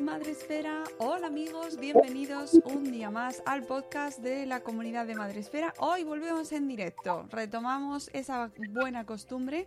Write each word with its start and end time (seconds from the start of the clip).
Madre 0.00 0.30
Esfera. 0.30 0.84
Hola 0.98 1.26
amigos, 1.26 1.78
bienvenidos 1.78 2.54
un 2.64 2.84
día 2.84 3.10
más 3.10 3.42
al 3.44 3.64
podcast 3.64 4.20
de 4.20 4.46
la 4.46 4.60
comunidad 4.60 5.04
de 5.04 5.16
Madre 5.16 5.40
Esfera. 5.40 5.74
Hoy 5.78 6.04
volvemos 6.04 6.52
en 6.52 6.68
directo, 6.68 7.26
retomamos 7.28 8.08
esa 8.12 8.52
buena 8.70 9.04
costumbre 9.04 9.66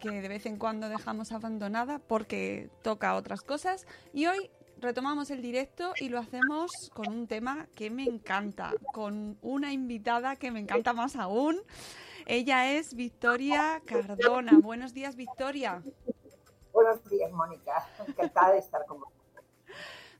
que 0.00 0.10
de 0.10 0.28
vez 0.28 0.44
en 0.44 0.58
cuando 0.58 0.90
dejamos 0.90 1.32
abandonada 1.32 1.98
porque 1.98 2.68
toca 2.82 3.14
otras 3.14 3.40
cosas 3.40 3.86
y 4.12 4.26
hoy 4.26 4.50
retomamos 4.80 5.30
el 5.30 5.40
directo 5.40 5.94
y 5.98 6.10
lo 6.10 6.18
hacemos 6.18 6.70
con 6.92 7.08
un 7.08 7.26
tema 7.26 7.66
que 7.74 7.88
me 7.88 8.04
encanta, 8.04 8.74
con 8.92 9.38
una 9.40 9.72
invitada 9.72 10.36
que 10.36 10.50
me 10.50 10.60
encanta 10.60 10.92
más 10.92 11.16
aún. 11.16 11.58
Ella 12.26 12.70
es 12.70 12.94
Victoria 12.94 13.80
Cardona. 13.86 14.58
Buenos 14.58 14.92
días, 14.92 15.16
Victoria. 15.16 15.82
Buenos 16.74 17.08
días, 17.08 17.30
Mónica. 17.30 17.88
Encantada 18.04 18.52
de 18.54 18.58
estar 18.58 18.84
con 18.86 18.98
vosotros. 18.98 19.44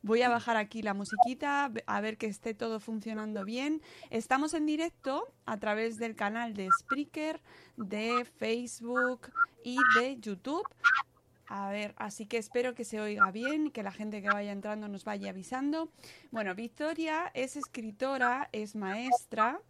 Voy 0.03 0.23
a 0.23 0.29
bajar 0.29 0.57
aquí 0.57 0.83
la 0.83 0.95
musiquita, 0.95 1.73
a 1.87 2.01
ver 2.01 2.17
que 2.17 2.27
esté 2.27 2.55
todo 2.55 2.79
funcionando 2.79 3.45
bien. 3.45 3.83
Estamos 4.11 4.55
en 4.55 4.65
directo 4.65 5.27
a 5.47 5.59
través 5.59 5.99
del 5.99 6.15
canal 6.15 6.55
de 6.55 6.69
Spreaker, 6.79 7.41
de 7.77 8.25
Facebook 8.25 9.33
y 9.65 9.79
de 9.99 10.17
YouTube. 10.21 10.65
A 11.49 11.71
ver, 11.71 11.93
así 11.99 12.25
que 12.25 12.39
espero 12.39 12.73
que 12.77 12.85
se 12.85 13.01
oiga 13.01 13.33
bien 13.33 13.67
y 13.67 13.71
que 13.73 13.83
la 13.83 13.91
gente 13.91 14.23
que 14.23 14.29
vaya 14.29 14.53
entrando 14.53 14.87
nos 14.87 15.05
vaya 15.05 15.31
avisando. 15.31 15.89
Bueno, 16.31 16.55
Victoria 16.55 17.33
es 17.35 17.57
escritora, 17.57 18.49
es 18.53 18.77
maestra, 18.77 19.61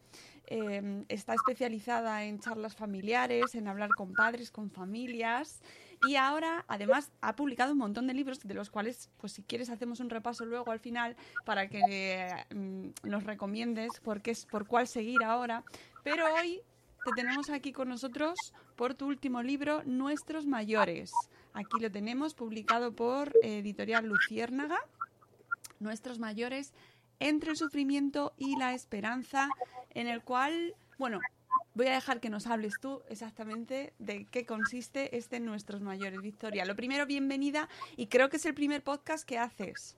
eh, 0.49 1.05
está 1.09 1.33
especializada 1.33 2.25
en 2.25 2.41
charlas 2.41 2.77
familiares, 2.77 3.55
en 3.55 3.69
hablar 3.69 3.89
con 3.97 4.13
padres, 4.13 4.51
con 4.51 4.71
familias. 4.71 5.63
Y 6.09 6.17
ahora, 6.17 6.65
además, 6.69 7.11
ha 7.21 7.37
publicado 7.37 7.73
un 7.73 7.79
montón 7.79 8.07
de 8.07 8.15
libros, 8.15 8.41
de 8.41 8.55
los 8.55 8.71
cuales, 8.71 9.11
pues 9.19 9.33
si 9.33 9.43
quieres, 9.43 9.71
hacemos 9.71 10.01
un 10.01 10.11
repaso 10.11 10.45
luego 10.45 10.71
al 10.71 10.81
final 10.81 11.17
para 11.45 11.69
que 11.69 12.29
mm, 12.55 13.09
nos 13.09 13.25
recomiendes 13.25 14.01
por, 14.01 14.21
qué 14.21 14.37
por 14.51 14.67
cuál 14.67 14.87
seguir 14.87 15.23
ahora. 15.25 15.65
Pero 16.03 16.27
hoy 16.35 16.61
te 17.05 17.11
tenemos 17.17 17.51
aquí 17.51 17.73
con 17.73 17.89
nosotros 17.89 18.35
por 18.77 18.95
tu 18.95 19.07
último 19.07 19.43
libro, 19.43 19.83
Nuestros 19.85 20.47
Mayores. 20.47 21.13
Aquí 21.53 21.81
lo 21.81 21.91
tenemos, 21.91 22.35
publicado 22.35 22.93
por 22.93 23.33
Editorial 23.43 24.07
Luciérnaga. 24.07 24.79
Nuestros 25.81 26.19
Mayores, 26.19 26.73
entre 27.21 27.51
el 27.51 27.57
sufrimiento 27.57 28.33
y 28.37 28.57
la 28.57 28.75
esperanza, 28.75 29.49
en 29.91 30.09
el 30.09 30.23
cual, 30.23 30.75
bueno, 30.99 31.21
voy 31.75 31.89
a 31.89 31.93
dejar 31.93 32.21
que 32.21 32.31
nos 32.31 32.47
hables 32.47 32.75
tú 32.81 33.03
exactamente 33.09 33.93
de 33.99 34.27
qué 34.31 34.47
consiste 34.47 35.17
este 35.17 35.41
Nuestros 35.41 35.81
Mayores, 35.81 36.21
Victoria. 36.23 36.65
Lo 36.65 36.77
primero, 36.77 37.05
bienvenida 37.05 37.69
y 37.97 38.07
creo 38.07 38.31
que 38.31 38.37
es 38.37 38.47
el 38.47 38.55
primer 38.55 38.83
podcast 38.83 39.27
que 39.27 39.39
haces. 39.39 39.97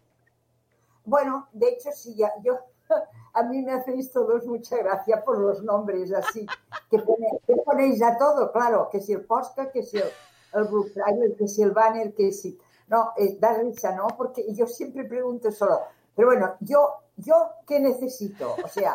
Bueno, 1.04 1.48
de 1.52 1.68
hecho, 1.68 1.90
sí, 1.94 2.14
ya, 2.16 2.32
yo, 2.42 2.58
a 3.34 3.42
mí 3.44 3.62
me 3.62 3.72
hacéis 3.72 4.10
todos 4.10 4.46
mucha 4.46 4.76
gracia 4.78 5.22
por 5.22 5.38
los 5.38 5.62
nombres 5.62 6.12
así, 6.12 6.46
que, 6.90 6.98
pone, 6.98 7.28
que 7.46 7.54
ponéis 7.56 8.02
a 8.02 8.16
todo, 8.16 8.50
claro, 8.52 8.88
que 8.90 9.00
si 9.00 9.12
el 9.12 9.24
podcast, 9.24 9.70
que 9.70 9.82
si 9.82 9.98
el, 9.98 10.08
el 10.54 10.64
book 10.64 10.92
trailer, 10.94 11.36
que 11.36 11.46
si 11.46 11.62
el 11.62 11.70
banner, 11.70 12.14
que 12.14 12.32
si... 12.32 12.58
No, 12.88 13.12
eh, 13.16 13.36
da 13.40 13.58
risa, 13.58 13.96
¿no? 13.96 14.06
Porque 14.16 14.44
yo 14.54 14.68
siempre 14.68 15.04
pregunto 15.04 15.50
solo, 15.50 15.80
pero 16.14 16.28
bueno, 16.28 16.54
yo, 16.60 16.94
yo, 17.16 17.50
¿qué 17.66 17.80
necesito? 17.80 18.54
O 18.64 18.68
sea, 18.68 18.94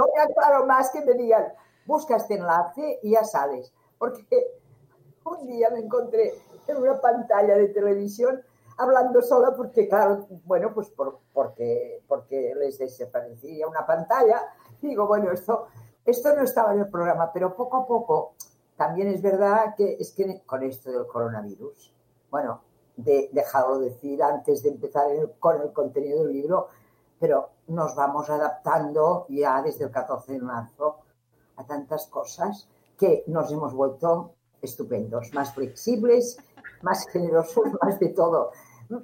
no 0.00 0.06
me 0.14 0.22
aclaro 0.22 0.64
más 0.66 0.90
que 0.90 1.02
me 1.02 1.12
digan, 1.12 1.52
busca 1.84 2.16
este 2.16 2.34
enlace 2.34 3.00
y 3.02 3.10
ya 3.10 3.24
sales. 3.24 3.72
Porque 3.98 4.26
un 5.24 5.46
día 5.46 5.68
me 5.70 5.80
encontré 5.80 6.32
en 6.66 6.76
una 6.78 6.98
pantalla 7.00 7.56
de 7.56 7.68
televisión 7.68 8.40
hablando 8.78 9.20
sola 9.20 9.54
porque, 9.54 9.88
claro, 9.88 10.26
bueno, 10.46 10.72
pues 10.72 10.88
por, 10.88 11.18
porque, 11.34 12.02
porque 12.08 12.54
les 12.58 12.78
desaparecía 12.78 13.68
una 13.68 13.86
pantalla. 13.86 14.40
Digo, 14.80 15.06
bueno, 15.06 15.30
esto, 15.32 15.66
esto 16.06 16.34
no 16.34 16.42
estaba 16.42 16.72
en 16.72 16.80
el 16.80 16.88
programa, 16.88 17.30
pero 17.32 17.54
poco 17.54 17.76
a 17.76 17.86
poco 17.86 18.34
también 18.76 19.08
es 19.08 19.20
verdad 19.20 19.74
que 19.76 19.98
es 20.00 20.12
que 20.12 20.40
con 20.46 20.62
esto 20.62 20.90
del 20.90 21.06
coronavirus, 21.06 21.94
bueno, 22.30 22.62
de, 22.96 23.28
dejado 23.32 23.78
decir 23.78 24.22
antes 24.22 24.62
de 24.62 24.70
empezar 24.70 25.10
el, 25.10 25.30
con 25.38 25.60
el 25.60 25.74
contenido 25.74 26.24
del 26.24 26.32
libro, 26.32 26.68
pero 27.20 27.50
nos 27.68 27.94
vamos 27.94 28.28
adaptando 28.30 29.26
ya 29.28 29.62
desde 29.62 29.84
el 29.84 29.90
14 29.90 30.32
de 30.32 30.40
marzo 30.40 30.96
a 31.56 31.64
tantas 31.64 32.06
cosas 32.06 32.68
que 32.98 33.22
nos 33.28 33.52
hemos 33.52 33.74
vuelto 33.74 34.32
estupendos, 34.60 35.32
más 35.32 35.54
flexibles, 35.54 36.38
más 36.82 37.06
generosos, 37.08 37.64
más 37.82 38.00
de 38.00 38.08
todo, 38.08 38.50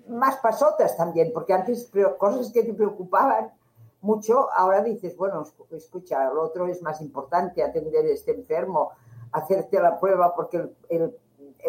más 0.09 0.37
pasotas 0.38 0.97
también, 0.97 1.31
porque 1.32 1.53
antes 1.53 1.91
cosas 2.19 2.50
que 2.53 2.65
te 2.65 2.75
preocupaban 2.75 3.53
mucho, 4.00 4.50
ahora 4.53 4.82
dices, 4.82 5.16
bueno, 5.16 5.44
escucha, 5.71 6.31
lo 6.31 6.43
otro 6.43 6.66
es 6.66 6.82
más 6.82 7.00
importante, 7.00 7.62
atender 7.62 8.05
a 8.05 8.09
este 8.09 8.32
enfermo, 8.32 8.93
hacerte 9.32 9.81
la 9.81 9.99
prueba 9.99 10.34
porque 10.34 10.71
el, 10.88 11.15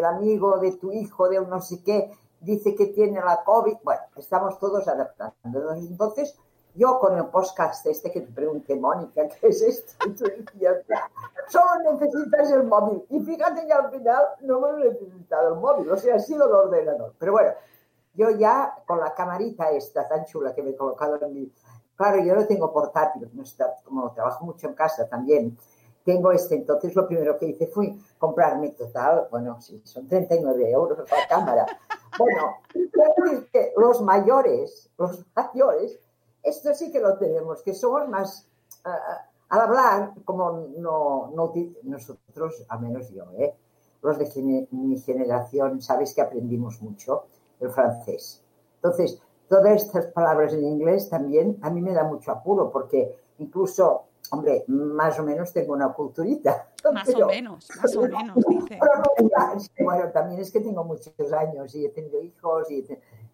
amigo 0.04 0.58
de 0.58 0.72
tu 0.72 0.92
hijo, 0.92 1.28
de 1.28 1.40
un 1.40 1.50
no 1.50 1.60
sé 1.60 1.82
qué, 1.82 2.12
dice 2.40 2.74
que 2.74 2.86
tiene 2.86 3.20
la 3.20 3.42
COVID. 3.44 3.78
Bueno, 3.82 4.02
estamos 4.16 4.58
todos 4.58 4.86
adaptando. 4.88 5.74
Entonces, 5.74 6.38
yo 6.74 6.98
con 7.00 7.16
el 7.16 7.26
podcast 7.26 7.84
este 7.86 8.10
que 8.12 8.20
te 8.20 8.32
pregunté, 8.32 8.76
Mónica, 8.76 9.26
¿qué 9.28 9.48
es 9.48 9.62
esto? 9.62 9.94
Y 10.06 10.12
tú 10.12 10.26
solo 11.48 11.92
necesitas 11.92 12.50
el 12.52 12.64
móvil. 12.64 13.04
Y 13.10 13.20
fíjate 13.20 13.66
que 13.66 13.72
al 13.72 13.90
final 13.90 14.22
no 14.42 14.60
me 14.60 14.70
he 14.70 14.90
necesitado 14.90 15.54
el 15.54 15.60
móvil, 15.60 15.90
o 15.90 15.96
sea, 15.96 16.16
ha 16.16 16.20
sido 16.20 16.46
el 16.46 16.52
ordenador. 16.52 17.14
Pero 17.18 17.32
bueno, 17.32 17.50
yo 18.14 18.30
ya 18.30 18.82
con 18.86 19.00
la 19.00 19.12
camarita 19.12 19.70
esta 19.70 20.06
tan 20.06 20.24
chula 20.24 20.54
que 20.54 20.62
me 20.62 20.70
he 20.70 20.76
colocado 20.76 21.18
en 21.20 21.34
mi... 21.34 21.52
Claro, 21.96 22.22
yo 22.22 22.36
no 22.36 22.46
tengo 22.46 22.72
portátil, 22.72 23.28
no 23.32 23.42
está, 23.42 23.74
como 23.84 24.12
trabajo 24.12 24.44
mucho 24.44 24.68
en 24.68 24.74
casa 24.74 25.08
también, 25.08 25.58
tengo 26.04 26.30
este. 26.30 26.54
Entonces 26.54 26.94
lo 26.94 27.08
primero 27.08 27.36
que 27.36 27.46
hice 27.46 27.66
fue 27.66 27.96
comprarme 28.18 28.70
total, 28.70 29.26
bueno, 29.30 29.60
sí, 29.60 29.82
son 29.84 30.06
39 30.06 30.70
euros 30.70 30.98
la 31.10 31.28
cámara. 31.28 31.66
Bueno, 32.16 32.58
los 33.76 34.02
mayores, 34.02 34.90
los 34.98 35.24
mayores, 35.34 35.98
esto 36.42 36.74
sí 36.74 36.90
que 36.90 37.00
lo 37.00 37.18
tenemos, 37.18 37.62
que 37.62 37.74
somos 37.74 38.08
más, 38.08 38.48
uh, 38.84 38.88
al 39.50 39.60
hablar, 39.60 40.12
como 40.24 40.68
no, 40.78 41.30
no, 41.34 41.52
nosotros, 41.82 42.64
al 42.68 42.80
menos 42.80 43.08
yo, 43.10 43.24
¿eh? 43.38 43.54
los 44.02 44.18
de 44.18 44.66
mi 44.70 44.98
generación, 44.98 45.82
sabes 45.82 46.14
que 46.14 46.20
aprendimos 46.20 46.80
mucho 46.82 47.24
el 47.60 47.70
francés. 47.70 48.42
Entonces, 48.76 49.20
todas 49.48 49.82
estas 49.82 50.06
palabras 50.06 50.52
en 50.52 50.64
inglés 50.64 51.08
también 51.08 51.58
a 51.62 51.70
mí 51.70 51.80
me 51.80 51.92
da 51.92 52.04
mucho 52.04 52.30
apuro, 52.30 52.70
porque 52.70 53.16
incluso, 53.38 54.04
hombre, 54.30 54.64
más 54.68 55.18
o 55.18 55.24
menos 55.24 55.52
tengo 55.52 55.72
una 55.72 55.92
culturita. 55.92 56.67
Más 56.92 57.14
o 57.14 57.26
menos, 57.26 57.68
más 57.82 57.96
o 57.96 58.02
menos, 58.02 58.36
dice. 58.48 58.78
Bueno, 59.82 60.10
también 60.12 60.40
es 60.40 60.52
que 60.52 60.60
tengo 60.60 60.84
muchos 60.84 61.32
años 61.32 61.74
y 61.74 61.86
he 61.86 61.88
tenido 61.90 62.22
hijos 62.22 62.70
y 62.70 62.86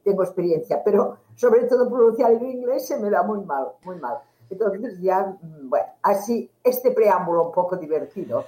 tengo 0.02 0.22
experiencia, 0.22 0.82
pero 0.82 1.18
sobre 1.34 1.64
todo 1.64 1.88
pronunciar 1.88 2.32
el 2.32 2.42
inglés 2.42 2.86
se 2.86 2.98
me 2.98 3.10
da 3.10 3.22
muy 3.22 3.40
mal, 3.42 3.68
muy 3.84 3.96
mal. 3.96 4.18
Entonces 4.50 5.00
ya, 5.00 5.36
mm, 5.40 5.68
bueno, 5.68 5.86
así, 6.02 6.50
este 6.62 6.90
preámbulo 6.90 7.46
un 7.46 7.52
poco 7.52 7.76
divertido 7.76 8.44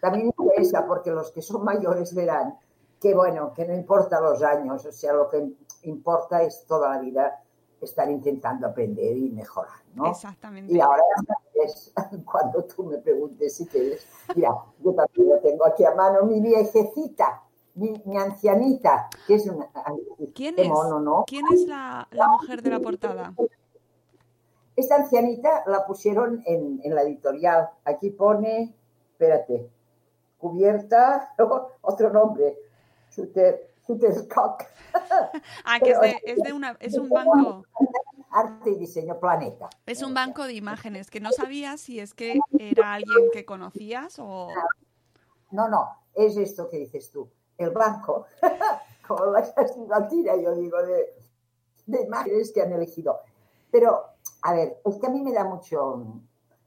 también 0.00 0.26
interesa 0.26 0.86
porque 0.86 1.10
los 1.10 1.30
que 1.32 1.42
son 1.42 1.64
mayores 1.64 2.14
verán 2.14 2.56
que, 3.00 3.14
bueno, 3.14 3.52
que 3.52 3.66
no 3.66 3.74
importa 3.74 4.20
los 4.20 4.42
años, 4.42 4.84
o 4.84 4.92
sea, 4.92 5.12
lo 5.12 5.28
que 5.28 5.52
importa 5.82 6.42
es 6.42 6.64
toda 6.66 6.90
la 6.90 7.00
vida 7.00 7.42
estar 7.80 8.10
intentando 8.10 8.66
aprender 8.66 9.16
y 9.16 9.30
mejorar, 9.30 9.78
¿no? 9.94 10.10
Exactamente. 10.10 10.72
Y 10.72 10.80
ahora 10.80 11.02
es 11.64 11.92
cuando 12.24 12.64
tú 12.64 12.84
me 12.84 12.98
preguntes 12.98 13.56
si 13.56 13.66
quieres, 13.66 14.06
mira, 14.34 14.50
yo 14.82 14.94
también 14.94 15.28
lo 15.28 15.38
tengo 15.40 15.66
aquí 15.66 15.84
a 15.84 15.94
mano, 15.94 16.24
mi 16.24 16.40
viejecita, 16.40 17.42
mi, 17.74 18.16
ancianita, 18.16 19.08
que 19.26 19.34
es 19.34 19.46
una... 19.46 19.70
¿Quién 20.34 20.58
es? 20.58 20.68
¿no? 20.68 21.24
¿Quién 21.26 21.44
es 21.52 21.66
la, 21.66 22.08
la, 22.10 22.28
mujer 22.28 22.60
de 22.62 22.70
la 22.70 22.80
portada? 22.80 23.34
Esta 24.74 24.96
ancianita 24.96 25.64
la 25.66 25.86
pusieron 25.86 26.42
en, 26.46 26.80
en 26.82 26.94
la 26.94 27.02
editorial. 27.02 27.68
Aquí 27.84 28.10
pone, 28.10 28.74
espérate, 29.12 29.70
cubierta, 30.38 31.34
otro 31.82 32.10
nombre, 32.10 32.56
Shooter, 33.10 33.68
Shutterstock. 33.86 34.64
ah, 35.64 35.78
que 35.80 35.90
es 35.90 36.00
de, 36.00 36.20
es 36.24 36.42
de 36.42 36.52
una, 36.52 36.76
es 36.80 36.96
un 36.96 37.08
banco. 37.08 37.64
Arte 38.30 38.70
y 38.70 38.76
Diseño 38.76 39.18
Planeta. 39.18 39.68
Es 39.86 40.02
un 40.02 40.14
banco 40.14 40.44
de 40.44 40.54
imágenes 40.54 41.10
que 41.10 41.20
no 41.20 41.32
sabías 41.32 41.80
si 41.80 42.00
es 42.00 42.14
que 42.14 42.38
era 42.58 42.94
alguien 42.94 43.30
que 43.32 43.44
conocías 43.44 44.18
o... 44.18 44.48
No, 45.50 45.68
no, 45.68 45.88
es 46.14 46.36
esto 46.36 46.68
que 46.68 46.78
dices 46.78 47.10
tú. 47.10 47.28
El 47.56 47.70
banco, 47.70 48.26
como 49.06 49.26
la 49.26 50.08
tira, 50.08 50.36
yo 50.36 50.54
digo, 50.54 50.82
de, 50.82 51.14
de 51.86 52.02
imágenes 52.02 52.52
que 52.52 52.62
han 52.62 52.72
elegido. 52.72 53.18
Pero, 53.70 54.04
a 54.42 54.52
ver, 54.52 54.80
es 54.84 54.96
que 54.98 55.06
a 55.06 55.10
mí 55.10 55.22
me 55.22 55.32
da 55.32 55.44
mucho, 55.44 56.04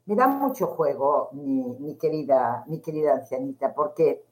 me 0.06 0.14
da 0.14 0.26
mucho 0.26 0.66
juego, 0.66 1.30
mi, 1.32 1.62
mi, 1.78 1.96
querida, 1.96 2.64
mi 2.66 2.80
querida 2.80 3.14
ancianita, 3.14 3.72
porque 3.72 4.24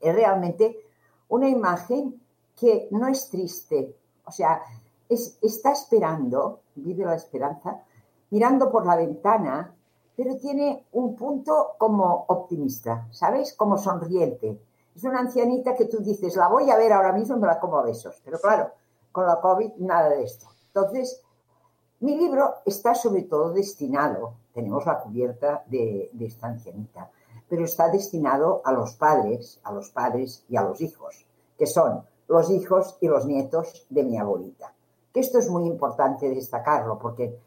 es 0.00 0.14
realmente 0.14 0.86
una 1.28 1.48
imagen 1.48 2.20
que 2.58 2.88
no 2.90 3.08
es 3.08 3.28
triste. 3.30 3.96
O 4.24 4.30
sea, 4.30 4.62
está 5.08 5.72
esperando, 5.72 6.60
vive 6.74 7.04
la 7.04 7.14
esperanza, 7.14 7.82
mirando 8.30 8.70
por 8.70 8.86
la 8.86 8.96
ventana, 8.96 9.74
pero 10.16 10.36
tiene 10.36 10.86
un 10.92 11.14
punto 11.16 11.72
como 11.78 12.24
optimista, 12.28 13.08
¿sabes? 13.10 13.54
Como 13.54 13.78
sonriente. 13.78 14.58
Es 14.94 15.04
una 15.04 15.20
ancianita 15.20 15.74
que 15.74 15.86
tú 15.86 15.98
dices, 15.98 16.36
la 16.36 16.48
voy 16.48 16.70
a 16.70 16.76
ver 16.76 16.92
ahora 16.92 17.12
mismo 17.12 17.36
me 17.36 17.46
la 17.46 17.58
como 17.58 17.78
a 17.78 17.82
besos. 17.82 18.20
Pero 18.24 18.38
claro, 18.38 18.70
con 19.10 19.26
la 19.26 19.40
COVID 19.40 19.72
nada 19.78 20.10
de 20.10 20.24
esto. 20.24 20.46
Entonces, 20.68 21.22
mi 22.00 22.16
libro 22.16 22.54
está 22.66 22.94
sobre 22.94 23.22
todo 23.22 23.52
destinado, 23.52 24.34
tenemos 24.52 24.84
la 24.86 25.00
cubierta 25.00 25.64
de, 25.66 26.10
de 26.12 26.26
esta 26.26 26.48
ancianita, 26.48 27.10
pero 27.48 27.64
está 27.64 27.88
destinado 27.88 28.60
a 28.64 28.72
los 28.72 28.94
padres, 28.94 29.60
a 29.62 29.72
los 29.72 29.90
padres 29.90 30.44
y 30.48 30.56
a 30.56 30.62
los 30.62 30.80
hijos, 30.80 31.26
que 31.58 31.66
son 31.66 32.04
los 32.28 32.50
hijos 32.50 32.96
y 33.00 33.08
los 33.08 33.26
nietos 33.26 33.86
de 33.90 34.04
mi 34.04 34.18
abuelita 34.18 34.72
que 35.12 35.20
esto 35.20 35.38
es 35.38 35.50
muy 35.50 35.66
importante 35.66 36.28
destacarlo 36.30 36.98
porque 36.98 37.38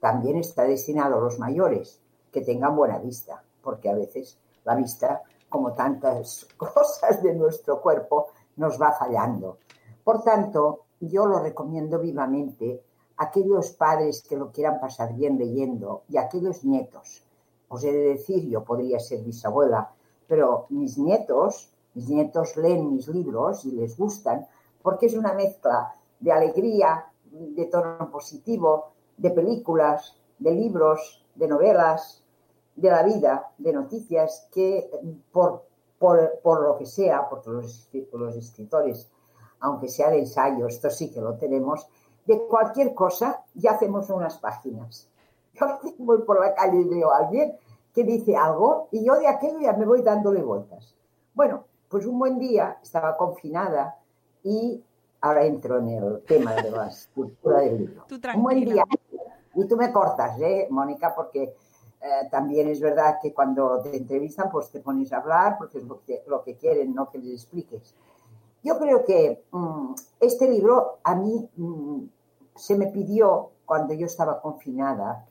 también 0.00 0.36
está 0.36 0.64
destinado 0.64 1.16
a 1.16 1.20
los 1.20 1.38
mayores 1.38 2.00
que 2.30 2.42
tengan 2.42 2.76
buena 2.76 2.98
vista, 2.98 3.42
porque 3.62 3.88
a 3.88 3.94
veces 3.94 4.38
la 4.64 4.74
vista, 4.74 5.22
como 5.48 5.72
tantas 5.72 6.46
cosas 6.56 7.22
de 7.22 7.34
nuestro 7.34 7.80
cuerpo, 7.80 8.28
nos 8.56 8.80
va 8.80 8.92
fallando. 8.92 9.58
Por 10.02 10.22
tanto, 10.22 10.80
yo 11.00 11.26
lo 11.26 11.38
recomiendo 11.38 11.98
vivamente 11.98 12.82
a 13.16 13.24
aquellos 13.24 13.70
padres 13.70 14.22
que 14.28 14.36
lo 14.36 14.50
quieran 14.50 14.80
pasar 14.80 15.14
bien 15.14 15.38
leyendo 15.38 16.02
y 16.08 16.16
a 16.16 16.22
aquellos 16.22 16.64
nietos. 16.64 17.24
Os 17.68 17.82
he 17.84 17.92
de 17.92 18.08
decir, 18.10 18.48
yo 18.48 18.62
podría 18.62 18.98
ser 19.00 19.22
bisabuela, 19.22 19.90
pero 20.26 20.66
mis 20.70 20.98
nietos, 20.98 21.70
mis 21.94 22.08
nietos 22.08 22.56
leen 22.56 22.92
mis 22.92 23.08
libros 23.08 23.64
y 23.64 23.72
les 23.72 23.96
gustan 23.96 24.46
porque 24.82 25.06
es 25.06 25.14
una 25.14 25.32
mezcla 25.32 25.94
de 26.20 26.32
alegría, 26.32 27.06
de 27.34 27.66
tono 27.66 28.10
positivo, 28.10 28.92
de 29.16 29.30
películas, 29.30 30.16
de 30.38 30.52
libros, 30.52 31.24
de 31.34 31.48
novelas, 31.48 32.22
de 32.76 32.90
la 32.90 33.02
vida, 33.02 33.52
de 33.58 33.72
noticias, 33.72 34.48
que 34.52 34.90
por, 35.32 35.64
por, 35.98 36.62
lo 36.62 36.76
que 36.78 36.86
sea, 36.86 37.28
porque 37.28 37.50
los, 37.50 37.88
los 38.12 38.36
escritores, 38.36 39.10
aunque 39.60 39.88
sea 39.88 40.10
de 40.10 40.20
ensayo, 40.20 40.66
esto 40.66 40.90
sí 40.90 41.10
que 41.10 41.20
lo 41.20 41.36
tenemos, 41.36 41.86
de 42.26 42.46
cualquier 42.46 42.94
cosa 42.94 43.44
ya 43.54 43.72
hacemos 43.72 44.10
unas 44.10 44.38
páginas. 44.38 45.08
Yo 45.54 45.66
voy 45.98 46.22
por 46.22 46.40
la 46.40 46.54
calle 46.54 46.80
y 46.80 46.84
veo 46.84 47.12
a 47.12 47.18
alguien 47.18 47.56
que 47.94 48.02
dice 48.02 48.36
algo 48.36 48.88
y 48.90 49.04
yo 49.04 49.14
de 49.14 49.28
aquello 49.28 49.60
ya 49.60 49.72
me 49.72 49.86
voy 49.86 50.02
dándole 50.02 50.42
vueltas. 50.42 50.96
Bueno, 51.32 51.64
pues 51.88 52.04
un 52.06 52.18
buen 52.18 52.40
día 52.40 52.78
estaba 52.82 53.16
confinada 53.16 53.96
y 54.42 54.82
ahora 55.24 55.46
entro 55.46 55.78
en 55.78 55.88
el 55.88 56.22
tema 56.26 56.52
de 56.52 56.70
la 56.70 56.88
escultura 56.88 57.60
del 57.60 57.78
libro. 57.78 58.04
Un 58.36 58.42
buen 58.42 58.60
día. 58.60 58.84
Y 59.54 59.66
tú 59.66 59.76
me 59.76 59.90
cortas, 59.90 60.38
¿eh, 60.38 60.68
Mónica? 60.70 61.14
Porque 61.14 61.42
eh, 61.44 62.28
también 62.30 62.68
es 62.68 62.78
verdad 62.78 63.18
que 63.22 63.32
cuando 63.32 63.80
te 63.80 63.96
entrevistan, 63.96 64.50
pues 64.50 64.70
te 64.70 64.80
pones 64.80 65.14
a 65.14 65.18
hablar 65.18 65.56
porque 65.56 65.78
es 65.78 65.84
lo 65.84 66.02
que, 66.04 66.22
lo 66.26 66.42
que 66.42 66.56
quieren, 66.56 66.94
no 66.94 67.08
que 67.08 67.18
les 67.18 67.32
expliques. 67.32 67.94
Yo 68.62 68.78
creo 68.78 69.02
que 69.02 69.44
mm, 69.50 69.94
este 70.20 70.50
libro 70.50 70.98
a 71.02 71.14
mí 71.14 71.48
mm, 71.56 72.02
se 72.54 72.76
me 72.76 72.88
pidió 72.88 73.52
cuando 73.64 73.94
yo 73.94 74.04
estaba 74.04 74.42
confinada, 74.42 75.26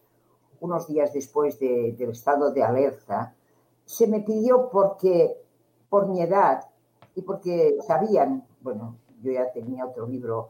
unos 0.60 0.88
días 0.88 1.14
después 1.14 1.60
del 1.60 2.10
estado 2.10 2.52
de 2.52 2.64
alerta, 2.64 3.36
se 3.86 4.08
me 4.08 4.22
pidió 4.22 4.70
porque, 4.72 5.38
por 5.88 6.08
mi 6.08 6.22
edad 6.22 6.66
y 7.14 7.22
porque 7.22 7.78
sabían, 7.86 8.48
bueno, 8.62 8.96
yo 9.24 9.32
ya 9.32 9.52
tenía 9.52 9.86
otro 9.86 10.06
libro 10.06 10.50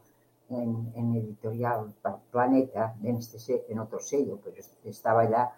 en, 0.49 1.15
editorial 1.15 1.93
Planeta, 2.31 2.95
en, 3.03 3.17
este, 3.17 3.65
en 3.69 3.79
otro 3.79 3.99
sello, 3.99 4.39
pero 4.43 4.57
estaba 4.83 5.29
ya. 5.29 5.53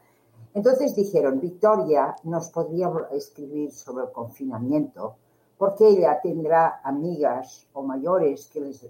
Entonces 0.54 0.96
dijeron, 0.96 1.40
Victoria 1.40 2.16
nos 2.24 2.50
podría 2.50 2.92
escribir 3.12 3.72
sobre 3.72 4.06
el 4.06 4.12
confinamiento, 4.12 5.16
porque 5.58 5.88
ella 5.88 6.20
tendrá 6.22 6.82
amigas 6.84 7.68
o 7.74 7.84
mayores 7.84 8.50
que 8.52 8.62
les, 8.62 8.90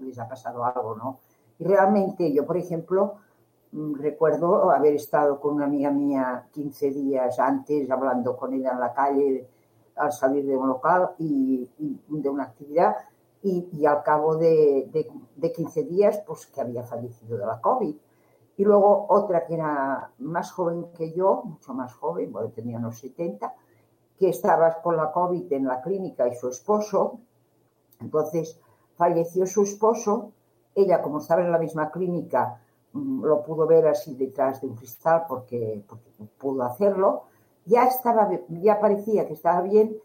les 0.00 0.18
ha 0.18 0.28
pasado 0.28 0.64
algo, 0.64 0.94
¿no? 0.94 1.20
Y 1.58 1.64
realmente 1.64 2.32
yo, 2.32 2.46
por 2.46 2.56
ejemplo, 2.56 3.16
mm, 3.72 3.94
recuerdo 3.94 4.70
haber 4.70 4.94
estado 4.94 5.40
con 5.40 5.54
una 5.54 5.66
amiga 5.66 5.90
mía 5.90 6.48
15 6.52 6.90
días 6.90 7.38
antes, 7.38 7.90
hablando 7.90 8.36
con 8.36 8.54
ella 8.54 8.72
en 8.72 8.80
la 8.80 8.92
calle 8.92 9.48
al 9.96 10.12
salir 10.12 10.46
de 10.46 10.56
un 10.56 10.68
local 10.68 11.10
y 11.18 11.68
de 12.08 12.28
una 12.28 12.44
actividad, 12.44 12.96
y, 13.42 13.86
al 13.86 14.02
cabo 14.02 14.36
de, 14.36 14.90
de, 15.36 15.52
15 15.52 15.84
días, 15.84 16.22
pues 16.26 16.46
que 16.46 16.60
había 16.60 16.82
fallecido 16.82 17.38
de 17.38 17.46
la 17.46 17.60
COVID. 17.60 17.94
Y 18.56 18.64
luego 18.64 19.06
otra 19.08 19.46
que 19.46 19.54
era 19.54 20.10
más 20.18 20.52
joven 20.52 20.92
que 20.92 21.12
yo, 21.12 21.42
mucho 21.44 21.72
más 21.72 21.94
joven, 21.94 22.30
bueno, 22.30 22.50
tenía 22.50 22.76
unos 22.76 22.98
70, 22.98 23.54
que 24.18 24.28
estaba 24.28 24.82
con 24.82 24.96
la 24.96 25.10
COVID 25.10 25.50
en 25.52 25.66
la 25.66 25.80
clínica 25.80 26.28
y 26.28 26.34
su 26.34 26.48
esposo. 26.48 27.20
Entonces 28.00 28.60
falleció 28.96 29.46
su 29.46 29.62
esposo. 29.62 30.32
Ella, 30.74 31.00
como 31.00 31.20
estaba 31.20 31.40
en 31.40 31.50
la 31.50 31.58
misma 31.58 31.90
clínica, 31.90 32.60
mm, 32.92 33.24
lo 33.24 33.42
pudo 33.42 33.66
ver 33.66 33.86
así 33.88 34.14
detrás 34.14 34.60
de 34.60 34.66
un 34.66 34.76
cristal 34.76 35.24
porque, 35.26 35.82
porque 35.88 36.10
pudo 36.38 36.62
hacerlo. 36.64 37.22
Ya, 37.64 37.84
estaba, 37.84 38.28
ya 38.48 38.78
parecía 38.78 39.26
que 39.26 39.32
estaba 39.34 39.62
bien, 39.62 39.96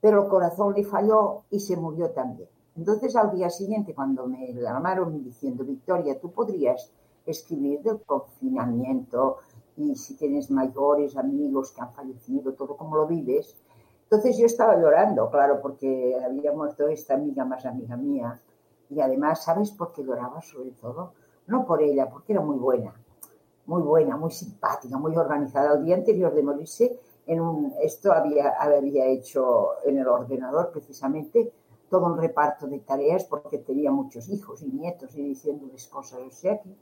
pero 0.00 0.24
el 0.24 0.28
corazón 0.28 0.74
le 0.74 0.84
falló 0.84 1.42
y 1.50 1.60
se 1.60 1.76
murió 1.76 2.10
también. 2.10 2.48
Entonces 2.76 3.14
al 3.16 3.34
día 3.34 3.50
siguiente, 3.50 3.94
cuando 3.94 4.26
me 4.26 4.52
llamaron 4.54 5.22
diciendo, 5.22 5.64
Victoria, 5.64 6.18
tú 6.18 6.30
podrías 6.32 6.90
escribir 7.26 7.82
del 7.82 8.00
confinamiento 8.02 9.38
y 9.76 9.94
si 9.94 10.16
tienes 10.16 10.50
mayores 10.50 11.16
amigos 11.16 11.72
que 11.72 11.80
han 11.80 11.92
fallecido, 11.92 12.52
todo 12.54 12.76
como 12.76 12.96
lo 12.96 13.06
vives. 13.06 13.56
Entonces 14.04 14.36
yo 14.36 14.46
estaba 14.46 14.76
llorando, 14.76 15.30
claro, 15.30 15.60
porque 15.60 16.16
había 16.22 16.52
muerto 16.52 16.88
esta 16.88 17.14
amiga 17.14 17.44
más 17.44 17.64
amiga 17.64 17.96
mía. 17.96 18.40
Y 18.90 19.00
además, 19.00 19.44
¿sabes 19.44 19.70
por 19.70 19.92
qué 19.92 20.02
lloraba 20.02 20.42
sobre 20.42 20.72
todo? 20.72 21.14
No 21.46 21.64
por 21.66 21.82
ella, 21.82 22.08
porque 22.10 22.32
era 22.32 22.42
muy 22.42 22.58
buena, 22.58 22.94
muy 23.66 23.82
buena, 23.82 24.16
muy 24.16 24.30
simpática, 24.30 24.98
muy 24.98 25.16
organizada. 25.16 25.74
El 25.74 25.84
día 25.84 25.96
anterior 25.96 26.34
de 26.34 26.42
morirse, 26.42 27.00
en 27.26 27.72
esto 27.80 28.12
había, 28.12 28.50
había 28.60 29.06
hecho 29.06 29.82
en 29.84 29.98
el 29.98 30.06
ordenador 30.06 30.70
precisamente 30.72 31.52
todo 31.92 32.06
un 32.06 32.16
reparto 32.16 32.66
de 32.66 32.78
tareas 32.78 33.24
porque 33.24 33.58
tenía 33.58 33.90
muchos 33.90 34.30
hijos 34.30 34.62
y 34.62 34.68
nietos 34.68 35.14
y 35.14 35.22
diciéndoles 35.22 35.86
cosas. 35.88 36.20
O 36.26 36.30
sea 36.30 36.58
que 36.58 36.74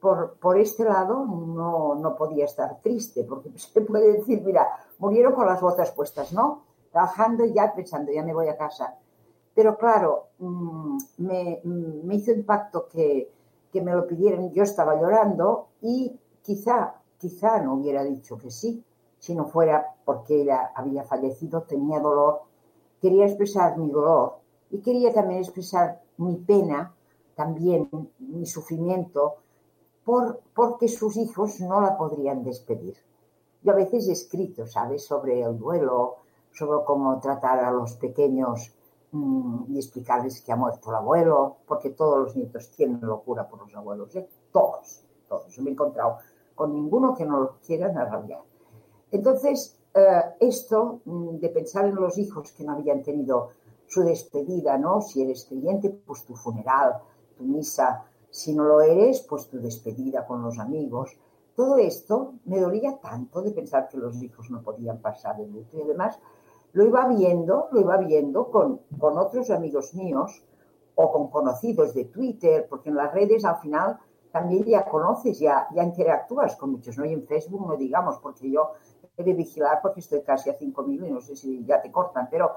por, 0.00 0.34
por 0.34 0.58
este 0.58 0.82
lado 0.82 1.24
no, 1.24 1.94
no 1.94 2.16
podía 2.16 2.46
estar 2.46 2.80
triste, 2.82 3.22
porque 3.22 3.50
se 3.56 3.82
puede 3.82 4.14
decir, 4.14 4.42
mira, 4.44 4.66
murieron 4.98 5.32
con 5.32 5.46
las 5.46 5.60
botas 5.60 5.92
puestas, 5.92 6.32
¿no? 6.32 6.64
Trabajando 6.90 7.44
y 7.44 7.52
ya 7.52 7.72
pensando, 7.72 8.10
ya 8.10 8.24
me 8.24 8.34
voy 8.34 8.48
a 8.48 8.56
casa. 8.56 8.98
Pero 9.54 9.78
claro, 9.78 10.30
mm, 10.40 10.98
me, 11.18 11.60
mm, 11.62 12.04
me 12.04 12.16
hizo 12.16 12.32
impacto 12.32 12.88
que, 12.88 13.30
que 13.72 13.80
me 13.80 13.94
lo 13.94 14.08
pidieran, 14.08 14.50
yo 14.50 14.64
estaba 14.64 15.00
llorando 15.00 15.68
y 15.80 16.18
quizá, 16.42 16.96
quizá 17.16 17.62
no 17.62 17.74
hubiera 17.74 18.02
dicho 18.02 18.36
que 18.36 18.50
sí, 18.50 18.84
si 19.20 19.36
no 19.36 19.44
fuera 19.44 19.94
porque 20.04 20.42
ella 20.42 20.72
había 20.74 21.04
fallecido, 21.04 21.62
tenía 21.62 22.00
dolor, 22.00 22.42
quería 23.02 23.26
expresar 23.26 23.76
mi 23.76 23.90
dolor 23.90 24.36
y 24.70 24.80
quería 24.80 25.12
también 25.12 25.40
expresar 25.40 26.00
mi 26.18 26.36
pena, 26.36 26.94
también 27.34 27.90
mi 28.20 28.46
sufrimiento, 28.46 29.34
por, 30.04 30.40
porque 30.54 30.88
sus 30.88 31.16
hijos 31.16 31.60
no 31.60 31.80
la 31.80 31.98
podrían 31.98 32.44
despedir. 32.44 32.96
Yo 33.62 33.72
a 33.72 33.76
veces 33.76 34.08
he 34.08 34.12
escrito, 34.12 34.66
¿sabes?, 34.66 35.04
sobre 35.04 35.42
el 35.42 35.58
duelo, 35.58 36.16
sobre 36.52 36.84
cómo 36.84 37.18
tratar 37.20 37.58
a 37.60 37.72
los 37.72 37.94
pequeños 37.94 38.72
mm, 39.10 39.64
y 39.68 39.78
explicarles 39.78 40.40
que 40.40 40.52
ha 40.52 40.56
muerto 40.56 40.90
el 40.90 40.96
abuelo, 40.96 41.56
porque 41.66 41.90
todos 41.90 42.18
los 42.18 42.36
nietos 42.36 42.70
tienen 42.70 43.00
locura 43.00 43.48
por 43.48 43.60
los 43.60 43.74
abuelos, 43.74 44.14
¿eh? 44.16 44.28
todos, 44.52 45.04
todos. 45.28 45.58
Me 45.58 45.70
he 45.70 45.72
encontrado 45.72 46.18
con 46.54 46.72
ninguno 46.72 47.14
que 47.14 47.24
no 47.24 47.40
lo 47.40 47.56
quieran 47.66 47.96
arrabiar. 47.98 48.42
Entonces, 49.10 49.78
eh, 49.94 50.22
esto 50.40 51.00
mm, 51.04 51.36
de 51.38 51.48
pensar 51.50 51.86
en 51.86 51.96
los 51.96 52.16
hijos 52.18 52.52
que 52.52 52.64
no 52.64 52.72
habían 52.72 53.02
tenido 53.02 53.50
su 53.86 54.02
despedida, 54.02 54.78
¿no? 54.78 55.02
Si 55.02 55.22
eres 55.22 55.44
creyente, 55.44 55.90
pues 55.90 56.24
tu 56.24 56.34
funeral, 56.34 56.94
tu 57.36 57.44
misa, 57.44 58.04
si 58.30 58.54
no 58.54 58.64
lo 58.64 58.80
eres, 58.80 59.20
pues 59.20 59.48
tu 59.48 59.60
despedida 59.60 60.26
con 60.26 60.42
los 60.42 60.58
amigos. 60.58 61.16
Todo 61.54 61.76
esto 61.76 62.34
me 62.46 62.60
dolía 62.60 62.98
tanto 62.98 63.42
de 63.42 63.50
pensar 63.50 63.88
que 63.88 63.98
los 63.98 64.22
hijos 64.22 64.50
no 64.50 64.62
podían 64.62 64.98
pasar 64.98 65.38
el 65.38 65.52
luto 65.52 65.76
y 65.76 65.82
además 65.82 66.18
lo 66.72 66.86
iba 66.86 67.06
viendo, 67.08 67.68
lo 67.70 67.80
iba 67.80 67.98
viendo 67.98 68.50
con, 68.50 68.80
con 68.98 69.18
otros 69.18 69.50
amigos 69.50 69.94
míos 69.94 70.42
o 70.94 71.12
con 71.12 71.28
conocidos 71.28 71.92
de 71.92 72.06
Twitter, 72.06 72.66
porque 72.68 72.88
en 72.88 72.96
las 72.96 73.12
redes 73.12 73.44
al 73.44 73.56
final 73.58 73.98
también 74.30 74.64
ya 74.64 74.86
conoces, 74.86 75.38
ya, 75.38 75.68
ya 75.74 75.84
interactúas 75.84 76.56
con 76.56 76.70
muchos, 76.72 76.96
¿no? 76.96 77.04
Y 77.04 77.12
en 77.12 77.24
Facebook 77.24 77.66
no 77.66 77.76
digamos, 77.76 78.18
porque 78.18 78.50
yo 78.50 78.72
de 79.22 79.34
vigilar 79.34 79.80
porque 79.82 80.00
estoy 80.00 80.22
casi 80.22 80.50
a 80.50 80.58
5.000 80.58 81.06
y 81.06 81.10
no 81.10 81.20
sé 81.20 81.36
si 81.36 81.64
ya 81.64 81.80
te 81.80 81.90
cortan, 81.90 82.28
pero 82.30 82.52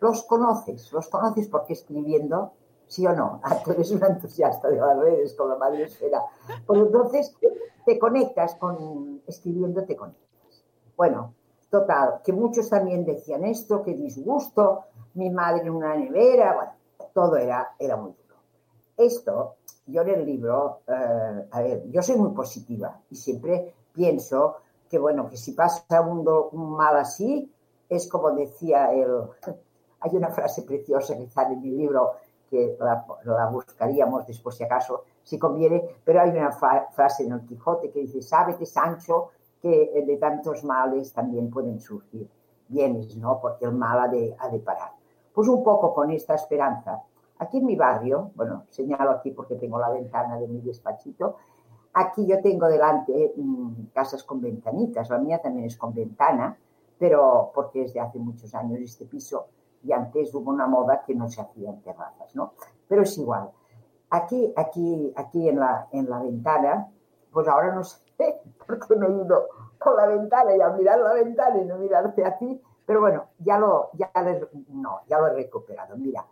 los 0.00 0.22
conoces, 0.24 0.92
los 0.92 1.08
conoces 1.08 1.48
porque 1.48 1.72
escribiendo 1.72 2.52
¿Sí 2.86 3.06
o 3.06 3.12
no? 3.12 3.40
Ah, 3.44 3.60
tú 3.64 3.72
eres 3.72 3.90
un 3.90 4.02
entusiasta 4.04 4.68
de 4.68 4.76
las 4.76 4.98
redes 4.98 5.34
con 5.34 5.58
la 5.58 5.68
esfera. 5.80 6.22
Pues 6.66 6.80
entonces 6.80 7.34
te 7.84 7.98
conectas 7.98 8.54
con, 8.56 9.22
escribiendo 9.26 9.84
te 9.84 9.96
conectas. 9.96 10.64
Bueno, 10.96 11.34
total, 11.70 12.20
que 12.24 12.32
muchos 12.32 12.70
también 12.70 13.04
decían 13.04 13.44
esto, 13.44 13.82
que 13.82 13.94
disgusto, 13.94 14.84
mi 15.14 15.30
madre 15.30 15.62
en 15.62 15.70
una 15.70 15.94
nevera, 15.94 16.54
bueno, 16.54 16.72
todo 17.12 17.36
era, 17.36 17.74
era 17.78 17.96
muy 17.96 18.12
duro. 18.12 18.36
Esto, 18.96 19.56
yo 19.86 20.02
en 20.02 20.08
el 20.08 20.26
libro, 20.26 20.80
eh, 20.86 21.48
a 21.50 21.60
ver, 21.60 21.84
yo 21.90 22.02
soy 22.02 22.16
muy 22.16 22.30
positiva 22.30 22.98
y 23.10 23.16
siempre 23.16 23.74
pienso 23.92 24.56
que, 24.88 24.98
bueno, 24.98 25.28
que 25.28 25.36
si 25.36 25.52
pasa 25.52 26.00
un, 26.00 26.26
un 26.52 26.76
mal 26.76 26.96
así, 26.96 27.52
es 27.88 28.08
como 28.08 28.30
decía 28.32 28.92
el... 28.92 29.22
Hay 30.00 30.14
una 30.14 30.28
frase 30.28 30.62
preciosa 30.62 31.16
que 31.16 31.26
sale 31.26 31.54
en 31.54 31.62
mi 31.62 31.70
libro, 31.70 32.12
que 32.48 32.76
la, 32.78 33.04
buscaríamos 33.50 34.26
después 34.26 34.54
si 34.54 34.62
acaso, 34.64 35.04
si 35.22 35.38
conviene, 35.38 35.82
pero 36.04 36.20
hay 36.20 36.30
una 36.30 36.52
frase 36.52 37.24
en 37.24 37.32
el 37.32 37.40
Quijote 37.46 37.90
que 37.90 38.00
dice, 38.00 38.22
sabe 38.22 38.56
que 38.56 38.66
Sancho 38.66 39.30
que 39.60 40.04
de 40.06 40.16
tantos 40.18 40.62
males 40.64 41.12
también 41.12 41.50
pueden 41.50 41.80
surgir 41.80 42.28
bienes, 42.68 43.16
¿no? 43.16 43.40
Porque 43.40 43.64
el 43.64 43.72
mal 43.72 43.98
ha 43.98 44.08
de, 44.08 44.36
ha 44.38 44.48
de 44.48 44.58
parar. 44.58 44.92
Pues 45.32 45.48
un 45.48 45.64
poco 45.64 45.94
con 45.94 46.10
esta 46.10 46.34
esperanza. 46.34 47.02
Aquí 47.38 47.58
en 47.58 47.66
mi 47.66 47.74
barrio, 47.74 48.30
bueno, 48.34 48.64
señalo 48.70 49.10
aquí 49.10 49.30
porque 49.30 49.56
tengo 49.56 49.78
la 49.78 49.90
ventana 49.90 50.38
de 50.38 50.46
mi 50.46 50.60
despachito, 50.60 51.36
aquí 51.96 52.26
yo 52.26 52.42
tengo 52.42 52.68
delante 52.68 53.32
mm, 53.36 53.86
casas 53.94 54.22
con 54.22 54.40
ventanitas, 54.40 55.08
la 55.08 55.18
mía 55.18 55.40
también 55.40 55.66
es 55.66 55.76
con 55.78 55.94
ventana, 55.94 56.56
pero 56.98 57.50
porque 57.54 57.84
es 57.84 57.94
de 57.94 58.00
hace 58.00 58.18
muchos 58.18 58.54
años 58.54 58.80
este 58.80 59.06
piso 59.06 59.46
y 59.82 59.92
antes 59.92 60.34
hubo 60.34 60.50
una 60.50 60.66
moda 60.66 61.02
que 61.06 61.14
no 61.14 61.28
se 61.28 61.40
hacían 61.40 61.80
terrazas, 61.80 62.34
¿no? 62.34 62.52
Pero 62.86 63.02
es 63.02 63.16
igual. 63.16 63.50
Aquí, 64.10 64.52
aquí, 64.56 65.12
aquí 65.16 65.48
en 65.48 65.58
la, 65.58 65.88
en 65.90 66.10
la 66.10 66.18
ventana, 66.18 66.86
pues 67.32 67.48
ahora 67.48 67.74
no 67.74 67.82
sé 67.82 67.96
por 68.66 68.86
qué 68.86 68.94
me 68.94 69.06
he 69.06 69.24
ido 69.24 69.48
con 69.78 69.96
la 69.96 70.06
ventana 70.06 70.54
y 70.54 70.60
a 70.60 70.68
mirar 70.70 70.98
la 70.98 71.14
ventana 71.14 71.58
y 71.58 71.64
no 71.64 71.78
mirarte 71.78 72.26
a 72.26 72.36
ti, 72.36 72.60
pero 72.84 73.00
bueno, 73.00 73.24
ya 73.38 73.58
lo, 73.58 73.90
ya 73.94 74.10
no, 74.68 75.00
ya 75.08 75.18
lo 75.18 75.28
he 75.28 75.32
recuperado. 75.32 75.96
Mira, 75.96 76.26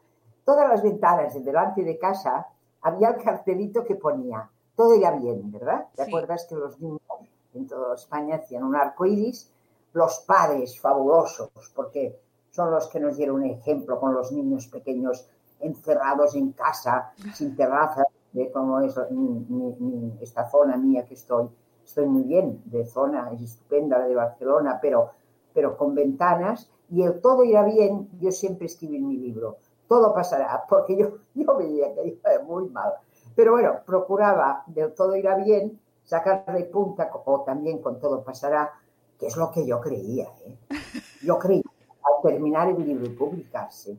todas 0.44 0.68
las 0.68 0.83
ventanas 0.83 1.33
de 1.33 1.40
delante 1.40 1.83
de 1.83 1.99
casa 1.99 2.49
había 2.83 3.09
el 3.09 3.23
cartelito 3.23 3.83
que 3.83 3.94
ponía 3.94 4.50
todo 4.76 4.98
ya 4.98 5.12
bien, 5.12 5.50
¿verdad? 5.50 5.86
¿Te 5.94 6.02
acuerdas 6.02 6.46
que 6.48 6.54
los 6.54 6.80
niños 6.80 7.00
en 7.54 7.66
toda 7.66 7.94
España 7.94 8.36
hacían 8.36 8.64
un 8.64 8.76
arco 8.76 9.06
iris? 9.06 9.50
Los 9.92 10.20
padres 10.26 10.80
fabulosos, 10.80 11.50
porque 11.74 12.18
son 12.50 12.70
los 12.70 12.88
que 12.88 13.00
nos 13.00 13.16
dieron 13.16 13.36
un 13.36 13.44
ejemplo 13.44 13.98
con 14.00 14.14
los 14.14 14.32
niños 14.32 14.66
pequeños 14.66 15.28
encerrados 15.60 16.34
en 16.34 16.52
casa, 16.52 17.12
sin 17.32 17.56
terraza, 17.56 18.04
de 18.32 18.50
cómo 18.50 18.80
es 18.80 18.98
esta 20.20 20.48
zona 20.50 20.76
mía 20.76 21.04
que 21.04 21.14
estoy. 21.14 21.48
Estoy 21.84 22.06
muy 22.06 22.22
bien 22.22 22.62
de 22.64 22.84
zona, 22.86 23.30
es 23.32 23.42
estupenda 23.42 23.98
la 23.98 24.06
de 24.06 24.14
Barcelona, 24.14 24.78
pero, 24.80 25.10
pero 25.52 25.76
con 25.76 25.94
ventanas 25.94 26.70
y 26.90 27.02
el 27.02 27.20
todo 27.20 27.44
irá 27.44 27.62
bien, 27.62 28.08
yo 28.20 28.30
siempre 28.30 28.66
escribí 28.66 28.96
en 28.96 29.08
mi 29.08 29.16
libro, 29.16 29.58
todo 29.88 30.12
pasará, 30.14 30.64
porque 30.68 30.96
yo, 30.96 31.18
yo 31.34 31.56
veía 31.56 31.94
que 31.94 32.06
iba 32.08 32.42
muy 32.44 32.68
mal. 32.68 32.94
Pero 33.34 33.52
bueno, 33.52 33.80
procuraba 33.84 34.62
del 34.66 34.94
todo 34.94 35.16
irá 35.16 35.36
bien, 35.36 35.80
sacarle 36.04 36.64
punta, 36.64 37.10
o 37.24 37.40
también 37.42 37.78
con 37.78 37.98
todo 37.98 38.22
pasará, 38.22 38.72
que 39.18 39.26
es 39.26 39.36
lo 39.36 39.50
que 39.50 39.66
yo 39.66 39.80
creía. 39.80 40.28
¿eh? 40.46 40.58
Yo 41.22 41.38
creía 41.38 41.62
al 42.02 42.22
terminar 42.22 42.68
el 42.68 42.84
libro 42.84 43.06
y 43.06 43.10
publicarse, 43.10 43.96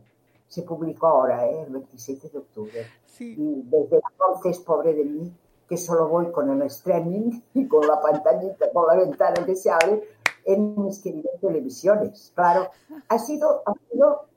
se 0.47 0.61
publicó 0.61 1.07
ahora, 1.07 1.47
¿eh? 1.47 1.63
el 1.63 1.73
27 1.73 2.29
de 2.29 2.37
octubre. 2.37 2.85
Y 3.19 3.63
desde 3.63 3.99
entonces, 4.11 4.59
pobre 4.59 4.93
de 4.93 5.05
mí, 5.05 5.33
que 5.67 5.77
solo 5.77 6.07
voy 6.07 6.31
con 6.31 6.49
el 6.49 6.61
streaming 6.67 7.41
y 7.53 7.67
con 7.67 7.87
la 7.87 7.99
pantallita, 7.99 8.71
con 8.71 8.87
la 8.87 8.95
ventana 8.95 9.45
que 9.45 9.55
se 9.55 9.71
abre 9.71 10.03
en 10.43 10.81
mis 10.83 10.99
queridas 10.99 11.33
televisiones. 11.41 12.31
Claro, 12.35 12.69
ha 13.09 13.17
sido, 13.17 13.63
ha 13.65 13.73
sido 13.89 14.27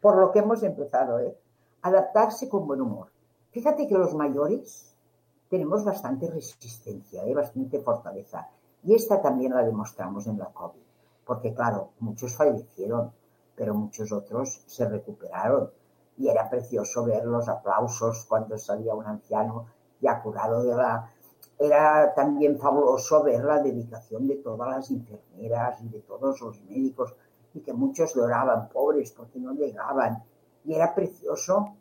por 0.00 0.16
lo 0.16 0.32
que 0.32 0.38
hemos 0.38 0.62
empezado, 0.62 1.18
¿eh? 1.20 1.36
adaptarse 1.82 2.48
con 2.48 2.66
buen 2.66 2.80
humor. 2.80 3.08
Fíjate 3.56 3.86
que 3.86 3.96
los 3.96 4.14
mayores 4.14 4.94
tenemos 5.48 5.82
bastante 5.82 6.30
resistencia, 6.30 7.24
¿eh? 7.24 7.32
bastante 7.32 7.80
fortaleza. 7.80 8.50
Y 8.84 8.94
esta 8.94 9.22
también 9.22 9.54
la 9.54 9.62
demostramos 9.62 10.26
en 10.26 10.38
la 10.38 10.52
COVID 10.52 10.82
porque 11.24 11.54
claro, 11.54 11.92
muchos 12.00 12.36
fallecieron, 12.36 13.12
pero 13.54 13.72
muchos 13.72 14.12
otros 14.12 14.62
se 14.66 14.86
recuperaron. 14.86 15.70
Y 16.18 16.28
era 16.28 16.50
precioso 16.50 17.06
ver 17.06 17.24
los 17.24 17.48
aplausos 17.48 18.26
cuando 18.26 18.58
salía 18.58 18.94
un 18.94 19.06
anciano 19.06 19.68
ya 20.02 20.20
curado 20.20 20.62
de 20.62 20.76
la... 20.76 21.10
Era 21.58 22.12
también 22.14 22.58
fabuloso 22.58 23.22
ver 23.22 23.42
la 23.42 23.62
dedicación 23.62 24.28
de 24.28 24.36
todas 24.36 24.68
las 24.68 24.90
enfermeras 24.90 25.80
y 25.80 25.88
de 25.88 26.00
todos 26.00 26.42
los 26.42 26.60
médicos 26.64 27.14
y 27.54 27.60
que 27.60 27.72
muchos 27.72 28.14
lloraban, 28.14 28.68
pobres, 28.68 29.12
porque 29.12 29.38
no 29.38 29.54
llegaban. 29.54 30.22
Y 30.66 30.74
era 30.74 30.94
precioso 30.94 31.74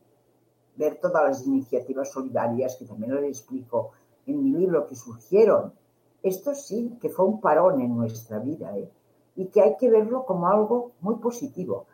ver 0.75 0.99
todas 0.99 1.23
las 1.23 1.47
iniciativas 1.47 2.11
solidarias 2.11 2.75
que 2.77 2.85
también 2.85 3.15
les 3.15 3.39
explico 3.39 3.91
en 4.25 4.43
mi 4.43 4.51
libro 4.51 4.87
que 4.87 4.95
surgieron. 4.95 5.73
Esto 6.21 6.55
sí, 6.55 6.97
que 6.99 7.09
fue 7.09 7.25
un 7.25 7.39
parón 7.39 7.81
en 7.81 7.95
nuestra 7.95 8.39
vida. 8.39 8.77
¿eh? 8.77 8.89
y 9.35 9.47
que 9.47 9.61
hay 9.61 9.75
que 9.77 9.89
verlo 9.89 10.25
como 10.25 10.47
algo 10.47 10.91
muy 11.01 11.15
positivo. 11.15 11.85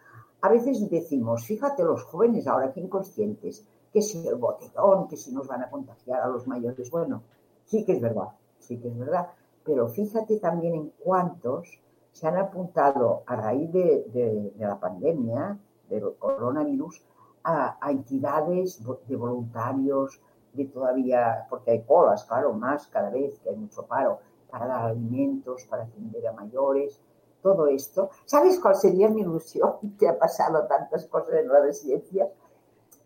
A 0.41 0.49
veces 0.49 0.89
decimos, 0.89 1.45
fíjate 1.45 1.83
los 1.83 2.03
jóvenes 2.03 2.47
ahora 2.47 2.71
que 2.71 2.81
inconscientes, 2.81 3.65
que 3.91 4.01
si 4.01 4.25
el 4.27 4.35
botellón, 4.35 5.07
que 5.07 5.17
si 5.17 5.33
nos 5.33 5.47
van 5.47 5.63
a 5.63 5.69
contagiar 5.69 6.21
a 6.21 6.27
los 6.27 6.47
mayores. 6.47 6.89
Bueno, 6.89 7.23
sí 7.65 7.83
que 7.83 7.93
es 7.93 8.01
verdad, 8.01 8.29
sí 8.59 8.79
que 8.79 8.87
es 8.87 8.97
verdad, 8.97 9.27
pero 9.63 9.87
fíjate 9.87 10.39
también 10.39 10.75
en 10.75 10.93
cuántos 11.03 11.79
se 12.11 12.27
han 12.27 12.37
apuntado 12.37 13.23
a 13.25 13.35
raíz 13.35 13.71
de, 13.71 14.53
la 14.57 14.79
pandemia, 14.79 15.57
del 15.89 16.15
coronavirus, 16.17 17.01
a, 17.43 17.77
a, 17.79 17.91
entidades 17.91 18.81
de 19.07 19.15
voluntarios, 19.15 20.19
de 20.53 20.65
todavía, 20.65 21.45
porque 21.49 21.71
hay 21.71 21.83
colas, 21.83 22.25
claro, 22.25 22.53
más 22.53 22.87
cada 22.87 23.09
vez 23.09 23.39
que 23.39 23.49
hay 23.49 23.55
mucho 23.55 23.85
paro, 23.85 24.19
para 24.49 24.67
dar 24.67 24.85
alimentos, 24.87 25.63
para 25.65 25.83
atender 25.83 26.27
a 26.27 26.33
mayores, 26.33 26.99
todo 27.41 27.67
esto. 27.67 28.09
¿Sabes 28.25 28.59
cuál 28.59 28.75
sería 28.75 29.09
mi 29.09 29.21
ilusión? 29.21 29.73
Que 29.99 30.07
ha 30.07 30.17
pasado 30.17 30.67
tantas 30.67 31.05
cosas 31.07 31.35
en 31.35 31.47
las 31.47 31.63
residencias. 31.63 32.29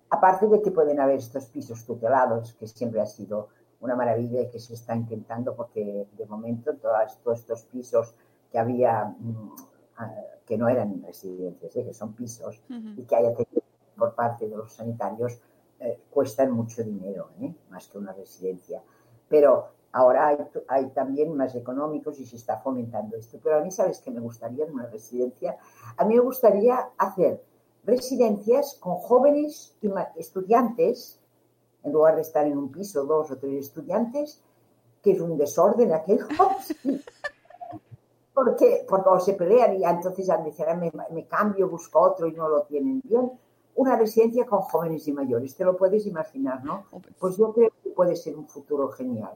Aparte 0.10 0.48
de 0.48 0.62
que 0.62 0.72
pueden 0.72 1.00
haber 1.00 1.18
estos 1.18 1.46
pisos 1.48 1.86
tutelados, 1.86 2.54
que 2.54 2.68
siempre 2.68 3.02
ha 3.02 3.06
sido 3.06 3.50
una 3.82 3.96
maravilla 3.96 4.42
y 4.42 4.50
que 4.50 4.60
se 4.60 4.74
está 4.74 4.96
intentando 4.96 5.56
porque 5.56 6.08
de 6.12 6.26
momento 6.26 6.76
todos, 6.76 7.18
todos 7.24 7.40
estos 7.40 7.64
pisos 7.66 8.16
que 8.52 8.58
había, 8.58 9.16
mm, 9.18 9.56
ah, 9.98 10.12
que 10.46 10.58
no 10.58 10.70
eran 10.70 11.02
residencias, 11.04 11.76
¿eh? 11.76 11.86
que 11.86 11.94
son 11.94 12.14
pisos, 12.14 12.62
y 12.70 13.04
que 13.04 13.16
haya 13.16 13.34
tenido 13.34 13.62
por 14.06 14.14
parte 14.14 14.48
de 14.48 14.56
los 14.56 14.72
sanitarios, 14.72 15.40
eh, 15.80 16.00
cuestan 16.12 16.52
mucho 16.52 16.84
dinero, 16.84 17.30
¿eh? 17.42 17.52
más 17.72 17.88
que 17.88 17.98
una 17.98 18.14
residencia. 18.14 18.84
Pero 19.28 19.70
ahora 19.94 20.28
hay, 20.28 20.38
hay, 20.68 20.90
también 20.90 21.36
más 21.36 21.56
económicos 21.56 22.20
y 22.20 22.26
se 22.26 22.36
está 22.36 22.60
fomentando 22.60 23.18
esto. 23.18 23.40
Pero 23.44 23.58
a 23.58 23.62
mí, 23.62 23.72
¿sabes 23.72 24.02
qué 24.02 24.12
me 24.12 24.20
gustaría 24.20 24.66
en 24.66 24.74
una 24.74 24.86
residencia? 24.86 25.58
A 25.98 26.06
mí 26.06 26.14
me 26.14 26.22
gustaría 26.22 26.92
hacer 27.00 27.44
residencias 27.84 28.78
con 28.80 28.98
jóvenes 28.98 29.76
estudiantes, 30.16 31.20
en 31.84 31.92
lugar 31.92 32.16
de 32.16 32.22
estar 32.22 32.46
en 32.46 32.60
un 32.60 32.72
piso 32.72 33.06
dos 33.06 33.32
o 33.32 33.38
tres 33.38 33.66
estudiantes, 33.66 34.40
que 35.02 35.14
es 35.14 35.20
un 35.20 35.36
desorden 35.36 35.94
aquello. 35.94 36.28
porque, 38.36 38.86
porque 38.88 39.20
se 39.22 39.34
pelean 39.34 39.78
y 39.78 39.84
entonces 39.84 40.28
ya 40.28 40.38
me, 40.38 40.92
me 41.10 41.26
cambio, 41.26 41.70
busco 41.70 42.00
otro 42.00 42.28
y 42.28 42.34
no 42.34 42.48
lo 42.48 42.62
tienen 42.64 43.02
bien 43.04 43.32
una 43.76 43.98
residencia 43.98 44.46
con 44.46 44.62
jóvenes 44.62 45.08
y 45.08 45.14
mayores. 45.14 45.56
Te 45.56 45.66
lo 45.66 45.76
puedes 45.76 46.06
imaginar, 46.06 46.64
¿no? 46.64 46.86
Oh, 46.92 47.00
pues. 47.00 47.16
pues 47.20 47.38
yo 47.38 47.54
creo 47.54 47.72
que 47.84 47.90
puede 47.90 48.16
ser 48.16 48.36
un 48.36 48.48
futuro 48.48 48.90
genial. 48.90 49.34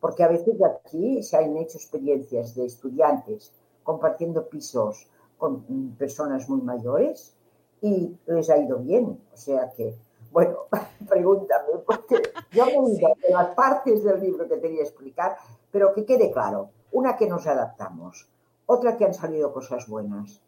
Porque 0.00 0.22
a 0.22 0.28
veces 0.28 0.56
aquí 0.62 1.22
se 1.22 1.36
han 1.36 1.56
hecho 1.56 1.78
experiencias 1.78 2.54
de 2.54 2.66
estudiantes 2.66 3.52
compartiendo 3.82 4.48
pisos 4.48 5.06
con 5.38 5.64
mm, 5.68 5.96
personas 5.96 6.48
muy 6.48 6.62
mayores 6.62 7.34
y 7.80 8.16
les 8.26 8.50
ha 8.50 8.58
ido 8.58 8.78
bien. 8.78 9.20
O 9.32 9.36
sea 9.36 9.70
que, 9.70 9.94
bueno, 10.32 10.60
pregúntame, 11.08 11.78
porque 11.86 12.22
yo 12.52 12.64
me 12.66 12.72
he 12.72 12.98
ido 12.98 13.08
de 13.26 13.32
las 13.32 13.54
partes 13.54 14.02
del 14.02 14.20
libro 14.20 14.48
que 14.48 14.60
quería 14.60 14.82
explicar, 14.82 15.36
pero 15.70 15.92
que 15.94 16.04
quede 16.04 16.30
claro. 16.30 16.70
Una 16.92 17.16
que 17.16 17.26
nos 17.26 17.46
adaptamos, 17.46 18.28
otra 18.66 18.96
que 18.96 19.04
han 19.04 19.14
salido 19.14 19.52
cosas 19.52 19.88
buenas 19.88 20.43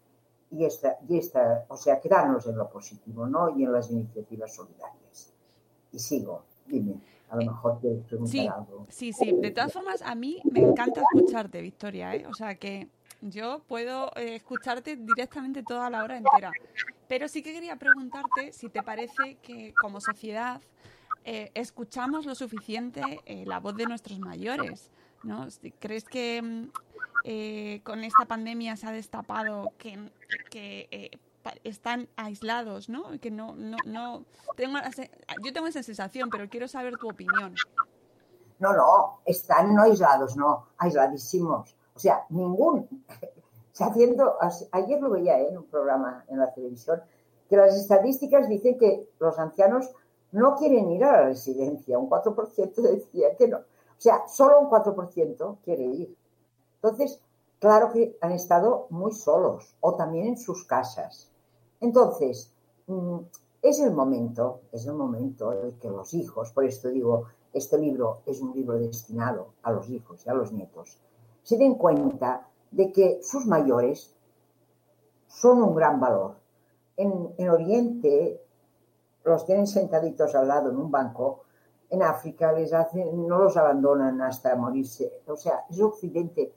y 0.51 0.65
esta, 0.65 0.99
y 1.09 1.19
esta, 1.19 1.65
o 1.69 1.77
sea, 1.77 2.01
quedarnos 2.01 2.47
en 2.47 2.57
lo 2.57 2.69
positivo, 2.69 3.27
¿no? 3.27 3.57
Y 3.59 3.65
en 3.65 3.73
las 3.73 3.91
iniciativas 3.91 4.55
solidarias. 4.55 5.33
Y 5.93 5.99
sigo, 5.99 6.45
dime, 6.67 7.01
a 7.31 7.37
lo 7.37 7.43
eh, 7.43 7.47
mejor 7.47 7.81
quieres 7.81 8.05
preguntar 8.05 8.33
sí, 8.33 8.47
algo. 8.47 8.87
Sí, 8.89 9.13
sí, 9.13 9.33
de 9.33 9.51
todas 9.51 9.73
formas, 9.73 10.03
a 10.03 10.15
mí 10.15 10.41
me 10.51 10.61
encanta 10.61 11.03
escucharte, 11.03 11.61
Victoria, 11.61 12.15
¿eh? 12.15 12.27
O 12.29 12.35
sea, 12.35 12.55
que 12.55 12.89
yo 13.21 13.63
puedo 13.67 14.11
eh, 14.17 14.37
escucharte 14.37 14.97
directamente 14.97 15.63
toda 15.63 15.91
la 15.91 16.05
hora 16.05 16.17
entera. 16.19 16.53
Pero 17.09 17.29
sí 17.29 17.43
que 17.43 17.53
quería 17.53 17.77
preguntarte 17.77 18.53
si 18.53 18.69
te 18.69 18.83
parece 18.83 19.37
que 19.41 19.73
como 19.81 20.01
sociedad 20.01 20.61
eh, 21.25 21.51
escuchamos 21.55 22.27
lo 22.27 22.35
suficiente 22.35 23.03
la 23.47 23.61
voz 23.61 23.77
de 23.77 23.87
nuestros 23.87 24.19
mayores. 24.19 24.91
¿No? 25.27 25.47
¿Crees 25.79 26.05
que 26.05 26.41
mm, 26.43 26.71
eh, 27.25 27.81
con 27.85 28.05
esta 28.05 28.25
pandemia 28.25 28.77
se 28.77 28.87
ha 28.87 28.93
destapado 28.93 29.73
que, 29.79 30.11
eh, 30.53 31.11
están 31.63 32.09
aislados, 32.17 32.89
¿no? 32.89 33.21
Que 33.21 33.31
no, 33.31 33.55
no, 33.57 33.77
no 33.85 34.25
tengo, 34.57 34.79
yo 35.45 35.53
tengo 35.53 35.67
esa 35.67 35.83
sensación, 35.83 36.29
pero 36.31 36.49
quiero 36.49 36.67
saber 36.67 36.97
tu 36.97 37.09
opinión. 37.09 37.55
No, 38.59 38.73
no, 38.73 39.21
están 39.27 39.75
no 39.75 39.83
aislados, 39.83 40.37
no, 40.37 40.69
aisladísimos. 40.79 41.77
O 41.95 41.99
sea, 41.99 42.25
ningún. 42.31 42.89
Se 43.73 43.85
haciendo, 43.85 44.39
ayer 44.73 45.03
lo 45.03 45.11
veía 45.11 45.39
¿eh? 45.39 45.49
en 45.51 45.59
un 45.59 45.65
programa 45.65 46.25
en 46.29 46.39
la 46.39 46.51
televisión, 46.55 47.03
que 47.51 47.59
las 47.59 47.77
estadísticas 47.77 48.49
dicen 48.49 48.79
que 48.79 49.07
los 49.19 49.39
ancianos 49.39 49.91
no 50.33 50.57
quieren 50.57 50.91
ir 50.93 51.05
a 51.05 51.13
la 51.13 51.23
residencia. 51.25 51.99
Un 51.99 52.09
4% 52.09 52.75
decía 52.77 53.37
que 53.37 53.49
no. 53.49 53.61
O 53.99 54.01
sea, 54.01 54.27
solo 54.29 54.61
un 54.61 54.69
4% 54.69 55.59
quiere 55.63 55.85
ir. 55.85 56.17
Entonces, 56.83 57.21
claro 57.59 57.91
que 57.93 58.17
han 58.21 58.33
estado 58.33 58.87
muy 58.91 59.13
solos 59.13 59.75
o 59.81 59.95
también 59.95 60.27
en 60.27 60.39
sus 60.39 60.65
casas. 60.65 61.31
Entonces, 61.81 62.53
mm, 62.87 63.19
es 63.63 63.81
el 63.81 63.93
momento, 63.93 64.61
es 64.73 64.87
el 64.87 64.95
momento 64.95 65.51
de 65.51 65.75
que 65.79 65.89
los 65.89 66.15
hijos, 66.15 66.53
por 66.53 66.65
esto 66.65 66.89
digo, 66.89 67.25
este 67.53 67.79
libro 67.79 68.21
es 68.27 68.41
un 68.41 68.53
libro 68.55 68.79
destinado 68.79 69.55
a 69.63 69.73
los 69.73 69.89
hijos 69.89 70.25
y 70.27 70.31
a 70.31 70.35
los 70.35 70.53
nietos, 70.53 70.99
se 71.43 71.57
den 71.57 71.75
cuenta 71.75 72.49
de 72.71 72.93
que 72.93 73.21
sus 73.23 73.47
mayores 73.47 74.15
son 75.27 75.63
un 75.63 75.75
gran 75.75 75.99
valor. 75.99 76.37
En, 76.97 77.35
en 77.39 77.49
Oriente 77.51 78.43
los 79.25 79.45
tienen 79.45 79.67
sentaditos 79.67 80.35
al 80.35 80.49
lado 80.49 80.71
en 80.71 80.77
un 80.77 80.91
banco, 80.91 81.46
en 81.91 82.03
África 82.03 82.53
les 82.53 82.73
hacen, 82.73 83.27
no 83.27 83.39
los 83.39 83.57
abandonan 83.57 84.21
hasta 84.23 84.55
morirse. 84.57 85.21
O 85.27 85.37
sea, 85.37 85.65
es 85.71 85.81
Occidente 85.81 86.53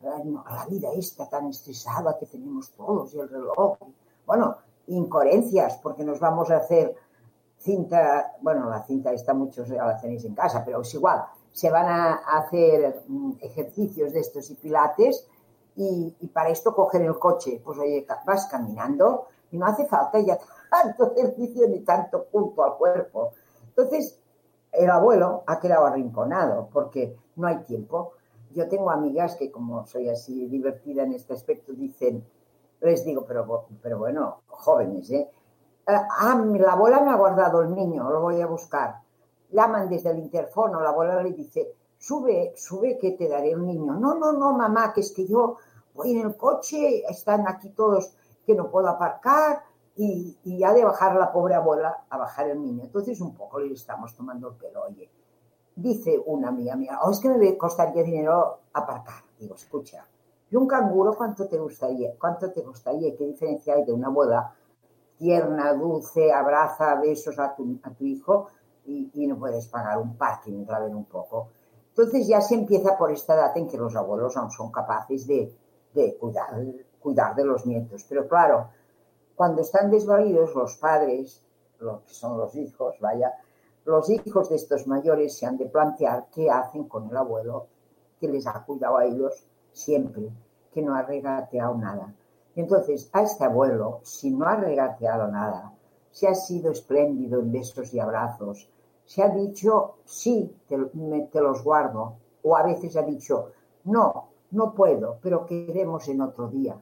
la 0.00 0.66
vida 0.68 0.88
esta 0.96 1.28
tan 1.28 1.48
estresada 1.48 2.18
que 2.18 2.26
tenemos 2.26 2.70
todos 2.72 3.14
y 3.14 3.20
el 3.20 3.28
reloj. 3.28 3.78
Bueno, 4.26 4.56
incoherencias, 4.88 5.78
porque 5.82 6.04
nos 6.04 6.20
vamos 6.20 6.50
a 6.50 6.58
hacer 6.58 6.94
cinta, 7.58 8.32
bueno, 8.40 8.68
la 8.68 8.82
cinta 8.82 9.12
está 9.12 9.34
muchos 9.34 9.68
ya 9.68 9.84
la 9.84 10.00
tenéis 10.00 10.24
en 10.24 10.34
casa, 10.34 10.62
pero 10.64 10.80
es 10.80 10.94
igual, 10.94 11.24
se 11.52 11.70
van 11.70 11.86
a 11.86 12.14
hacer 12.38 13.02
mm, 13.06 13.32
ejercicios 13.40 14.12
de 14.12 14.20
estos 14.20 14.50
y 14.50 14.54
pilates 14.54 15.26
y, 15.76 16.14
para 16.32 16.50
esto 16.50 16.74
coger 16.74 17.02
el 17.02 17.18
coche, 17.18 17.60
pues 17.64 17.78
oye, 17.78 18.06
vas 18.26 18.46
caminando 18.46 19.26
y 19.50 19.58
no 19.58 19.66
hace 19.66 19.86
falta 19.86 20.20
ya 20.20 20.38
tanto 20.70 21.12
ejercicio 21.16 21.68
ni 21.68 21.80
tanto 21.80 22.26
culto 22.26 22.64
al 22.64 22.76
cuerpo. 22.76 23.32
Entonces, 23.68 24.19
el 24.72 24.90
abuelo 24.90 25.42
ha 25.46 25.58
quedado 25.58 25.86
arrinconado 25.86 26.68
porque 26.72 27.16
no 27.36 27.46
hay 27.46 27.58
tiempo. 27.64 28.12
Yo 28.52 28.68
tengo 28.68 28.90
amigas 28.90 29.36
que 29.36 29.50
como 29.50 29.86
soy 29.86 30.08
así 30.08 30.46
divertida 30.46 31.02
en 31.02 31.12
este 31.12 31.34
aspecto, 31.34 31.72
dicen, 31.72 32.24
les 32.80 33.04
digo, 33.04 33.24
pero, 33.26 33.66
pero 33.82 33.98
bueno, 33.98 34.42
jóvenes, 34.46 35.10
¿eh? 35.10 35.30
Ah, 35.86 36.06
ah 36.18 36.44
la 36.58 36.72
abuela 36.72 37.00
me 37.00 37.10
ha 37.10 37.16
guardado 37.16 37.62
el 37.62 37.74
niño, 37.74 38.10
lo 38.10 38.20
voy 38.20 38.40
a 38.40 38.46
buscar. 38.46 38.96
Llaman 39.50 39.88
desde 39.88 40.10
el 40.10 40.18
interfono, 40.18 40.80
la 40.80 40.90
abuela 40.90 41.22
le 41.22 41.32
dice, 41.32 41.74
sube, 41.98 42.52
sube 42.56 42.98
que 42.98 43.12
te 43.12 43.28
daré 43.28 43.54
un 43.54 43.66
niño. 43.66 43.94
No, 43.94 44.14
no, 44.14 44.32
no, 44.32 44.52
mamá, 44.52 44.92
que 44.92 45.00
es 45.00 45.12
que 45.12 45.26
yo 45.26 45.56
voy 45.94 46.12
en 46.12 46.26
el 46.26 46.36
coche, 46.36 47.04
están 47.08 47.46
aquí 47.48 47.70
todos 47.70 48.14
que 48.46 48.54
no 48.54 48.70
puedo 48.70 48.88
aparcar 48.88 49.62
y, 49.96 50.38
y 50.44 50.64
ha 50.64 50.72
de 50.72 50.84
bajar 50.84 51.16
la 51.16 51.32
pobre 51.32 51.54
abuela 51.54 52.04
a 52.08 52.18
bajar 52.18 52.48
el 52.48 52.62
niño. 52.62 52.84
Entonces 52.84 53.20
un 53.20 53.34
poco 53.34 53.60
le 53.60 53.72
estamos 53.72 54.14
tomando 54.14 54.48
el 54.48 54.54
pelo, 54.54 54.84
oye, 54.84 55.10
dice 55.80 56.22
una 56.26 56.48
amiga 56.48 56.76
mía, 56.76 56.98
oh, 57.02 57.10
es 57.10 57.20
que 57.20 57.28
me 57.28 57.56
costaría 57.56 58.02
dinero 58.02 58.60
aparcar. 58.72 59.22
Digo, 59.38 59.54
escucha, 59.54 60.06
¿y 60.50 60.56
un 60.56 60.66
canguro 60.66 61.14
cuánto 61.16 61.48
te 61.48 61.58
gustaría? 61.58 62.14
¿Cuánto 62.18 62.50
te 62.52 62.62
gustaría? 62.62 63.16
¿Qué 63.16 63.26
diferencia 63.26 63.74
hay 63.74 63.84
de 63.84 63.92
una 63.92 64.08
abuela 64.08 64.54
tierna, 65.18 65.72
dulce, 65.74 66.32
abraza, 66.32 66.94
besos 66.96 67.38
a 67.38 67.54
tu, 67.54 67.78
a 67.82 67.90
tu 67.90 68.04
hijo 68.04 68.48
y, 68.86 69.26
no 69.26 69.38
puedes 69.38 69.68
pagar 69.68 69.98
un 69.98 70.16
parking, 70.16 70.64
la 70.66 70.80
un 70.80 71.04
poco? 71.04 71.48
Entonces 71.88 72.26
ya 72.26 72.40
se 72.40 72.54
empieza 72.54 72.96
por 72.96 73.10
esta 73.10 73.34
edad 73.34 73.56
en 73.56 73.68
que 73.68 73.76
los 73.76 73.94
abuelos 73.96 74.36
aún 74.36 74.50
son 74.50 74.70
capaces 74.70 75.26
de, 75.26 75.52
de 75.94 76.16
cuidar, 76.16 76.50
cuidar 77.00 77.34
de 77.34 77.44
los 77.44 77.66
nietos. 77.66 78.04
Pero 78.08 78.28
claro, 78.28 78.68
cuando 79.40 79.62
están 79.62 79.90
desvalidos 79.90 80.54
los 80.54 80.76
padres, 80.76 81.42
los 81.78 82.02
que 82.02 82.12
son 82.12 82.36
los 82.36 82.54
hijos, 82.56 82.96
vaya, 83.00 83.32
los 83.86 84.10
hijos 84.10 84.50
de 84.50 84.56
estos 84.56 84.86
mayores 84.86 85.34
se 85.34 85.46
han 85.46 85.56
de 85.56 85.64
plantear 85.64 86.26
qué 86.30 86.50
hacen 86.50 86.84
con 86.84 87.08
el 87.08 87.16
abuelo 87.16 87.66
que 88.20 88.28
les 88.28 88.46
ha 88.46 88.62
cuidado 88.66 88.98
a 88.98 89.06
ellos 89.06 89.46
siempre, 89.72 90.28
que 90.70 90.82
no 90.82 90.94
ha 90.94 91.00
regateado 91.00 91.74
nada. 91.74 92.12
Entonces, 92.54 93.08
a 93.14 93.22
este 93.22 93.42
abuelo, 93.42 94.00
si 94.02 94.30
no 94.30 94.44
ha 94.44 94.56
regateado 94.56 95.28
nada, 95.28 95.72
si 96.10 96.26
ha 96.26 96.34
sido 96.34 96.70
espléndido 96.70 97.40
en 97.40 97.50
besos 97.50 97.94
y 97.94 97.98
abrazos, 97.98 98.68
se 99.06 99.22
ha 99.22 99.30
dicho, 99.30 99.94
sí, 100.04 100.54
te 100.68 101.40
los 101.40 101.64
guardo, 101.64 102.16
o 102.42 102.58
a 102.58 102.62
veces 102.62 102.94
ha 102.94 103.02
dicho, 103.04 103.52
no, 103.84 104.28
no 104.50 104.74
puedo, 104.74 105.16
pero 105.22 105.46
queremos 105.46 106.06
en 106.08 106.20
otro 106.20 106.48
día. 106.48 106.78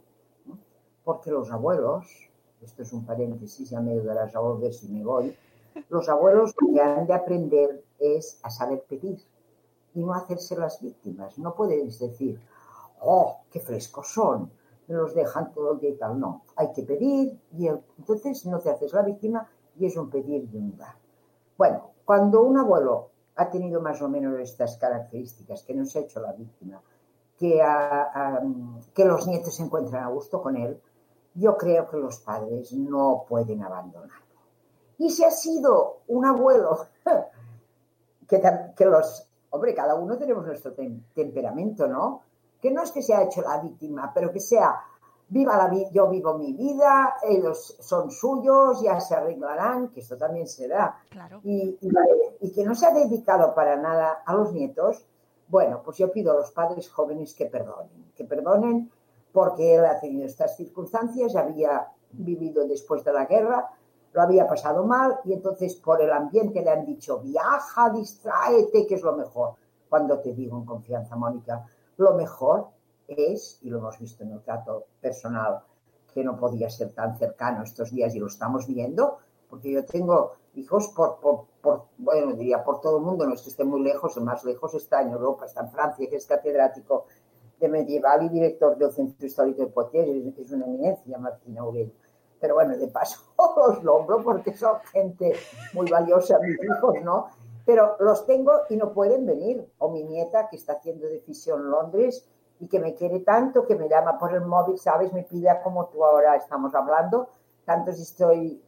Porque 1.04 1.30
los 1.30 1.52
abuelos, 1.52 2.27
esto 2.62 2.82
es 2.82 2.92
un 2.92 3.04
paréntesis, 3.04 3.70
ya 3.70 3.80
me 3.80 3.92
ayudarás 3.92 4.34
a 4.34 4.40
volver 4.40 4.72
si 4.74 4.88
me 4.88 5.04
voy, 5.04 5.36
los 5.88 6.08
abuelos 6.08 6.54
lo 6.60 6.72
que 6.72 6.80
han 6.80 7.06
de 7.06 7.14
aprender 7.14 7.84
es 7.98 8.38
a 8.42 8.50
saber 8.50 8.84
pedir 8.88 9.18
y 9.94 10.00
no 10.00 10.12
hacerse 10.12 10.56
las 10.56 10.80
víctimas. 10.80 11.38
No 11.38 11.54
puedes 11.54 11.98
decir, 11.98 12.40
oh, 13.00 13.38
qué 13.50 13.60
frescos 13.60 14.08
son, 14.08 14.50
me 14.86 14.94
los 14.94 15.14
dejan 15.14 15.52
todo 15.52 15.72
el 15.72 15.80
día 15.80 15.90
y 15.90 15.96
tal. 15.96 16.18
No, 16.18 16.42
hay 16.56 16.72
que 16.72 16.82
pedir 16.82 17.38
y 17.56 17.68
entonces 17.68 18.44
no 18.46 18.58
te 18.58 18.70
haces 18.70 18.92
la 18.92 19.02
víctima 19.02 19.48
y 19.78 19.86
es 19.86 19.96
un 19.96 20.10
pedir 20.10 20.48
y 20.52 20.56
un 20.56 20.76
dar. 20.76 20.94
Bueno, 21.56 21.90
cuando 22.04 22.42
un 22.42 22.58
abuelo 22.58 23.10
ha 23.36 23.50
tenido 23.50 23.80
más 23.80 24.02
o 24.02 24.08
menos 24.08 24.38
estas 24.38 24.76
características, 24.78 25.62
que 25.62 25.74
no 25.74 25.84
se 25.84 25.98
ha 25.98 26.02
hecho 26.02 26.20
la 26.20 26.32
víctima, 26.32 26.80
que, 27.38 27.62
que 28.94 29.04
los 29.04 29.28
nietos 29.28 29.54
se 29.54 29.62
encuentran 29.62 30.02
a 30.02 30.08
gusto 30.08 30.42
con 30.42 30.56
él, 30.56 30.80
yo 31.38 31.56
creo 31.56 31.88
que 31.88 31.96
los 31.96 32.18
padres 32.20 32.72
no 32.72 33.24
pueden 33.28 33.62
abandonar. 33.62 34.20
Y 34.98 35.10
si 35.10 35.24
ha 35.24 35.30
sido 35.30 36.00
un 36.08 36.24
abuelo 36.24 36.86
que, 38.28 38.42
que 38.76 38.84
los, 38.84 39.28
hombre, 39.50 39.74
cada 39.74 39.94
uno 39.94 40.18
tenemos 40.18 40.44
nuestro 40.44 40.74
temperamento, 41.14 41.86
¿no? 41.86 42.22
Que 42.60 42.70
no 42.70 42.82
es 42.82 42.90
que 42.90 43.02
se 43.02 43.14
ha 43.14 43.22
hecho 43.22 43.42
la 43.42 43.58
víctima, 43.58 44.10
pero 44.12 44.32
que 44.32 44.40
sea, 44.40 44.80
viva 45.28 45.56
la 45.56 45.68
vida, 45.68 45.88
yo 45.92 46.08
vivo 46.08 46.36
mi 46.36 46.52
vida, 46.52 47.16
ellos 47.22 47.76
son 47.78 48.10
suyos, 48.10 48.82
ya 48.82 49.00
se 49.00 49.14
arreglarán, 49.14 49.90
que 49.90 50.00
esto 50.00 50.16
también. 50.16 50.46
Claro. 51.08 51.40
Y, 51.44 51.78
y, 51.80 51.90
y 52.40 52.52
que 52.52 52.64
no 52.64 52.74
se 52.74 52.86
ha 52.86 52.92
dedicado 52.92 53.54
para 53.54 53.76
nada 53.76 54.22
a 54.26 54.34
los 54.34 54.52
nietos, 54.52 55.04
bueno, 55.46 55.82
pues 55.84 55.98
yo 55.98 56.10
pido 56.10 56.32
a 56.32 56.36
los 56.36 56.50
padres 56.50 56.90
jóvenes 56.90 57.34
que 57.34 57.46
perdonen, 57.46 58.12
que 58.16 58.24
perdonen 58.24 58.90
porque 59.32 59.74
él 59.76 59.84
ha 59.84 60.00
tenido 60.00 60.26
estas 60.26 60.56
circunstancias, 60.56 61.36
había 61.36 61.88
vivido 62.12 62.66
después 62.66 63.04
de 63.04 63.12
la 63.12 63.26
guerra, 63.26 63.70
lo 64.12 64.22
había 64.22 64.46
pasado 64.46 64.84
mal 64.84 65.20
y 65.24 65.32
entonces 65.32 65.74
por 65.76 66.00
el 66.00 66.10
ambiente 66.10 66.62
le 66.62 66.70
han 66.70 66.86
dicho 66.86 67.20
viaja, 67.20 67.90
distráete, 67.90 68.86
que 68.86 68.94
es 68.94 69.02
lo 69.02 69.16
mejor. 69.16 69.54
Cuando 69.88 70.18
te 70.20 70.32
digo 70.32 70.58
en 70.58 70.64
confianza, 70.64 71.16
Mónica, 71.16 71.66
lo 71.96 72.14
mejor 72.14 72.68
es, 73.06 73.58
y 73.62 73.70
lo 73.70 73.78
hemos 73.78 73.98
visto 73.98 74.22
en 74.22 74.32
el 74.32 74.42
trato 74.42 74.86
personal, 75.00 75.62
que 76.12 76.24
no 76.24 76.36
podía 76.36 76.70
ser 76.70 76.92
tan 76.92 77.16
cercano 77.18 77.62
estos 77.62 77.90
días 77.90 78.14
y 78.14 78.18
lo 78.18 78.26
estamos 78.26 78.66
viendo, 78.66 79.18
porque 79.48 79.72
yo 79.72 79.84
tengo 79.84 80.32
hijos 80.54 80.88
por, 80.88 81.20
por, 81.20 81.44
por, 81.60 81.84
bueno, 81.96 82.32
diría 82.32 82.62
por 82.62 82.80
todo 82.80 82.98
el 82.98 83.04
mundo, 83.04 83.26
no 83.26 83.34
es 83.34 83.42
que 83.42 83.50
esté 83.50 83.64
muy 83.64 83.82
lejos, 83.82 84.16
el 84.16 84.24
más 84.24 84.44
lejos 84.44 84.74
está 84.74 85.02
en 85.02 85.10
Europa, 85.10 85.46
está 85.46 85.62
en 85.62 85.70
Francia, 85.70 86.08
que 86.08 86.16
es 86.16 86.26
catedrático 86.26 87.06
de 87.60 87.68
medieval 87.68 88.22
y 88.24 88.28
director 88.28 88.76
del 88.76 88.92
Centro 88.92 89.26
Histórico 89.26 89.62
de 89.62 89.68
Poitiers, 89.68 90.38
es 90.38 90.52
una 90.52 90.66
eminencia, 90.66 91.18
Martín 91.18 91.58
Aurelio. 91.58 91.92
Pero 92.40 92.54
bueno, 92.54 92.76
de 92.76 92.88
paso 92.88 93.20
los 93.56 93.82
nombro 93.82 94.22
porque 94.22 94.54
son 94.54 94.78
gente 94.92 95.34
muy 95.74 95.90
valiosa, 95.90 96.38
mis 96.38 96.62
hijos, 96.62 96.94
¿no? 97.02 97.28
Pero 97.66 97.96
los 98.00 98.24
tengo 98.26 98.52
y 98.70 98.76
no 98.76 98.92
pueden 98.92 99.26
venir. 99.26 99.68
O 99.78 99.90
mi 99.90 100.04
nieta 100.04 100.48
que 100.48 100.56
está 100.56 100.74
haciendo 100.74 101.06
de 101.06 101.20
fisión 101.20 101.60
en 101.60 101.70
Londres 101.70 102.26
y 102.60 102.66
que 102.66 102.80
me 102.80 102.94
quiere 102.94 103.20
tanto, 103.20 103.66
que 103.66 103.76
me 103.76 103.88
llama 103.88 104.18
por 104.18 104.32
el 104.34 104.42
móvil, 104.42 104.78
¿sabes? 104.78 105.12
Me 105.12 105.22
pide 105.24 105.50
como 105.62 105.86
tú 105.86 106.04
ahora 106.04 106.36
estamos 106.36 106.74
hablando, 106.74 107.28
tanto 107.64 107.92
si 107.92 108.02
estoy, 108.02 108.62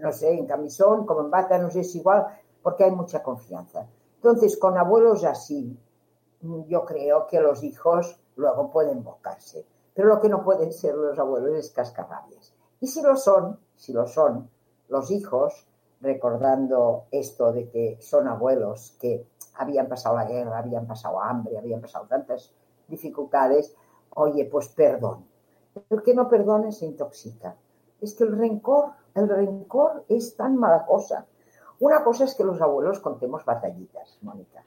no 0.00 0.12
sé, 0.12 0.32
en 0.32 0.46
camisón, 0.46 1.04
como 1.04 1.22
en 1.22 1.30
bata, 1.30 1.58
no 1.58 1.70
sé, 1.70 1.80
es 1.80 1.94
igual, 1.94 2.26
porque 2.62 2.84
hay 2.84 2.90
mucha 2.90 3.22
confianza. 3.22 3.86
Entonces, 4.16 4.56
con 4.56 4.78
abuelos 4.78 5.24
así, 5.24 5.76
yo 6.66 6.84
creo 6.84 7.26
que 7.26 7.40
los 7.40 7.62
hijos 7.62 8.20
luego 8.36 8.70
pueden 8.70 9.02
bocarse. 9.02 9.64
Pero 9.94 10.08
lo 10.08 10.20
que 10.20 10.28
no 10.28 10.42
pueden 10.42 10.72
ser 10.72 10.94
los 10.94 11.18
abuelos 11.18 11.52
es 11.56 11.70
cascarrabias. 11.70 12.54
Y 12.80 12.86
si 12.86 13.02
lo 13.02 13.16
son, 13.16 13.58
si 13.76 13.92
lo 13.92 14.06
son, 14.06 14.50
los 14.88 15.10
hijos, 15.10 15.66
recordando 16.00 17.04
esto 17.10 17.52
de 17.52 17.68
que 17.68 17.98
son 18.00 18.26
abuelos 18.26 18.96
que 19.00 19.26
habían 19.54 19.88
pasado 19.88 20.16
la 20.16 20.24
guerra, 20.24 20.58
habían 20.58 20.86
pasado 20.86 21.20
hambre, 21.20 21.58
habían 21.58 21.80
pasado 21.80 22.06
tantas 22.06 22.52
dificultades, 22.88 23.74
oye, 24.14 24.46
pues 24.46 24.68
perdón. 24.68 25.26
El 25.88 26.02
que 26.02 26.14
no 26.14 26.28
perdone 26.28 26.72
se 26.72 26.86
intoxica. 26.86 27.54
Es 28.00 28.14
que 28.14 28.24
el 28.24 28.36
rencor, 28.36 28.92
el 29.14 29.28
rencor 29.28 30.04
es 30.08 30.36
tan 30.36 30.56
mala 30.56 30.84
cosa. 30.84 31.26
Una 31.78 32.02
cosa 32.02 32.24
es 32.24 32.34
que 32.34 32.44
los 32.44 32.60
abuelos 32.60 33.00
contemos 33.00 33.44
batallitas, 33.44 34.18
Mónica, 34.22 34.64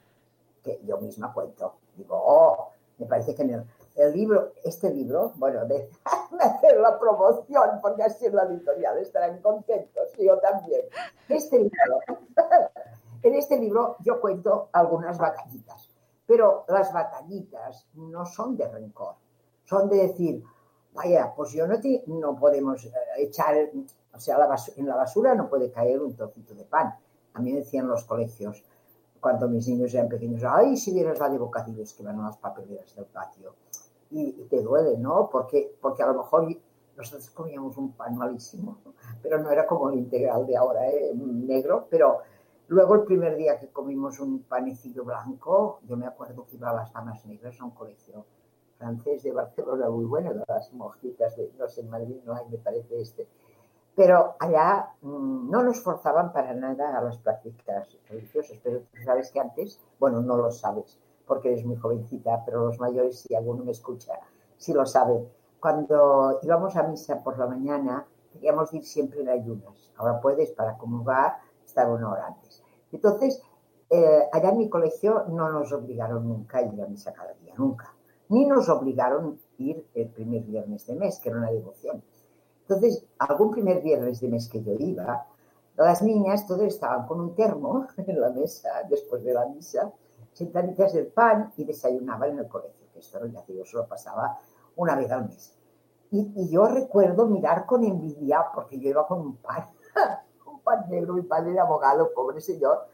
que 0.66 0.80
yo 0.84 0.98
misma 0.98 1.32
cuento. 1.32 1.76
Digo, 1.96 2.20
oh, 2.20 2.70
me 2.98 3.06
parece 3.06 3.34
que 3.34 3.42
el, 3.42 4.12
libro, 4.12 4.52
este 4.64 4.90
libro, 4.90 5.32
bueno, 5.36 5.64
de 5.66 5.88
hacer 6.40 6.78
la 6.80 6.98
promoción, 6.98 7.78
porque 7.80 8.02
así 8.02 8.26
en 8.26 8.36
la 8.36 8.44
editorial 8.44 8.98
estarán 8.98 9.40
contentos, 9.40 10.12
yo 10.18 10.38
también. 10.38 10.82
Este 11.28 11.58
libro, 11.58 12.00
en 13.22 13.34
este 13.34 13.58
libro 13.58 13.96
yo 14.00 14.20
cuento 14.20 14.68
algunas 14.72 15.16
batallitas, 15.18 15.88
pero 16.26 16.64
las 16.68 16.92
batallitas 16.92 17.86
no 17.94 18.26
son 18.26 18.56
de 18.56 18.68
rencor, 18.68 19.14
son 19.64 19.88
de 19.88 20.08
decir, 20.08 20.42
vaya, 20.92 21.32
pues 21.34 21.52
yo 21.52 21.66
no, 21.66 21.80
te, 21.80 22.02
no 22.06 22.36
podemos 22.36 22.88
echar, 23.18 23.70
o 24.12 24.18
sea, 24.18 24.36
en 24.76 24.86
la 24.86 24.96
basura 24.96 25.34
no 25.34 25.48
puede 25.48 25.70
caer 25.70 26.00
un 26.02 26.16
trocito 26.16 26.54
de 26.54 26.64
pan. 26.64 26.96
A 27.34 27.40
mí 27.40 27.52
decían 27.52 27.86
los 27.86 28.04
colegios, 28.04 28.64
cuando 29.26 29.48
mis 29.48 29.66
niños 29.66 29.92
eran 29.92 30.08
pequeños, 30.08 30.40
ay, 30.44 30.76
si 30.76 30.92
vieras 30.92 31.18
la 31.18 31.28
de 31.28 31.36
bocadillos 31.36 31.92
que 31.94 32.04
van 32.04 32.20
a 32.20 32.26
las 32.26 32.36
papeleras 32.36 32.94
del 32.94 33.06
patio 33.06 33.56
y, 34.08 34.20
y, 34.20 34.44
te 34.44 34.62
duele, 34.62 34.96
¿no? 34.98 35.28
Porque, 35.28 35.74
porque 35.80 36.04
a 36.04 36.06
lo 36.06 36.18
mejor 36.22 36.46
nosotros 36.96 37.28
comíamos 37.30 37.76
un 37.76 37.90
pan 37.90 38.16
malísimo, 38.16 38.78
pero 39.24 39.42
no 39.42 39.50
era 39.50 39.66
como 39.66 39.90
el 39.90 39.98
integral 39.98 40.46
de 40.46 40.56
ahora, 40.56 40.88
¿eh? 40.88 41.12
negro, 41.12 41.88
pero 41.90 42.18
luego 42.68 42.94
el 42.94 43.02
primer 43.02 43.34
día 43.34 43.58
que 43.58 43.66
comimos 43.66 44.20
un 44.20 44.44
panecillo 44.44 45.02
blanco, 45.02 45.80
yo 45.88 45.96
me 45.96 46.06
acuerdo 46.06 46.46
que 46.46 46.54
iba 46.54 46.70
a 46.70 46.74
las 46.74 46.92
damas 46.92 47.26
negras 47.26 47.60
a 47.60 47.64
un 47.64 47.72
colegio 47.72 48.24
francés 48.78 49.24
de 49.24 49.32
Barcelona 49.32 49.90
muy 49.90 50.04
bueno, 50.04 50.34
las 50.46 50.72
mojitas 50.72 51.36
de, 51.36 51.50
no 51.58 51.68
sé, 51.68 51.80
en 51.80 51.90
Madrid 51.90 52.14
no 52.24 52.32
hay, 52.32 52.44
me 52.48 52.58
parece 52.58 53.00
este, 53.00 53.26
pero 53.96 54.36
allá 54.38 54.90
mmm, 55.00 55.50
no 55.50 55.62
nos 55.62 55.80
forzaban 55.80 56.32
para 56.32 56.52
nada 56.52 56.96
a 56.96 57.02
las 57.02 57.16
prácticas 57.18 57.88
religiosas, 58.08 58.58
pero 58.62 58.80
tú 58.80 59.02
sabes 59.02 59.30
que 59.32 59.40
antes, 59.40 59.80
bueno, 59.98 60.20
no 60.20 60.36
lo 60.36 60.52
sabes, 60.52 60.98
porque 61.26 61.48
eres 61.48 61.64
muy 61.64 61.76
jovencita, 61.76 62.44
pero 62.44 62.66
los 62.66 62.78
mayores, 62.78 63.20
si 63.20 63.34
alguno 63.34 63.64
me 63.64 63.72
escucha, 63.72 64.12
sí 64.58 64.74
lo 64.74 64.84
sabe. 64.84 65.26
Cuando 65.58 66.38
íbamos 66.42 66.76
a 66.76 66.82
misa 66.82 67.24
por 67.24 67.38
la 67.38 67.46
mañana, 67.46 68.06
teníamos 68.34 68.72
ir 68.74 68.84
siempre 68.84 69.22
en 69.22 69.30
ayunas. 69.30 69.90
Ahora 69.96 70.20
puedes, 70.20 70.50
para 70.52 70.76
comulgar, 70.76 71.38
estar 71.64 71.90
una 71.90 72.10
hora 72.10 72.26
antes. 72.26 72.62
Entonces, 72.92 73.42
eh, 73.88 74.28
allá 74.30 74.50
en 74.50 74.58
mi 74.58 74.68
colegio 74.68 75.24
no 75.28 75.50
nos 75.50 75.72
obligaron 75.72 76.28
nunca 76.28 76.58
a 76.58 76.62
ir 76.62 76.82
a 76.82 76.86
misa 76.86 77.14
cada 77.14 77.32
día, 77.32 77.54
nunca. 77.56 77.94
Ni 78.28 78.44
nos 78.44 78.68
obligaron 78.68 79.38
a 79.58 79.62
ir 79.62 79.88
el 79.94 80.08
primer 80.10 80.42
viernes 80.42 80.86
de 80.86 80.96
mes, 80.96 81.18
que 81.18 81.30
era 81.30 81.38
una 81.38 81.50
devoción. 81.50 82.02
Entonces, 82.68 83.04
algún 83.18 83.52
primer 83.52 83.80
viernes 83.80 84.20
de 84.20 84.28
mes 84.28 84.48
que 84.48 84.60
yo 84.62 84.72
iba, 84.78 85.26
las 85.76 86.02
niñas 86.02 86.46
todas 86.46 86.66
estaban 86.66 87.06
con 87.06 87.20
un 87.20 87.34
termo 87.34 87.86
en 87.96 88.20
la 88.20 88.30
mesa 88.30 88.70
después 88.88 89.22
de 89.22 89.34
la 89.34 89.46
misa 89.46 89.92
sentaditas 90.32 90.92
del 90.92 91.06
pan 91.06 91.52
y 91.56 91.64
desayunaban 91.64 92.32
en 92.32 92.40
el 92.40 92.48
colegio, 92.48 92.86
que 92.92 92.98
esto 92.98 93.24
ya 93.26 93.42
yo 93.46 93.64
solo 93.64 93.86
pasaba 93.86 94.38
una 94.76 94.94
vez 94.94 95.10
al 95.10 95.28
mes. 95.28 95.54
Y, 96.10 96.50
yo 96.50 96.66
recuerdo 96.66 97.26
mirar 97.26 97.64
con 97.64 97.84
envidia, 97.84 98.44
porque 98.54 98.78
yo 98.78 98.90
iba 98.90 99.06
con 99.06 99.20
un 99.20 99.36
pan, 99.36 99.70
un 100.46 100.60
pan 100.60 100.84
negro, 100.90 101.14
mi 101.14 101.22
padre 101.22 101.52
era 101.52 101.62
abogado, 101.62 102.12
pobre 102.14 102.40
señor. 102.40 102.86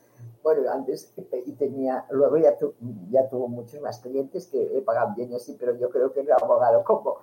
Bueno, 0.43 0.71
antes 0.71 1.13
y 1.17 1.53
tenía, 1.53 2.07
luego 2.11 2.37
ya, 2.37 2.57
tu, 2.57 2.75
ya 3.11 3.29
tuvo 3.29 3.49
muchos 3.49 3.81
más 3.81 3.99
clientes 3.99 4.47
que 4.47 4.83
pagaban 4.87 5.17
bien 5.17 5.33
y 5.33 5.35
así, 5.35 5.57
pero 5.59 5.75
yo 5.77 5.91
creo 5.91 6.13
que 6.13 6.21
era 6.21 6.37
abogado 6.37 6.85
como 6.85 7.17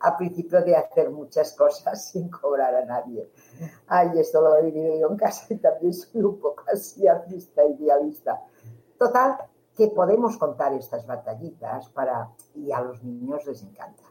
a 0.00 0.16
principio 0.16 0.62
de 0.62 0.76
hacer 0.76 1.10
muchas 1.10 1.52
cosas 1.54 2.04
sin 2.10 2.28
cobrar 2.28 2.74
a 2.74 2.84
nadie. 2.84 3.30
Ay, 3.86 4.18
esto 4.18 4.40
lo 4.40 4.56
he 4.56 4.62
vivido 4.62 4.98
yo 4.98 5.10
en 5.10 5.16
casa 5.16 5.52
y 5.52 5.58
también 5.58 5.92
soy 5.92 6.22
un 6.22 6.38
poco 6.38 6.64
así 6.72 7.06
artista, 7.06 7.64
idealista. 7.64 8.40
Total, 8.98 9.36
que 9.76 9.88
podemos 9.88 10.36
contar 10.36 10.74
estas 10.74 11.06
batallitas 11.06 11.88
para 11.90 12.30
y 12.54 12.72
a 12.72 12.80
los 12.80 13.02
niños 13.02 13.46
les 13.46 13.62
encanta. 13.62 14.02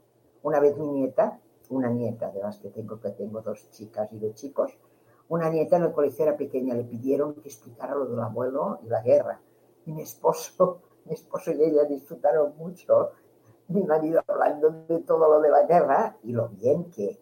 Una 0.43 0.59
vez 0.59 0.77
mi 0.77 0.87
nieta, 0.87 1.39
una 1.69 1.89
nieta 1.89 2.31
de 2.31 2.41
las 2.41 2.57
que 2.57 2.69
tengo, 2.69 2.99
que 2.99 3.11
tengo 3.11 3.41
dos 3.41 3.69
chicas 3.69 4.11
y 4.11 4.19
dos 4.19 4.33
chicos, 4.33 4.77
una 5.29 5.49
nieta 5.49 5.77
en 5.77 5.83
el 5.83 5.93
colegio 5.93 6.25
era 6.25 6.35
pequeña, 6.35 6.75
le 6.75 6.83
pidieron 6.83 7.35
que 7.35 7.47
explicara 7.47 7.95
lo 7.95 8.05
del 8.05 8.19
abuelo 8.19 8.79
y 8.83 8.87
la 8.89 9.01
guerra. 9.01 9.39
Y 9.85 9.93
mi 9.93 10.01
esposo, 10.01 10.81
mi 11.05 11.13
esposo 11.13 11.51
y 11.51 11.63
ella 11.63 11.85
disfrutaron 11.85 12.53
mucho, 12.57 13.11
mi 13.71 13.83
marido 13.83 14.21
hablando 14.27 14.69
de 14.87 14.99
todo 14.99 15.29
lo 15.29 15.41
de 15.41 15.49
la 15.49 15.63
guerra 15.63 16.17
y 16.23 16.31
lo 16.31 16.49
bien 16.49 16.89
que, 16.91 17.19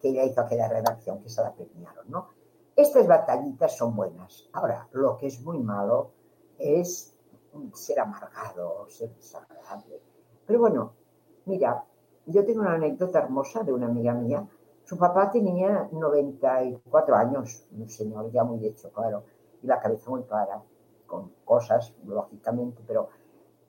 que 0.00 0.08
ella 0.08 0.24
hizo 0.24 0.40
aquella 0.40 0.68
redacción, 0.68 1.22
que 1.22 1.28
se 1.28 1.42
la 1.42 1.52
premiaron, 1.52 2.10
¿no? 2.10 2.28
Estas 2.74 3.06
batallitas 3.06 3.76
son 3.76 3.94
buenas. 3.94 4.48
Ahora, 4.52 4.88
lo 4.92 5.16
que 5.16 5.26
es 5.26 5.40
muy 5.42 5.58
malo 5.58 6.10
es 6.58 7.14
ser 7.74 8.00
amargado, 8.00 8.88
ser 8.88 9.14
desagradable. 9.14 10.00
Pero 10.46 10.58
bueno, 10.58 10.92
mira, 11.44 11.84
yo 12.26 12.44
tengo 12.44 12.60
una 12.60 12.74
anécdota 12.74 13.18
hermosa 13.18 13.62
de 13.62 13.72
una 13.72 13.86
amiga 13.86 14.14
mía. 14.14 14.46
Su 14.84 14.96
papá 14.96 15.30
tenía 15.30 15.88
94 15.92 17.14
años, 17.14 17.66
un 17.72 17.88
señor 17.88 18.30
ya 18.30 18.42
muy 18.42 18.66
hecho, 18.66 18.90
claro, 18.90 19.24
y 19.62 19.66
la 19.66 19.78
cabeza 19.78 20.10
muy 20.10 20.22
clara, 20.24 20.62
con 21.06 21.32
cosas, 21.44 21.94
lógicamente, 22.04 22.82
pero... 22.86 23.08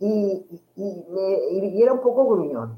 Y, 0.06 0.46
y, 0.76 1.06
y, 1.56 1.82
era 1.82 1.94
un 1.94 2.02
poco 2.02 2.26
gruñón. 2.26 2.78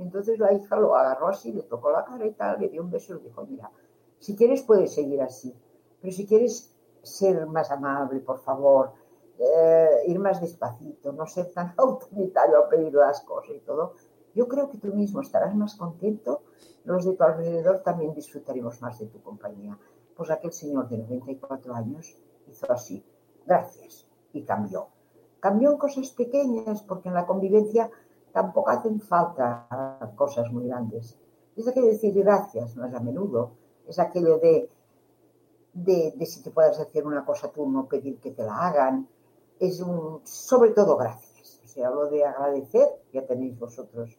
Entonces 0.00 0.40
la 0.40 0.52
hija 0.52 0.74
lo 0.74 0.96
agarró 0.96 1.28
así, 1.28 1.52
le 1.52 1.62
tocó 1.62 1.92
la 1.92 2.04
cara 2.04 2.26
y 2.26 2.32
tal, 2.32 2.60
le 2.60 2.68
dio 2.68 2.82
un 2.82 2.90
beso 2.90 3.12
y 3.12 3.18
le 3.18 3.28
dijo, 3.28 3.46
mira, 3.46 3.70
si 4.18 4.34
quieres 4.34 4.62
puedes 4.62 4.92
seguir 4.92 5.22
así, 5.22 5.54
pero 6.00 6.12
si 6.12 6.26
quieres 6.26 6.74
ser 7.00 7.46
más 7.46 7.70
amable, 7.70 8.18
por 8.18 8.40
favor, 8.40 8.90
eh, 9.38 10.02
ir 10.08 10.18
más 10.18 10.40
despacito, 10.40 11.12
no 11.12 11.26
ser 11.26 11.52
tan 11.52 11.74
autoritario 11.78 12.58
a 12.58 12.68
pedir 12.68 12.92
las 12.92 13.20
cosas 13.20 13.54
y 13.54 13.60
todo, 13.60 13.94
yo 14.34 14.48
creo 14.48 14.68
que 14.68 14.78
tú 14.78 14.88
mismo 14.88 15.20
estarás 15.20 15.54
más 15.54 15.76
contento, 15.76 16.42
los 16.82 17.04
de 17.04 17.12
tu 17.12 17.22
alrededor 17.22 17.84
también 17.84 18.14
disfrutaremos 18.14 18.82
más 18.82 18.98
de 18.98 19.06
tu 19.06 19.22
compañía. 19.22 19.78
Pues 20.16 20.28
aquel 20.28 20.52
señor 20.52 20.88
de 20.88 20.98
94 20.98 21.72
años 21.72 22.16
hizo 22.48 22.72
así, 22.72 23.04
gracias. 23.46 24.08
y 24.32 24.42
cambió. 24.42 24.93
Cambió 25.44 25.72
en 25.72 25.76
cosas 25.76 26.08
pequeñas 26.08 26.82
porque 26.84 27.10
en 27.10 27.14
la 27.14 27.26
convivencia 27.26 27.90
tampoco 28.32 28.70
hacen 28.70 28.98
falta 28.98 29.68
cosas 30.16 30.50
muy 30.50 30.68
grandes. 30.68 31.18
Es 31.54 31.68
aquello 31.68 31.88
de 31.88 31.92
decir 31.92 32.14
gracias 32.14 32.74
más 32.76 32.94
a 32.94 33.00
menudo, 33.00 33.50
es 33.86 33.98
aquello 33.98 34.38
de, 34.38 34.70
de, 35.74 36.24
si 36.24 36.42
te 36.42 36.50
puedes 36.50 36.80
hacer 36.80 37.06
una 37.06 37.26
cosa 37.26 37.52
tú, 37.52 37.70
no 37.70 37.86
pedir 37.86 38.20
que 38.20 38.30
te 38.30 38.42
la 38.42 38.56
hagan, 38.56 39.06
es 39.60 39.82
un, 39.82 40.22
sobre 40.24 40.70
todo 40.70 40.96
gracias. 40.96 41.60
O 41.62 41.68
sea, 41.68 41.90
lo 41.90 42.06
de 42.06 42.24
agradecer, 42.24 42.88
ya 43.12 43.26
tenéis 43.26 43.58
vosotros 43.58 44.16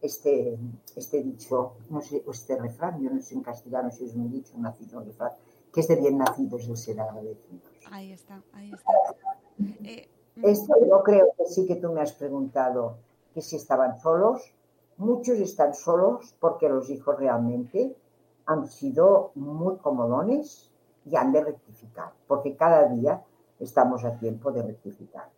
este, 0.00 0.56
este 0.94 1.20
dicho, 1.24 1.78
no 1.88 2.00
sé, 2.00 2.22
este 2.30 2.56
refrán, 2.56 3.02
yo 3.02 3.10
no 3.10 3.20
sé 3.20 3.34
en 3.34 3.42
castellano 3.42 3.90
si 3.90 4.04
es 4.04 4.14
un 4.14 4.30
dicho, 4.30 4.52
un 4.54 4.62
nacido, 4.62 5.00
un 5.00 5.06
refrán, 5.06 5.32
que 5.72 5.80
es 5.80 5.88
de 5.88 5.96
bien 5.96 6.16
nacidos 6.16 6.68
el 6.68 6.76
ser 6.76 7.00
agradecidos. 7.00 7.72
Ahí 7.90 8.12
está, 8.12 8.40
ahí 8.52 8.72
está. 8.72 8.92
Eh, 9.82 10.08
Esto 10.42 10.74
yo 10.88 11.02
creo 11.02 11.28
que 11.36 11.44
sí 11.46 11.66
que 11.66 11.76
tú 11.76 11.92
me 11.92 12.00
has 12.00 12.12
preguntado 12.12 12.96
que 13.34 13.42
si 13.42 13.56
estaban 13.56 13.98
solos. 14.00 14.42
Muchos 14.96 15.38
están 15.38 15.74
solos 15.74 16.34
porque 16.40 16.68
los 16.68 16.90
hijos 16.90 17.18
realmente 17.18 17.96
han 18.46 18.66
sido 18.66 19.32
muy 19.34 19.76
comodones 19.78 20.70
y 21.06 21.16
han 21.16 21.32
de 21.32 21.44
rectificar, 21.44 22.12
porque 22.26 22.56
cada 22.56 22.86
día 22.86 23.22
estamos 23.58 24.04
a 24.04 24.18
tiempo 24.18 24.52
de 24.52 24.62
rectificar. 24.62 25.28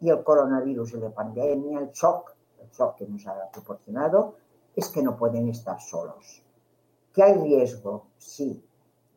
Y 0.00 0.10
el 0.10 0.22
coronavirus 0.22 0.94
y 0.94 0.96
la 0.98 1.10
pandemia, 1.10 1.80
el 1.80 1.90
shock, 1.90 2.34
el 2.60 2.68
shock 2.70 2.96
que 2.96 3.06
nos 3.06 3.26
ha 3.26 3.50
proporcionado, 3.50 4.34
es 4.74 4.88
que 4.88 5.02
no 5.02 5.16
pueden 5.16 5.48
estar 5.48 5.80
solos. 5.80 6.42
¿Que 7.12 7.22
hay 7.22 7.34
riesgo? 7.34 8.06
Sí. 8.18 8.64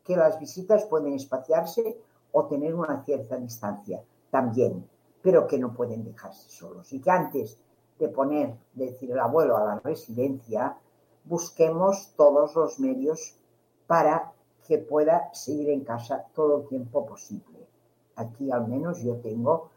¿Que 0.04 0.16
las 0.16 0.38
visitas 0.40 0.84
pueden 0.86 1.12
espaciarse 1.14 1.98
o 2.32 2.46
tener 2.46 2.74
una 2.74 3.04
cierta 3.04 3.36
distancia? 3.36 4.02
También. 4.30 4.88
Pero 5.22 5.46
que 5.46 5.58
no 5.58 5.72
pueden 5.72 6.04
dejarse 6.04 6.50
solos. 6.50 6.92
Y 6.92 7.00
que 7.00 7.10
antes 7.10 7.58
de 7.98 8.08
poner, 8.08 8.56
de 8.74 8.86
decir 8.86 9.10
el 9.12 9.20
abuelo 9.20 9.56
a 9.56 9.64
la 9.64 9.80
residencia, 9.80 10.76
busquemos 11.24 12.12
todos 12.16 12.54
los 12.56 12.80
medios 12.80 13.38
para 13.86 14.32
que 14.66 14.78
pueda 14.78 15.32
seguir 15.32 15.70
en 15.70 15.84
casa 15.84 16.24
todo 16.34 16.62
el 16.62 16.68
tiempo 16.68 17.06
posible. 17.06 17.68
Aquí 18.16 18.50
al 18.50 18.66
menos 18.68 19.02
yo 19.02 19.16
tengo 19.16 19.70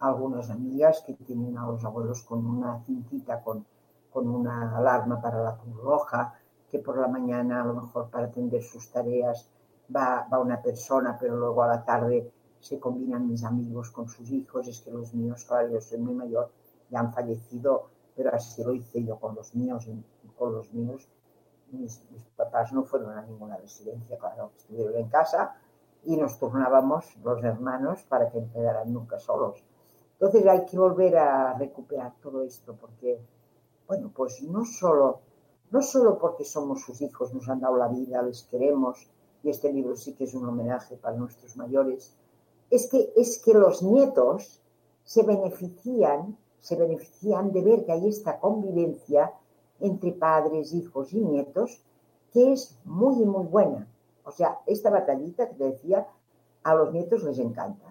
algunas 0.00 0.50
amigas 0.50 1.02
que 1.06 1.14
tienen 1.14 1.56
a 1.58 1.66
los 1.66 1.84
abuelos 1.84 2.22
con 2.22 2.44
una 2.46 2.80
cintita, 2.84 3.42
con, 3.42 3.64
con 4.12 4.28
una 4.28 4.76
alarma 4.76 5.20
para 5.20 5.42
la 5.42 5.56
Cruz 5.56 5.76
Roja, 5.82 6.34
que 6.70 6.78
por 6.78 6.98
la 6.98 7.08
mañana 7.08 7.62
a 7.62 7.66
lo 7.66 7.74
mejor 7.74 8.10
para 8.10 8.26
atender 8.26 8.62
sus 8.62 8.90
tareas 8.90 9.48
va, 9.94 10.26
va 10.32 10.38
una 10.38 10.60
persona, 10.60 11.16
pero 11.18 11.36
luego 11.36 11.62
a 11.62 11.68
la 11.68 11.84
tarde 11.84 12.30
se 12.60 12.78
combinan 12.78 13.28
mis 13.28 13.44
amigos 13.44 13.90
con 13.90 14.08
sus 14.08 14.30
hijos. 14.30 14.66
Es 14.68 14.80
que 14.80 14.90
los 14.90 15.14
míos, 15.14 15.44
claro, 15.46 15.70
yo 15.70 15.80
soy 15.80 15.98
muy 15.98 16.14
mayor, 16.14 16.50
ya 16.90 17.00
han 17.00 17.12
fallecido, 17.12 17.88
pero 18.16 18.34
así 18.34 18.62
lo 18.64 18.72
hice 18.72 19.04
yo 19.04 19.18
con 19.18 19.34
los 19.34 19.54
míos, 19.54 19.88
con 20.36 20.52
los 20.52 20.72
míos. 20.72 21.08
Mis, 21.70 22.02
mis 22.10 22.24
papás 22.36 22.72
no 22.72 22.84
fueron 22.84 23.16
a 23.16 23.22
ninguna 23.22 23.56
residencia, 23.58 24.18
claro, 24.18 24.52
estuvieron 24.56 24.96
en 24.96 25.08
casa 25.08 25.56
y 26.04 26.16
nos 26.16 26.38
turnábamos 26.38 27.16
los 27.22 27.44
hermanos 27.44 28.02
para 28.08 28.30
que 28.30 28.40
no 28.40 28.52
quedaran 28.52 28.92
nunca 28.92 29.18
solos. 29.18 29.62
Entonces 30.20 30.46
hay 30.46 30.64
que 30.64 30.78
volver 30.78 31.16
a 31.16 31.54
recuperar 31.54 32.14
todo 32.20 32.42
esto 32.42 32.74
porque, 32.74 33.20
bueno, 33.86 34.10
pues 34.14 34.42
no 34.42 34.64
solo, 34.64 35.20
no 35.70 35.82
solo 35.82 36.18
porque 36.18 36.44
somos 36.44 36.82
sus 36.82 37.00
hijos, 37.02 37.32
nos 37.32 37.48
han 37.48 37.60
dado 37.60 37.76
la 37.76 37.88
vida, 37.88 38.22
les 38.22 38.42
queremos, 38.44 39.08
y 39.42 39.50
este 39.50 39.72
libro 39.72 39.94
sí 39.94 40.14
que 40.14 40.24
es 40.24 40.34
un 40.34 40.48
homenaje 40.48 40.96
para 40.96 41.16
nuestros 41.16 41.56
mayores, 41.56 42.16
es 42.70 42.88
que, 42.88 43.12
es 43.16 43.38
que 43.38 43.54
los 43.54 43.82
nietos 43.82 44.62
se 45.04 45.22
benefician, 45.22 46.36
se 46.60 46.76
benefician 46.76 47.52
de 47.52 47.62
ver 47.62 47.84
que 47.84 47.92
hay 47.92 48.08
esta 48.08 48.38
convivencia 48.38 49.32
entre 49.80 50.12
padres, 50.12 50.74
hijos 50.74 51.12
y 51.12 51.20
nietos, 51.20 51.82
que 52.32 52.52
es 52.52 52.78
muy, 52.84 53.24
muy 53.24 53.46
buena. 53.46 53.88
O 54.24 54.30
sea, 54.30 54.60
esta 54.66 54.90
batallita 54.90 55.48
que 55.48 55.54
te 55.54 55.64
decía, 55.64 56.06
a 56.62 56.74
los 56.74 56.92
nietos 56.92 57.22
les 57.22 57.38
encanta. 57.38 57.86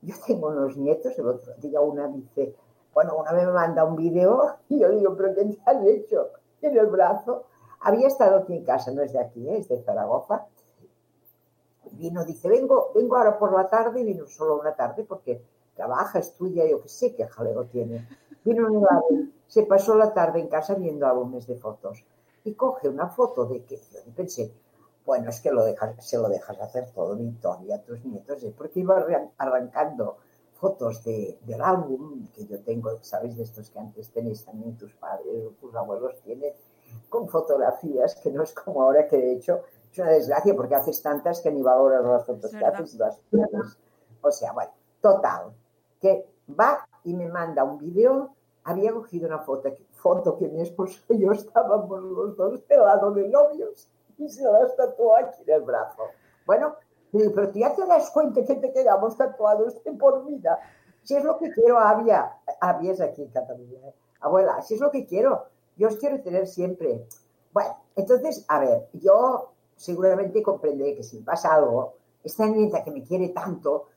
Yo 0.00 0.14
tengo 0.26 0.48
unos 0.48 0.76
nietos, 0.76 1.18
el 1.18 1.26
otro 1.26 1.52
día 1.58 1.80
una 1.80 2.08
dice, 2.08 2.54
bueno, 2.94 3.16
una 3.16 3.32
me 3.32 3.46
manda 3.46 3.84
un 3.84 3.96
video 3.96 4.56
y 4.68 4.80
yo 4.80 4.90
digo, 4.90 5.16
pero 5.16 5.34
¿qué 5.34 5.44
te 5.44 5.60
has 5.66 5.84
hecho 5.84 6.28
en 6.62 6.76
el 6.76 6.86
brazo? 6.86 7.44
Había 7.80 8.08
estado 8.08 8.38
aquí 8.38 8.54
en 8.54 8.64
casa, 8.64 8.92
no 8.92 9.02
es 9.02 9.12
de 9.12 9.20
aquí, 9.20 9.48
¿eh? 9.48 9.58
es 9.58 9.68
de 9.68 9.82
Zaragoza. 9.82 10.46
Vino, 11.92 12.24
dice, 12.24 12.48
vengo, 12.48 12.90
vengo 12.94 13.16
ahora 13.16 13.38
por 13.38 13.52
la 13.54 13.68
tarde, 13.68 14.02
vino 14.02 14.26
solo 14.26 14.58
una 14.58 14.74
tarde 14.74 15.04
porque 15.04 15.42
trabaja, 15.74 16.18
estudia, 16.18 16.68
yo 16.68 16.82
qué 16.82 16.88
sé 16.88 17.14
qué 17.14 17.26
jaleo 17.26 17.64
tiene. 17.66 18.08
Vino 18.44 18.70
un 18.70 18.86
álbum, 18.88 19.30
se 19.46 19.64
pasó 19.64 19.94
la 19.94 20.12
tarde 20.12 20.40
en 20.40 20.48
casa 20.48 20.74
viendo 20.74 21.06
álbumes 21.06 21.46
de 21.46 21.56
fotos 21.56 22.04
y 22.44 22.54
coge 22.54 22.88
una 22.88 23.08
foto 23.08 23.46
de 23.46 23.64
que 23.64 23.76
yo 23.76 24.12
pensé, 24.14 24.52
bueno, 25.04 25.30
es 25.30 25.40
que 25.40 25.50
se 25.98 26.18
lo 26.18 26.28
dejas 26.28 26.60
hacer 26.60 26.90
todo, 26.90 27.16
Victoria, 27.16 27.76
a 27.76 27.82
tus 27.82 28.04
nietos, 28.04 28.42
¿eh? 28.44 28.54
porque 28.56 28.80
iba 28.80 29.04
arrancando 29.36 30.16
fotos 30.54 31.02
de, 31.04 31.38
del 31.42 31.60
álbum 31.60 32.28
que 32.32 32.46
yo 32.46 32.60
tengo, 32.60 32.96
¿sabes? 33.02 33.36
De 33.36 33.42
estos 33.42 33.70
que 33.70 33.78
antes 33.80 34.10
tenéis 34.10 34.44
también 34.44 34.76
tus 34.76 34.94
padres, 34.94 35.56
tus 35.60 35.74
abuelos 35.74 36.20
tienen, 36.22 36.52
con 37.08 37.28
fotografías, 37.28 38.14
que 38.16 38.30
no 38.30 38.42
es 38.42 38.52
como 38.52 38.82
ahora 38.82 39.08
que 39.08 39.16
de 39.16 39.32
hecho 39.32 39.62
es 39.92 39.98
una 39.98 40.10
desgracia 40.10 40.54
porque 40.56 40.74
haces 40.74 41.02
tantas 41.02 41.40
que 41.40 41.52
ni 41.52 41.62
valoras 41.62 42.04
las 42.04 42.24
fotos 42.24 42.50
que 42.50 42.64
haces 42.64 42.94
y 42.94 42.98
las 42.98 43.18
pierdes. 43.30 43.78
O 44.22 44.30
sea, 44.30 44.52
bueno, 44.52 44.72
total, 45.00 45.52
que 46.00 46.26
va 46.48 46.86
y 47.04 47.14
me 47.14 47.28
manda 47.28 47.64
un 47.64 47.78
vídeo, 47.78 48.34
había 48.64 48.92
cogido 48.92 49.26
una 49.26 49.40
foto, 49.40 49.70
foto 49.92 50.38
que 50.38 50.48
mi 50.48 50.62
esposo 50.62 51.00
y 51.08 51.20
yo 51.20 51.32
estábamos 51.32 52.02
los 52.02 52.36
dos 52.36 52.66
de 52.66 52.76
lado 52.76 53.12
de 53.12 53.28
novios 53.28 53.88
y 54.16 54.28
se 54.28 54.44
las 54.44 54.74
tatuó 54.76 55.16
aquí 55.16 55.42
en 55.46 55.54
el 55.54 55.62
brazo. 55.62 56.02
Bueno, 56.46 56.76
pero 57.12 57.50
tú 57.50 57.58
ya 57.58 57.74
te 57.74 57.86
das 57.86 58.10
cuenta 58.10 58.44
que 58.44 58.54
te 58.54 58.72
quedamos 58.72 59.16
tatuados 59.16 59.82
de 59.84 59.92
por 59.92 60.24
vida. 60.24 60.58
Si 61.02 61.16
es 61.16 61.24
lo 61.24 61.36
que 61.38 61.50
quiero, 61.50 61.78
había, 61.78 62.38
había 62.60 62.92
aquí 63.04 63.22
en 63.22 63.28
Cataluña. 63.28 63.88
¿eh? 63.88 63.94
Abuela, 64.20 64.62
si 64.62 64.74
es 64.74 64.80
lo 64.80 64.90
que 64.90 65.04
quiero, 65.04 65.46
yo 65.76 65.88
os 65.88 65.96
quiero 65.96 66.22
tener 66.22 66.46
siempre. 66.46 67.06
Bueno, 67.52 67.76
entonces, 67.96 68.46
a 68.48 68.60
ver, 68.60 68.88
yo 68.94 69.51
seguramente 69.82 70.44
comprenderé 70.44 70.94
que 70.94 71.02
si 71.02 71.18
pasa 71.18 71.54
algo, 71.54 71.94
esta 72.22 72.46
nieta 72.46 72.84
que 72.84 72.92
me 72.92 73.02
quiere 73.02 73.30
tanto, 73.30 73.88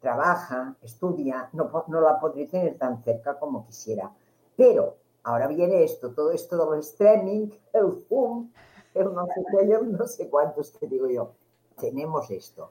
trabaja, 0.00 0.74
estudia, 0.80 1.50
no, 1.52 2.00
la 2.00 2.18
podré 2.18 2.46
tener 2.46 2.78
tan 2.78 3.02
cerca 3.02 3.38
como 3.38 3.66
quisiera. 3.66 4.10
Pero 4.56 4.96
ahora 5.24 5.46
viene 5.46 5.84
esto, 5.84 6.14
todo 6.14 6.30
esto 6.32 6.70
del 6.70 6.80
streaming, 6.80 7.50
el 7.74 8.06
Zoom, 8.08 8.50
el 8.94 9.12
no 9.12 9.26
sé 9.26 9.44
qué, 9.50 9.74
el 9.74 9.92
no 9.92 10.06
sé 10.06 10.30
cuántos 10.30 10.70
que 10.70 10.86
digo 10.86 11.06
yo. 11.06 11.32
Tenemos 11.78 12.30
esto. 12.30 12.70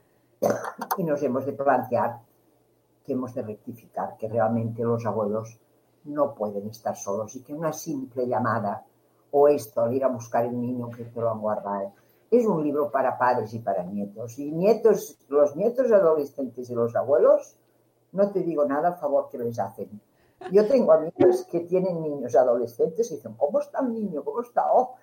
Y 0.98 1.04
nos 1.04 1.22
hemos 1.22 1.46
de 1.46 1.54
plantear 1.54 2.20
que 3.06 3.14
hemos 3.14 3.36
de 3.36 3.44
rectificar, 3.44 4.18
que 4.18 4.28
realmente 4.28 4.84
los 4.84 5.06
abuelos 5.06 5.60
no 6.06 6.34
pueden 6.34 6.68
estar 6.68 6.96
solos 6.96 7.36
y 7.36 7.44
que 7.44 7.54
una 7.54 7.74
simple 7.74 8.28
llamada 8.28 8.84
o 9.30 9.48
esto, 9.48 9.82
al 9.82 9.94
ir 9.94 10.04
a 10.04 10.08
buscar 10.08 10.46
el 10.46 10.60
niño 10.60 10.90
que 10.90 11.06
te 11.06 11.22
lo 11.22 11.30
han 11.30 11.42
guardado, 11.42 11.94
es 12.32 12.46
un 12.46 12.64
libro 12.64 12.92
para 12.92 13.18
padres 13.18 13.54
y 13.54 13.60
para 13.60 13.84
nietos. 13.84 14.38
Y 14.40 14.52
nietos, 14.52 15.18
los 15.30 15.56
nietos 15.56 15.92
adolescentes 15.92 16.70
y 16.70 16.76
los 16.76 16.96
abuelos, 16.96 17.58
no 18.12 18.32
te 18.32 18.42
digo 18.42 18.66
nada 18.66 18.90
a 18.90 18.96
favor 18.96 19.30
que 19.30 19.38
les 19.38 19.60
hacen. 19.60 20.02
Yo 20.52 20.68
tengo 20.68 20.92
amigos 20.92 21.46
que 21.50 21.62
tienen 21.62 22.02
niños 22.02 22.36
adolescentes 22.36 23.10
y 23.12 23.16
dicen, 23.16 23.34
¿cómo 23.34 23.60
está 23.60 23.80
el 23.80 23.94
niño? 23.94 24.24
¿Cómo 24.24 24.42
está? 24.42 24.66
Oh. 24.72 24.96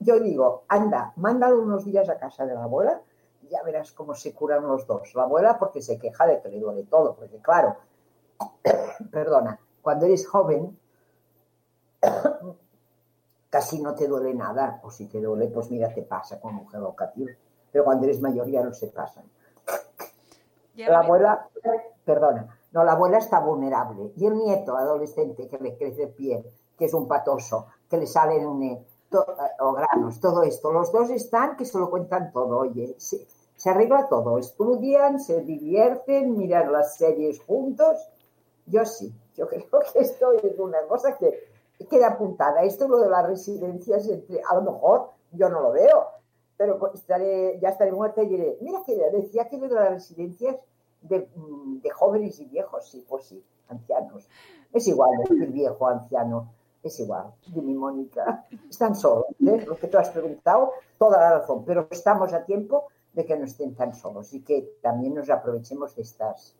Yo 0.00 0.20
digo, 0.20 0.64
anda, 0.68 1.12
mándalo 1.16 1.62
unos 1.62 1.84
días 1.84 2.08
a 2.08 2.18
casa 2.18 2.46
de 2.46 2.54
la 2.54 2.64
abuela 2.64 3.02
y 3.42 3.48
ya 3.48 3.62
verás 3.62 3.92
cómo 3.92 4.14
se 4.14 4.34
curan 4.34 4.66
los 4.66 4.86
dos. 4.86 5.14
La 5.14 5.24
abuela 5.24 5.58
porque 5.58 5.82
se 5.82 5.98
queja 5.98 6.26
de 6.26 6.40
que 6.40 6.48
le 6.48 6.60
duele 6.60 6.84
todo, 6.84 7.14
porque 7.14 7.38
claro, 7.38 7.76
perdona, 9.10 9.60
cuando 9.82 10.06
eres 10.06 10.26
joven 10.26 10.78
casi 13.56 13.80
no 13.80 13.94
te 13.94 14.06
duele 14.06 14.34
nada, 14.34 14.80
o 14.84 14.90
si 14.90 15.06
te 15.06 15.18
duele, 15.20 15.46
pues 15.48 15.70
mira, 15.70 15.88
te 15.94 16.02
pasa 16.02 16.38
con 16.38 16.56
un 16.56 16.74
educativo. 16.74 17.30
Pero 17.72 17.84
cuando 17.84 18.04
eres 18.04 18.20
mayor 18.20 18.46
ya 18.48 18.62
no 18.62 18.72
se 18.74 18.88
pasan. 18.88 19.24
Ya 20.74 20.90
La 20.90 20.98
me- 21.00 21.04
abuela, 21.06 21.48
perdona, 22.04 22.58
no, 22.72 22.84
la 22.84 22.92
abuela 22.92 23.16
está 23.18 23.40
vulnerable. 23.40 24.12
Y 24.16 24.26
el 24.26 24.34
nieto 24.36 24.76
adolescente 24.76 25.48
que 25.48 25.56
le 25.58 25.74
crece 25.76 26.02
el 26.04 26.10
pie, 26.10 26.44
que 26.76 26.84
es 26.84 26.92
un 26.92 27.08
patoso, 27.08 27.66
que 27.88 27.96
le 27.96 28.06
salen 28.06 28.46
un, 28.46 28.84
to- 29.08 29.22
eh, 29.26 29.50
o 29.60 29.72
granos, 29.72 30.20
todo 30.20 30.42
esto. 30.42 30.70
Los 30.70 30.92
dos 30.92 31.08
están 31.10 31.56
que 31.56 31.64
se 31.64 31.78
lo 31.78 31.88
cuentan 31.88 32.30
todo, 32.30 32.58
oye, 32.58 32.94
se, 32.98 33.26
se 33.56 33.70
arregla 33.70 34.06
todo. 34.08 34.36
Estudian, 34.38 35.18
se 35.18 35.40
divierten, 35.40 36.36
miran 36.36 36.70
las 36.72 36.96
series 36.96 37.40
juntos. 37.40 37.96
Yo 38.66 38.84
sí, 38.84 39.14
yo 39.34 39.48
creo 39.48 39.66
que 39.92 40.00
esto 40.00 40.32
es 40.32 40.58
una 40.58 40.82
cosa 40.86 41.16
que 41.16 41.55
queda 41.84 42.08
apuntada. 42.08 42.62
Esto 42.62 42.88
lo 42.88 42.98
de 42.98 43.10
las 43.10 43.26
residencias, 43.26 44.08
entre, 44.08 44.40
a 44.42 44.54
lo 44.54 44.62
mejor 44.62 45.10
yo 45.32 45.48
no 45.48 45.60
lo 45.60 45.72
veo, 45.72 46.06
pero 46.56 46.78
pues 46.78 46.94
estaré, 46.94 47.58
ya 47.60 47.68
estaré 47.70 47.92
muerta 47.92 48.22
y 48.22 48.28
diré, 48.28 48.58
mira 48.60 48.80
que 48.84 48.96
decía 49.10 49.48
que 49.48 49.58
lo 49.58 49.68
de 49.68 49.74
las 49.74 49.92
residencias 49.92 50.56
de, 51.02 51.28
mm, 51.34 51.80
de 51.80 51.90
jóvenes 51.90 52.40
y 52.40 52.46
viejos, 52.46 52.88
sí, 52.88 53.04
pues 53.08 53.24
sí, 53.24 53.44
ancianos. 53.68 54.28
Es 54.72 54.86
igual 54.88 55.10
decir 55.18 55.50
viejo, 55.52 55.86
anciano, 55.86 56.52
es 56.82 56.98
igual, 57.00 57.32
dime 57.48 57.74
Mónica, 57.74 58.44
están 58.70 58.94
solos, 58.94 59.26
¿eh? 59.46 59.64
lo 59.66 59.76
que 59.76 59.88
tú 59.88 59.98
has 59.98 60.10
preguntado, 60.10 60.72
toda 60.98 61.18
la 61.18 61.38
razón, 61.38 61.64
pero 61.64 61.86
estamos 61.90 62.32
a 62.32 62.44
tiempo 62.44 62.86
de 63.12 63.24
que 63.24 63.36
no 63.36 63.44
estén 63.44 63.74
tan 63.74 63.94
solos 63.94 64.32
y 64.34 64.40
que 64.42 64.76
también 64.80 65.14
nos 65.14 65.28
aprovechemos 65.30 65.96
de 65.96 66.02
estas, 66.02 66.54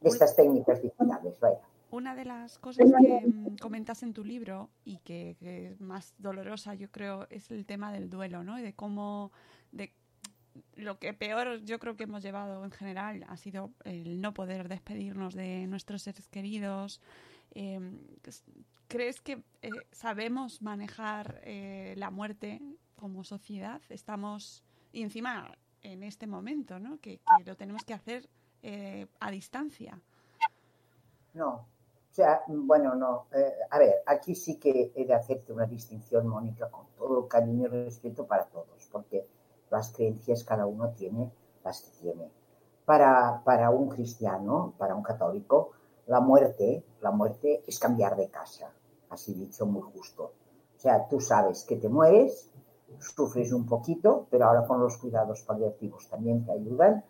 de 0.00 0.08
estas 0.08 0.34
técnicas 0.34 0.80
digitales, 0.80 1.38
vaya. 1.40 1.60
Una 1.92 2.14
de 2.14 2.24
las 2.24 2.58
cosas 2.58 2.90
que 2.90 3.26
mm, 3.26 3.56
comentas 3.58 4.02
en 4.02 4.14
tu 4.14 4.24
libro 4.24 4.70
y 4.84 4.96
que, 4.98 5.36
es 5.40 5.80
más 5.80 6.14
dolorosa, 6.16 6.74
yo 6.74 6.90
creo, 6.90 7.26
es 7.28 7.50
el 7.50 7.66
tema 7.66 7.92
del 7.92 8.08
duelo, 8.08 8.42
¿no? 8.42 8.58
Y 8.58 8.62
de 8.62 8.72
cómo, 8.72 9.30
de 9.72 9.92
lo 10.74 10.98
que 10.98 11.12
peor 11.12 11.62
yo 11.64 11.78
creo 11.78 11.94
que 11.94 12.04
hemos 12.04 12.22
llevado 12.22 12.64
en 12.64 12.70
general 12.70 13.24
ha 13.28 13.36
sido 13.36 13.72
el 13.84 14.22
no 14.22 14.32
poder 14.32 14.68
despedirnos 14.68 15.34
de 15.34 15.66
nuestros 15.66 16.00
seres 16.00 16.28
queridos. 16.28 17.02
Eh, 17.54 17.78
¿Crees 18.88 19.20
que 19.20 19.42
eh, 19.60 19.70
sabemos 19.90 20.62
manejar 20.62 21.42
eh, 21.44 21.94
la 21.98 22.10
muerte 22.10 22.62
como 22.96 23.22
sociedad? 23.22 23.82
Estamos, 23.90 24.64
y 24.92 25.02
encima 25.02 25.54
en 25.82 26.02
este 26.02 26.26
momento, 26.26 26.78
¿no? 26.78 26.98
Que, 27.00 27.18
que 27.18 27.44
lo 27.44 27.54
tenemos 27.54 27.84
que 27.84 27.92
hacer 27.92 28.30
eh, 28.62 29.06
a 29.20 29.30
distancia. 29.30 30.00
No, 31.34 31.66
o 32.12 32.14
sea, 32.14 32.42
bueno, 32.46 32.94
no. 32.94 33.24
Eh, 33.32 33.54
a 33.70 33.78
ver, 33.78 34.02
aquí 34.04 34.34
sí 34.34 34.58
que 34.58 34.92
he 34.94 35.06
de 35.06 35.14
hacerte 35.14 35.50
una 35.50 35.64
distinción, 35.64 36.28
Mónica, 36.28 36.68
con 36.70 36.88
todo 36.94 37.26
cariño 37.26 37.68
y 37.68 37.84
respeto 37.84 38.26
para 38.26 38.44
todos, 38.44 38.86
porque 38.92 39.26
las 39.70 39.90
creencias 39.94 40.44
cada 40.44 40.66
uno 40.66 40.90
tiene 40.90 41.32
las 41.64 41.80
que 41.80 41.90
tiene. 42.02 42.30
Para, 42.84 43.40
para 43.42 43.70
un 43.70 43.88
cristiano, 43.88 44.74
para 44.76 44.94
un 44.94 45.02
católico, 45.02 45.70
la 46.06 46.20
muerte, 46.20 46.84
la 47.00 47.12
muerte 47.12 47.62
es 47.66 47.78
cambiar 47.78 48.14
de 48.14 48.28
casa, 48.28 48.70
así 49.08 49.32
dicho 49.32 49.64
muy 49.64 49.80
justo. 49.80 50.32
O 50.76 50.80
sea, 50.80 51.08
tú 51.08 51.18
sabes 51.18 51.64
que 51.64 51.76
te 51.76 51.88
mueres, 51.88 52.50
sufres 52.98 53.54
un 53.54 53.64
poquito, 53.64 54.26
pero 54.30 54.48
ahora 54.48 54.66
con 54.66 54.80
los 54.80 54.98
cuidados 54.98 55.44
paliativos 55.44 56.10
también 56.10 56.44
te 56.44 56.52
ayudan. 56.52 57.02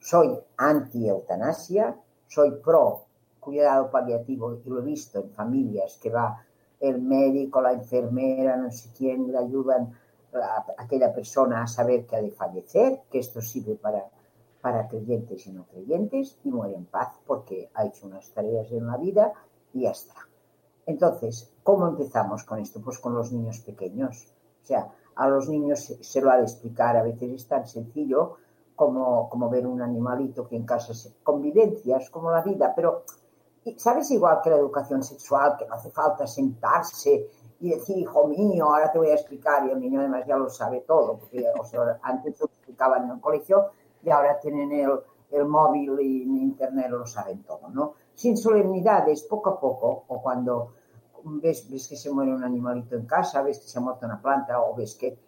Soy 0.00 0.36
anti-eutanasia, 0.56 1.96
soy 2.26 2.50
pro 2.60 3.07
cuidado 3.48 3.90
paliativo 3.90 4.60
y 4.62 4.68
lo 4.68 4.80
he 4.80 4.84
visto 4.84 5.20
en 5.20 5.30
familias 5.30 5.98
que 6.02 6.10
va 6.10 6.44
el 6.80 7.00
médico, 7.00 7.62
la 7.62 7.72
enfermera, 7.72 8.56
no 8.56 8.70
sé 8.70 8.90
quién, 8.96 9.32
le 9.32 9.38
ayudan 9.38 9.98
a 10.34 10.66
aquella 10.76 11.14
persona 11.14 11.62
a 11.62 11.66
saber 11.66 12.04
que 12.04 12.16
ha 12.16 12.20
de 12.20 12.30
fallecer, 12.30 13.00
que 13.10 13.20
esto 13.20 13.40
sirve 13.40 13.76
para, 13.76 14.04
para 14.60 14.86
creyentes 14.86 15.46
y 15.46 15.52
no 15.52 15.64
creyentes 15.64 16.38
y 16.44 16.50
muere 16.50 16.74
en 16.74 16.84
paz 16.84 17.18
porque 17.26 17.70
ha 17.72 17.86
hecho 17.86 18.06
unas 18.06 18.28
tareas 18.30 18.70
en 18.70 18.86
la 18.86 18.98
vida 18.98 19.32
y 19.72 19.82
ya 19.82 19.92
está. 19.92 20.28
Entonces, 20.84 21.50
¿cómo 21.62 21.88
empezamos 21.88 22.44
con 22.44 22.58
esto? 22.58 22.82
Pues 22.82 22.98
con 22.98 23.14
los 23.14 23.32
niños 23.32 23.60
pequeños. 23.60 24.26
O 24.62 24.66
sea, 24.66 24.92
a 25.16 25.26
los 25.26 25.48
niños 25.48 25.80
se, 26.00 26.20
lo 26.20 26.30
ha 26.30 26.36
de 26.36 26.42
explicar, 26.42 26.98
a 26.98 27.02
veces 27.02 27.32
es 27.32 27.48
tan 27.48 27.66
sencillo 27.66 28.36
como, 28.76 29.30
como 29.30 29.48
ver 29.48 29.66
un 29.66 29.80
animalito 29.80 30.46
que 30.46 30.56
en 30.56 30.66
casa 30.66 30.92
se 30.92 31.14
convivencias, 31.22 32.10
como 32.10 32.30
la 32.30 32.42
vida, 32.42 32.72
pero 32.76 33.04
¿sabes 33.76 34.10
igual 34.10 34.40
que 34.42 34.50
la 34.50 34.56
educación 34.56 35.02
sexual, 35.02 35.56
que 35.58 35.66
no 35.66 35.74
hace 35.74 35.90
falta 35.90 36.26
sentarse 36.26 37.28
y 37.60 37.70
decir, 37.70 37.98
hijo 37.98 38.28
mío, 38.28 38.66
ahora 38.66 38.90
te 38.92 38.98
voy 38.98 39.08
a 39.08 39.14
explicar, 39.14 39.66
y 39.66 39.70
el 39.70 39.80
niño 39.80 40.00
además 40.00 40.24
ya 40.26 40.36
lo 40.36 40.48
sabe 40.48 40.80
todo, 40.80 41.18
porque 41.18 41.44
o 41.58 41.64
sea, 41.64 41.98
antes 42.02 42.38
lo 42.40 42.46
explicaban 42.46 43.04
en 43.04 43.10
el 43.10 43.20
colegio 43.20 43.70
y 44.02 44.10
ahora 44.10 44.38
tienen 44.38 44.70
el, 44.72 45.00
el 45.30 45.44
móvil 45.46 45.98
y 46.00 46.22
en 46.22 46.36
internet 46.36 46.90
lo 46.90 47.06
saben 47.06 47.42
todo, 47.42 47.68
¿no? 47.68 47.94
Sin 48.14 48.36
solemnidades, 48.36 49.22
poco 49.24 49.50
a 49.50 49.60
poco, 49.60 50.04
o 50.06 50.22
cuando 50.22 50.72
ves, 51.24 51.68
ves 51.70 51.88
que 51.88 51.96
se 51.96 52.10
muere 52.10 52.32
un 52.32 52.44
animalito 52.44 52.96
en 52.96 53.06
casa, 53.06 53.42
ves 53.42 53.58
que 53.58 53.68
se 53.68 53.78
ha 53.78 53.82
muerto 53.82 54.06
una 54.06 54.20
planta, 54.20 54.60
o 54.60 54.74
ves 54.74 54.94
que 54.94 55.18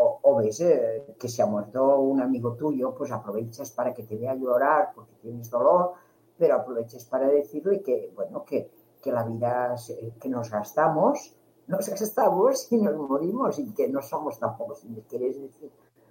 o, 0.00 0.36
ves 0.36 0.60
eh, 0.60 1.16
que 1.18 1.28
se 1.28 1.42
ha 1.42 1.46
muerto 1.46 1.98
un 1.98 2.20
amigo 2.20 2.54
tuyo, 2.54 2.94
pues 2.94 3.10
aprovechas 3.10 3.70
para 3.72 3.92
que 3.92 4.04
te 4.04 4.16
vea 4.16 4.34
llorar 4.34 4.92
porque 4.94 5.14
tienes 5.20 5.50
dolor, 5.50 5.94
pero 6.38 6.56
aproveches 6.56 7.04
para 7.06 7.28
decirle 7.28 7.82
que, 7.82 8.12
bueno, 8.14 8.44
que, 8.44 8.70
que 9.02 9.12
la 9.12 9.24
vida, 9.24 9.74
que 10.20 10.28
nos 10.28 10.50
gastamos, 10.50 11.34
nos 11.66 11.88
gastamos 11.88 12.72
y 12.72 12.78
nos 12.78 12.96
morimos 12.96 13.58
y 13.58 13.72
que 13.74 13.88
no 13.88 14.00
somos 14.02 14.38
tampoco, 14.38 14.74
si 14.74 14.88
me 14.88 15.02
quieres 15.02 15.40
decir 15.40 15.70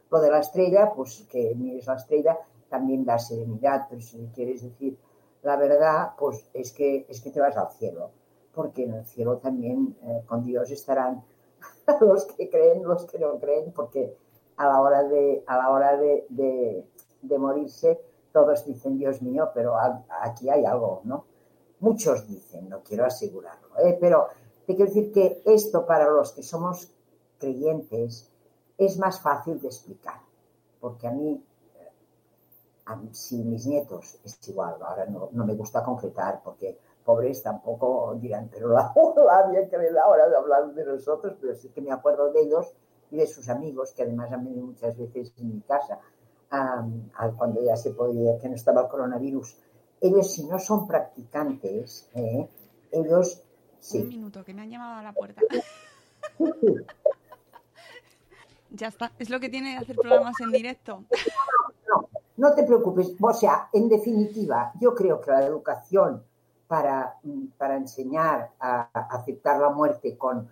lo 0.10 0.22
de 0.22 0.30
la 0.32 0.40
estrella, 0.40 0.92
pues 0.96 1.26
que 1.30 1.54
mires 1.56 1.86
la 1.88 1.96
estrella 1.96 2.38
también 2.70 3.04
da 3.06 3.18
serenidad, 3.20 3.88
pero 3.90 4.02
si 4.02 4.18
me 4.18 4.32
quieres 4.32 4.62
decir 4.62 4.98
la 5.44 5.56
verdad, 5.56 6.12
pues 6.18 6.46
es 6.54 6.72
que, 6.74 7.06
es 7.08 7.22
que 7.22 7.32
te 7.32 7.40
vas 7.40 7.56
al 7.58 7.72
cielo, 7.72 8.12
porque 8.54 8.84
en 8.84 8.94
el 8.94 9.06
cielo 9.06 9.38
también 9.38 9.96
eh, 10.04 10.24
con 10.26 10.44
Dios 10.44 10.70
estarán 10.72 11.24
los 12.02 12.26
que 12.26 12.50
creen, 12.50 12.84
los 12.84 13.06
que 13.06 13.20
no 13.20 13.38
creen, 13.40 13.72
porque 13.74 14.16
a 14.58 14.66
la 14.68 14.82
hora 14.82 15.04
de, 15.04 15.44
a 15.48 15.58
la 15.58 15.70
hora 15.70 15.98
de- 15.98 16.26
de 17.22 17.38
morirse, 17.38 18.00
todos 18.38 18.66
dicen, 18.66 19.00
Dios 19.00 19.20
mío, 19.24 19.50
pero 19.52 19.74
aquí 20.22 20.48
hay 20.48 20.64
algo, 20.64 21.02
¿no? 21.06 21.26
Muchos 21.80 22.28
dicen, 22.28 22.70
no 22.70 22.84
quiero 22.84 23.04
asegurarlo, 23.04 23.70
¿eh? 23.80 23.98
pero 24.00 24.28
te 24.68 24.76
quiero 24.76 24.92
decir 24.92 25.12
que 25.12 25.42
esto 25.44 25.88
para 25.88 26.08
los 26.08 26.34
que 26.34 26.44
somos 26.44 26.92
creyentes 27.40 28.32
es 28.78 29.00
más 29.00 29.20
fácil 29.20 29.60
de 29.60 29.68
explicar, 29.70 30.20
porque 30.80 31.08
a 31.08 31.12
mí, 31.12 31.44
si 33.12 33.44
mis 33.44 33.66
nietos 33.66 34.20
es 34.24 34.48
igual, 34.48 34.76
ahora 34.84 35.08
no, 35.08 35.30
me 35.32 35.56
gusta 35.56 35.84
concretar 35.84 36.42
porque 36.44 36.78
pobres 37.04 37.42
tampoco 37.42 38.14
dirán, 38.22 38.50
pero 38.54 38.70
la, 38.70 38.94
la 39.26 39.48
bien 39.50 39.68
que 39.68 39.80
de 39.80 40.00
hablar 40.00 40.74
de 40.76 40.86
nosotros, 40.86 41.36
pero 41.42 41.56
sí 41.56 41.70
que 41.70 41.82
me 41.82 41.92
acuerdo 41.92 42.32
de 42.32 42.42
ellos 42.42 42.72
y 43.10 43.18
de 43.18 43.26
sus 43.26 43.50
amigos 43.50 43.94
que 43.94 44.04
además 44.04 44.32
han 44.32 44.46
venido 44.46 44.68
muchas 44.68 44.96
veces 44.96 45.34
en 45.40 45.56
mi 45.56 45.62
casa 45.62 46.00
al- 46.50 47.36
cuando 47.38 47.64
ya 47.64 47.76
se 47.76 47.92
podía, 47.92 48.38
que 48.40 48.50
no 48.50 48.56
estaba 48.56 48.82
el 48.84 48.88
coronavirus. 48.88 49.58
Ellos 50.02 50.32
si 50.32 50.46
no 50.46 50.60
son 50.60 50.88
practicantes, 50.88 52.10
¿eh? 52.14 52.48
ellos 52.92 53.42
Un 53.44 53.80
sí. 53.80 54.04
minuto, 54.04 54.44
que 54.44 54.54
me 54.54 54.62
han 54.62 54.70
llamado 54.70 55.00
a 55.00 55.04
la 55.04 55.14
puerta. 55.14 55.42
ya 58.70 58.88
está. 58.88 59.12
Es 59.18 59.30
lo 59.30 59.40
que 59.40 59.50
tiene 59.50 59.72
de 59.72 59.78
hacer 59.78 59.96
programas 59.96 60.36
en 60.42 60.52
directo. 60.52 61.04
No, 61.88 62.10
no 62.38 62.54
te 62.54 62.64
preocupes. 62.64 63.14
O 63.20 63.34
sea, 63.34 63.70
en 63.74 63.88
definitiva, 63.90 64.72
yo 64.80 64.94
creo 64.94 65.20
que 65.22 65.32
la 65.32 65.46
educación 65.46 66.24
para, 66.68 67.16
mm, 67.24 67.46
para 67.58 67.78
enseñar 67.78 68.52
a, 68.60 68.90
a 68.94 69.16
aceptar 69.18 69.60
la 69.60 69.70
muerte 69.70 70.18
con, 70.18 70.50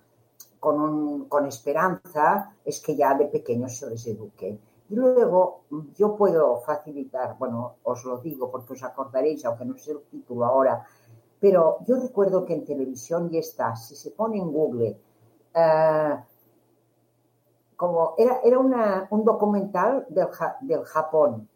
con, 0.60 0.79
un- 0.79 1.25
con 1.27 1.45
esperanza 1.45 2.53
es 2.63 2.79
que 2.79 2.95
ya 2.95 3.13
de 3.15 3.25
pequeños 3.25 3.77
se 3.77 3.89
les 3.89 4.08
eduque. 4.08 4.58
Y 4.89 4.95
luego 4.95 5.62
yo 5.95 6.15
puedo 6.15 6.58
facilitar, 6.58 7.36
bueno, 7.39 7.76
os 7.84 8.06
lo 8.06 8.19
digo 8.19 8.52
porque 8.52 8.74
os 8.74 8.84
acordaréis, 8.84 9.43
aunque 9.45 9.65
no 9.65 9.78
sé 9.78 9.91
el 9.91 10.02
título 10.12 10.45
ahora, 10.45 10.86
pero 11.39 11.78
yo 11.86 11.95
recuerdo 12.00 12.45
que 12.45 12.54
en 12.54 12.65
televisión 12.65 13.30
ya 13.30 13.39
está, 13.39 13.76
si 13.76 13.95
se 13.95 14.12
pone 14.12 14.38
en 14.38 14.52
Google, 14.52 14.98
eh, 15.54 16.15
como 17.76 18.13
era, 18.17 18.39
era 18.43 18.60
un 18.60 19.24
documental 19.24 20.06
del, 20.10 20.28
del 20.62 20.84
Japón. 20.86 21.50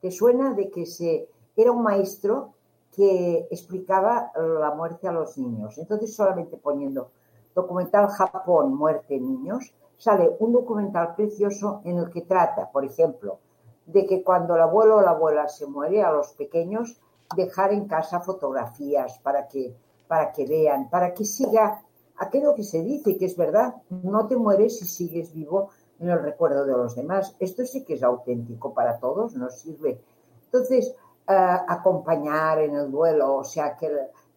¿Te 0.00 0.10
suena 0.10 0.54
de 0.54 0.70
que 0.70 0.86
se, 0.86 1.28
era 1.56 1.72
un 1.72 1.82
maestro 1.82 2.54
que 2.92 3.46
explicaba 3.50 4.32
la 4.34 4.74
muerte 4.74 5.06
a 5.06 5.12
los 5.12 5.38
niños? 5.38 5.78
Entonces, 5.78 6.14
solamente 6.14 6.56
poniendo 6.56 7.10
documental 7.54 8.08
Japón, 8.08 8.74
muerte 8.74 9.18
niños, 9.18 9.72
sale 10.00 10.34
un 10.38 10.52
documental 10.52 11.14
precioso 11.14 11.82
en 11.84 11.98
el 11.98 12.08
que 12.08 12.22
trata, 12.22 12.70
por 12.70 12.86
ejemplo, 12.86 13.38
de 13.84 14.06
que 14.06 14.22
cuando 14.22 14.54
el 14.54 14.62
abuelo 14.62 14.96
o 14.96 15.02
la 15.02 15.10
abuela 15.10 15.46
se 15.46 15.66
muere, 15.66 16.02
a 16.02 16.10
los 16.10 16.32
pequeños, 16.32 16.98
dejar 17.36 17.74
en 17.74 17.86
casa 17.86 18.20
fotografías 18.20 19.18
para 19.18 19.46
que, 19.46 19.76
para 20.08 20.32
que 20.32 20.46
vean, 20.46 20.88
para 20.88 21.12
que 21.12 21.26
siga 21.26 21.82
aquello 22.16 22.54
que 22.54 22.62
se 22.62 22.82
dice, 22.82 23.18
que 23.18 23.26
es 23.26 23.36
verdad, 23.36 23.74
no 23.90 24.26
te 24.26 24.36
mueres 24.36 24.78
si 24.78 24.86
sigues 24.86 25.34
vivo 25.34 25.68
en 25.98 26.08
el 26.08 26.22
recuerdo 26.22 26.64
de 26.64 26.72
los 26.72 26.94
demás. 26.94 27.36
Esto 27.38 27.66
sí 27.66 27.84
que 27.84 27.94
es 27.94 28.02
auténtico 28.02 28.72
para 28.72 28.98
todos, 28.98 29.34
nos 29.34 29.60
sirve. 29.60 30.00
Entonces, 30.46 30.94
ah, 31.26 31.66
acompañar 31.68 32.60
en 32.60 32.74
el 32.74 32.90
duelo, 32.90 33.36
o 33.36 33.44
sea, 33.44 33.76
que 33.76 33.90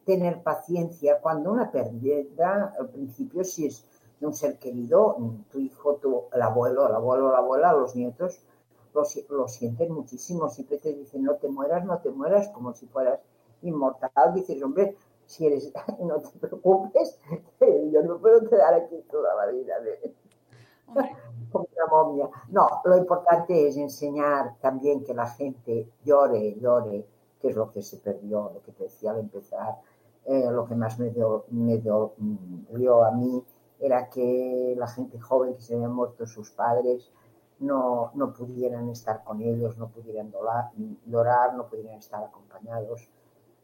tener 0.05 0.43
paciencia 0.43 1.19
cuando 1.21 1.53
una 1.53 1.71
pérdida, 1.71 2.75
al 2.77 2.89
principio, 2.89 3.45
si 3.45 3.67
es 3.67 3.85
de 4.23 4.27
un 4.27 4.33
ser 4.33 4.57
querido, 4.57 5.17
tu 5.51 5.59
hijo, 5.59 5.95
tu, 5.95 6.23
el 6.31 6.41
abuelo, 6.41 6.87
el 6.87 6.95
abuelo, 6.95 7.29
la 7.29 7.39
abuela, 7.39 7.73
los 7.73 7.93
nietos, 7.93 8.41
lo, 8.93 9.03
lo 9.35 9.47
sienten 9.49 9.91
muchísimo. 9.91 10.49
Siempre 10.49 10.77
te 10.77 10.93
dicen, 10.93 11.23
no 11.23 11.35
te 11.35 11.49
mueras, 11.49 11.83
no 11.83 11.99
te 11.99 12.09
mueras, 12.09 12.47
como 12.49 12.73
si 12.73 12.87
fueras 12.87 13.19
inmortal. 13.63 14.33
Dices, 14.33 14.63
hombre, 14.63 14.95
si 15.25 15.45
eres, 15.45 15.73
no 15.99 16.21
te 16.21 16.39
preocupes, 16.39 17.19
yo 17.91 18.01
no 18.03 18.17
puedo 18.19 18.47
quedar 18.49 18.73
aquí 18.75 18.95
toda 19.11 19.35
la 19.35 19.51
vida. 19.51 19.75
¿eh? 19.85 20.13
como 21.51 21.67
una 21.75 21.85
momia. 21.91 22.29
No, 22.47 22.65
lo 22.85 22.97
importante 22.97 23.67
es 23.67 23.75
enseñar 23.75 24.55
también 24.61 25.03
que 25.03 25.13
la 25.13 25.27
gente 25.27 25.89
llore, 26.05 26.55
llore, 26.61 27.05
que 27.41 27.49
es 27.49 27.55
lo 27.57 27.69
que 27.73 27.81
se 27.81 27.97
perdió, 27.97 28.51
lo 28.53 28.61
que 28.61 28.71
te 28.71 28.85
decía 28.85 29.11
al 29.11 29.19
empezar. 29.19 29.81
Eh, 30.25 30.49
lo 30.49 30.65
que 30.65 30.75
más 30.75 30.97
me 30.97 31.09
dio, 31.09 31.43
me 31.49 31.77
dio, 31.79 32.13
dio 32.69 33.03
a 33.03 33.11
mí 33.11 33.43
era 33.85 34.09
que 34.09 34.75
la 34.77 34.87
gente 34.87 35.19
joven 35.19 35.55
que 35.55 35.61
se 35.61 35.75
habían 35.75 35.93
muerto 35.93 36.25
sus 36.25 36.51
padres 36.51 37.11
no, 37.59 38.11
no 38.13 38.33
pudieran 38.33 38.89
estar 38.89 39.23
con 39.23 39.41
ellos, 39.41 39.77
no 39.77 39.89
pudieran 39.89 40.31
llorar, 41.05 41.53
no 41.55 41.67
pudieran 41.67 41.97
estar 41.97 42.23
acompañados. 42.23 43.09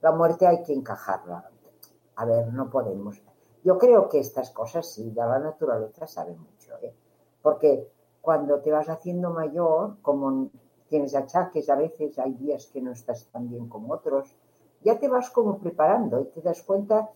La 0.01 0.11
muerte 0.11 0.45
hay 0.45 0.63
que 0.63 0.73
encajarla. 0.73 1.49
A 2.15 2.25
ver, 2.25 2.53
no 2.53 2.69
podemos. 2.69 3.21
Yo 3.63 3.77
creo 3.77 4.09
que 4.09 4.19
estas 4.19 4.51
cosas 4.51 4.91
sí, 4.91 5.11
ya 5.13 5.25
la 5.25 5.39
naturaleza 5.39 6.07
sabe 6.07 6.35
mucho, 6.35 6.75
¿eh? 6.81 6.93
porque 7.41 7.89
cuando 8.21 8.59
te 8.59 8.71
vas 8.71 8.89
haciendo 8.89 9.31
mayor, 9.31 9.97
como 10.01 10.49
tienes 10.87 11.15
achaques, 11.15 11.69
a 11.69 11.75
veces 11.75 12.17
hay 12.19 12.33
días 12.33 12.67
que 12.67 12.81
no 12.81 12.91
estás 12.91 13.29
tan 13.31 13.49
bien 13.49 13.69
como 13.69 13.93
otros, 13.93 14.35
ya 14.81 14.99
te 14.99 15.07
vas 15.07 15.29
como 15.29 15.59
preparando 15.59 16.21
y 16.21 16.25
te 16.25 16.41
das 16.41 16.61
cuenta, 16.63 17.09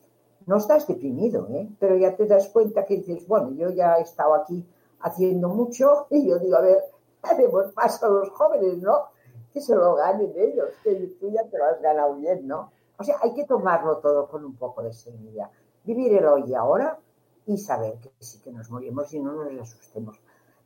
no 0.45 0.57
estás 0.57 0.87
deprimido, 0.87 1.47
¿eh? 1.49 1.69
pero 1.79 1.95
ya 1.95 2.15
te 2.15 2.25
das 2.25 2.49
cuenta 2.49 2.85
que 2.85 2.97
dices, 2.97 3.27
bueno, 3.27 3.51
yo 3.51 3.69
ya 3.69 3.97
he 3.97 4.01
estado 4.01 4.35
aquí 4.35 4.65
haciendo 5.01 5.49
mucho 5.49 6.07
y 6.09 6.27
yo 6.27 6.39
digo, 6.39 6.57
a 6.57 6.61
ver, 6.61 6.83
haremos 7.23 7.71
paso 7.73 8.05
a 8.05 8.09
los 8.09 8.29
jóvenes, 8.31 8.77
¿no? 8.77 9.09
Que 9.53 9.61
se 9.61 9.75
lo 9.75 9.95
ganen 9.95 10.33
ellos, 10.35 10.69
que 10.83 10.95
tú 11.19 11.29
ya 11.29 11.43
te 11.43 11.57
lo 11.57 11.65
has 11.65 11.81
ganado 11.81 12.15
bien, 12.15 12.47
¿no? 12.47 12.71
O 12.97 13.03
sea, 13.03 13.17
hay 13.21 13.33
que 13.33 13.45
tomarlo 13.45 13.97
todo 13.97 14.27
con 14.27 14.45
un 14.45 14.55
poco 14.55 14.81
de 14.81 14.93
serenidad. 14.93 15.49
Vivir 15.83 16.13
el 16.13 16.25
hoy 16.25 16.43
y 16.47 16.53
ahora 16.53 16.97
y 17.45 17.57
saber 17.57 17.99
que 17.99 18.11
sí 18.19 18.39
que 18.39 18.51
nos 18.51 18.69
morimos 18.69 19.13
y 19.13 19.19
no 19.19 19.33
nos 19.33 19.61
asustemos. 19.61 20.19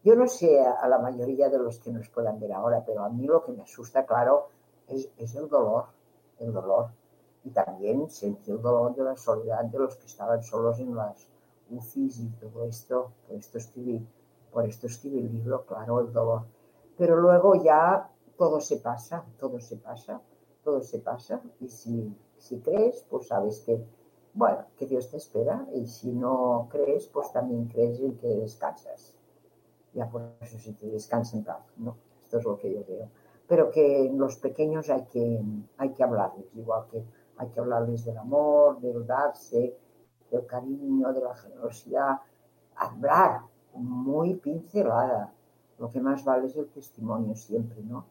Yo 0.04 0.16
no 0.16 0.28
sé 0.28 0.62
a 0.62 0.88
la 0.88 1.00
mayoría 1.00 1.50
de 1.50 1.58
los 1.58 1.80
que 1.80 1.92
nos 1.92 2.08
puedan 2.10 2.40
ver 2.40 2.54
ahora, 2.54 2.84
pero 2.86 3.04
a 3.04 3.10
mí 3.10 3.26
lo 3.26 3.44
que 3.44 3.52
me 3.52 3.64
asusta, 3.64 4.06
claro, 4.06 4.50
es, 4.88 5.10
es 5.18 5.36
el 5.36 5.50
dolor, 5.50 5.86
el 6.40 6.54
dolor. 6.54 6.92
Y 7.48 7.50
también 7.52 8.10
sentí 8.10 8.52
el 8.52 8.62
dolor 8.62 8.94
de 8.94 9.04
la 9.04 9.16
soledad 9.16 9.64
de 9.64 9.80
los 9.80 9.96
que 9.96 10.06
estaban 10.06 10.44
solos 10.44 10.80
en 10.80 10.94
las 10.94 11.30
UCIs 11.70 12.20
y 12.20 12.28
todo 12.42 12.66
esto. 12.66 13.14
Por 13.26 13.38
esto 13.38 13.58
escribí, 13.58 14.06
por 14.52 14.66
esto 14.66 14.88
escribí 14.88 15.20
el 15.20 15.32
libro, 15.32 15.66
claro, 15.66 16.02
el 16.02 16.12
dolor. 16.12 16.42
Pero 16.98 17.16
luego 17.16 17.56
ya 17.64 18.12
todo 18.38 18.60
se 18.60 18.78
pasa, 18.78 19.24
todo 19.40 19.62
se 19.62 19.78
pasa, 19.78 20.22
todo 20.62 20.82
se 20.82 21.00
pasa. 21.00 21.42
Y 21.62 21.70
si, 21.70 22.14
si 22.38 22.60
crees, 22.60 23.06
pues 23.10 23.28
sabes 23.28 23.62
que, 23.62 23.82
bueno, 24.34 24.66
que 24.78 24.86
Dios 24.86 25.10
te 25.10 25.16
espera. 25.16 25.66
Y 25.74 25.88
si 25.88 26.12
no 26.12 26.68
crees, 26.70 27.08
pues 27.08 27.32
también 27.32 27.70
crees 27.70 28.02
en 28.02 28.18
que 28.18 28.28
descansas. 28.28 29.16
Ya 29.94 30.10
por 30.10 30.34
eso 30.42 30.60
si 30.60 30.74
te 30.74 30.88
descansa 30.88 31.38
en 31.38 31.46
paz, 31.46 31.64
¿no? 31.78 31.96
Esto 32.26 32.40
es 32.40 32.44
lo 32.44 32.58
que 32.58 32.74
yo 32.74 32.84
veo 32.86 33.08
pero 33.48 33.72
que 33.72 34.06
en 34.06 34.18
los 34.18 34.36
pequeños 34.36 34.90
hay 34.90 35.06
que, 35.06 35.42
hay 35.78 35.90
que 35.90 36.04
hablarles, 36.04 36.46
igual 36.56 36.86
que 36.92 37.04
hay 37.38 37.50
que 37.50 37.60
hablarles 37.60 38.06
del 38.06 38.18
amor, 38.18 38.80
del 38.80 39.06
darse, 39.06 39.78
del 40.32 40.46
cariño, 40.46 41.14
de 41.14 41.22
la 41.22 41.36
generosidad, 41.36 42.20
hablar 42.76 43.42
muy 43.74 44.36
pincelada. 44.36 45.34
Lo 45.80 45.90
que 45.90 46.00
más 46.00 46.24
vale 46.26 46.48
es 46.48 46.56
el 46.56 46.68
testimonio 46.70 47.36
siempre, 47.36 47.82
¿no? 47.84 48.06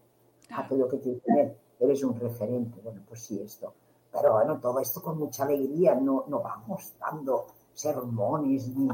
Aquello 0.51 0.89
que 0.89 0.99
te 0.99 1.11
dice, 1.11 1.57
eres 1.81 2.05
un 2.05 2.19
referente, 2.19 2.81
bueno, 2.83 3.03
pues 3.09 3.23
sí, 3.23 3.41
esto. 3.41 3.75
Pero 4.13 4.35
bueno, 4.35 4.59
todo 4.61 4.79
esto 4.81 5.03
con 5.03 5.19
mucha 5.19 5.45
alegría, 5.45 5.95
no, 5.95 6.25
no 6.29 6.41
vamos 6.41 6.95
dando 6.99 7.47
sermones 7.75 8.69
ni, 8.69 8.89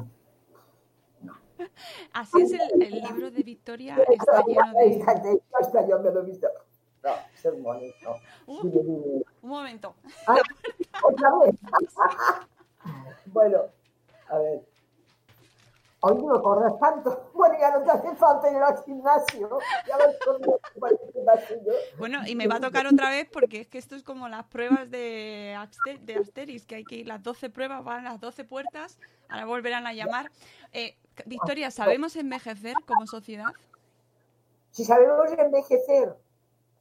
Así 2.13 2.43
es 2.43 2.53
el, 2.53 2.83
el, 2.83 3.03
libro 3.03 3.31
de 3.31 3.43
Victoria, 3.43 3.97
está 4.09 4.43
lleno 4.45 4.73
de... 4.73 5.41
Hasta 5.61 5.87
yo 5.87 6.01
me 6.01 6.11
lo 6.11 6.23
he 6.23 6.25
visto. 6.25 6.49
Sermones, 7.43 7.95
no. 8.03 8.17
Un 8.47 9.25
momento. 9.43 9.95
Ah, 10.27 10.37
¿Otra 11.03 11.31
vez? 11.39 11.55
bueno, 13.27 13.63
a 14.29 14.39
ver. 14.39 14.63
Hoy 16.05 16.17
no 16.17 16.43
corres 16.43 16.79
tanto. 16.81 17.31
Bueno, 17.43 17.57
ya 17.59 17.77
no 17.77 17.83
te 17.83 17.91
hace 17.91 18.15
falta 18.17 18.51
ir 18.53 18.57
al 18.59 18.85
gimnasio. 18.85 19.59
Ya 19.89 19.97
bueno, 21.99 22.21
y 22.25 22.37
me 22.37 22.47
va 22.47 22.57
a 22.57 22.61
tocar 22.61 22.87
otra 22.87 23.11
vez 23.11 23.29
porque 23.33 23.63
es 23.63 23.67
que 23.67 23.79
esto 23.79 23.97
es 23.97 24.05
como 24.05 24.29
las 24.29 24.45
pruebas 24.45 24.89
de, 24.91 25.59
de 26.03 26.15
Asteris, 26.15 26.65
que 26.65 26.77
hay 26.77 26.85
que 26.85 26.97
ir 26.97 27.09
las 27.09 27.21
12 27.21 27.51
pruebas, 27.51 27.83
van 27.83 28.05
las 28.05 28.21
12 28.21 28.45
puertas, 28.45 29.01
ahora 29.29 29.47
volverán 29.47 29.89
a 29.89 29.93
llamar. 29.93 30.31
Eh, 30.73 30.97
Victoria, 31.27 31.73
¿sabemos 31.73 32.15
envejecer 32.15 32.75
como 32.87 33.09
sociedad? 33.09 33.51
Si 34.71 34.85
sabemos 34.85 35.33
envejecer, 35.37 36.17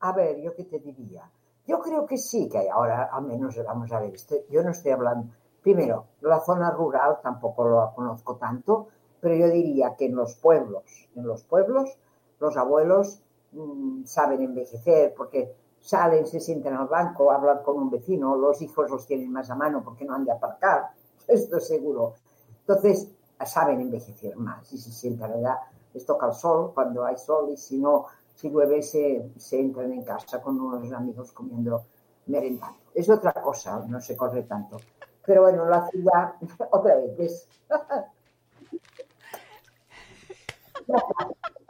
a 0.01 0.11
ver, 0.11 0.41
yo 0.41 0.53
qué 0.55 0.65
te 0.65 0.79
diría. 0.79 1.29
Yo 1.65 1.79
creo 1.79 2.05
que 2.05 2.17
sí, 2.17 2.49
que 2.49 2.69
ahora 2.69 3.09
al 3.11 3.23
menos 3.23 3.55
vamos 3.63 3.91
a 3.91 3.99
ver, 3.99 4.13
yo 4.49 4.63
no 4.63 4.71
estoy 4.71 4.91
hablando, 4.91 5.31
primero, 5.61 6.07
la 6.21 6.39
zona 6.39 6.71
rural 6.71 7.19
tampoco 7.21 7.67
lo 7.67 7.93
conozco 7.95 8.35
tanto, 8.35 8.87
pero 9.19 9.35
yo 9.35 9.47
diría 9.47 9.95
que 9.95 10.05
en 10.05 10.15
los 10.15 10.35
pueblos, 10.35 11.09
en 11.15 11.25
los 11.25 11.43
pueblos, 11.43 11.97
los 12.39 12.57
abuelos 12.57 13.21
mmm, 13.51 14.03
saben 14.05 14.41
envejecer 14.41 15.13
porque 15.15 15.55
salen, 15.79 16.25
se 16.25 16.39
sienten 16.39 16.73
al 16.73 16.87
banco, 16.87 17.31
hablan 17.31 17.63
con 17.63 17.77
un 17.77 17.89
vecino, 17.89 18.35
los 18.35 18.61
hijos 18.61 18.89
los 18.89 19.05
tienen 19.05 19.31
más 19.31 19.49
a 19.49 19.55
mano 19.55 19.83
porque 19.83 20.05
no 20.05 20.15
han 20.15 20.25
de 20.25 20.31
aparcar, 20.31 20.91
esto 21.27 21.57
es 21.57 21.67
seguro. 21.67 22.15
Entonces, 22.61 23.11
saben 23.45 23.81
envejecer 23.81 24.35
más 24.37 24.71
y 24.73 24.77
se 24.77 24.91
sientan 24.91 25.33
edad, 25.33 25.57
les 25.93 26.05
toca 26.05 26.27
el 26.27 26.33
sol 26.33 26.71
cuando 26.73 27.03
hay 27.05 27.17
sol 27.17 27.49
y 27.51 27.57
si 27.57 27.77
no, 27.77 28.07
si 28.41 28.49
llueve 28.49 28.81
se, 28.81 29.31
se 29.37 29.59
entran 29.59 29.93
en 29.93 30.03
casa 30.03 30.41
con 30.41 30.59
unos 30.59 30.91
amigos 30.91 31.31
comiendo 31.31 31.85
merendando. 32.25 32.79
Es 32.95 33.07
otra 33.07 33.33
cosa, 33.33 33.85
no 33.87 34.01
se 34.01 34.17
corre 34.17 34.41
tanto. 34.43 34.77
Pero 35.23 35.43
bueno, 35.43 35.65
la 35.65 35.87
ciudad, 35.89 36.33
otra 36.71 36.95
vez. 36.95 37.47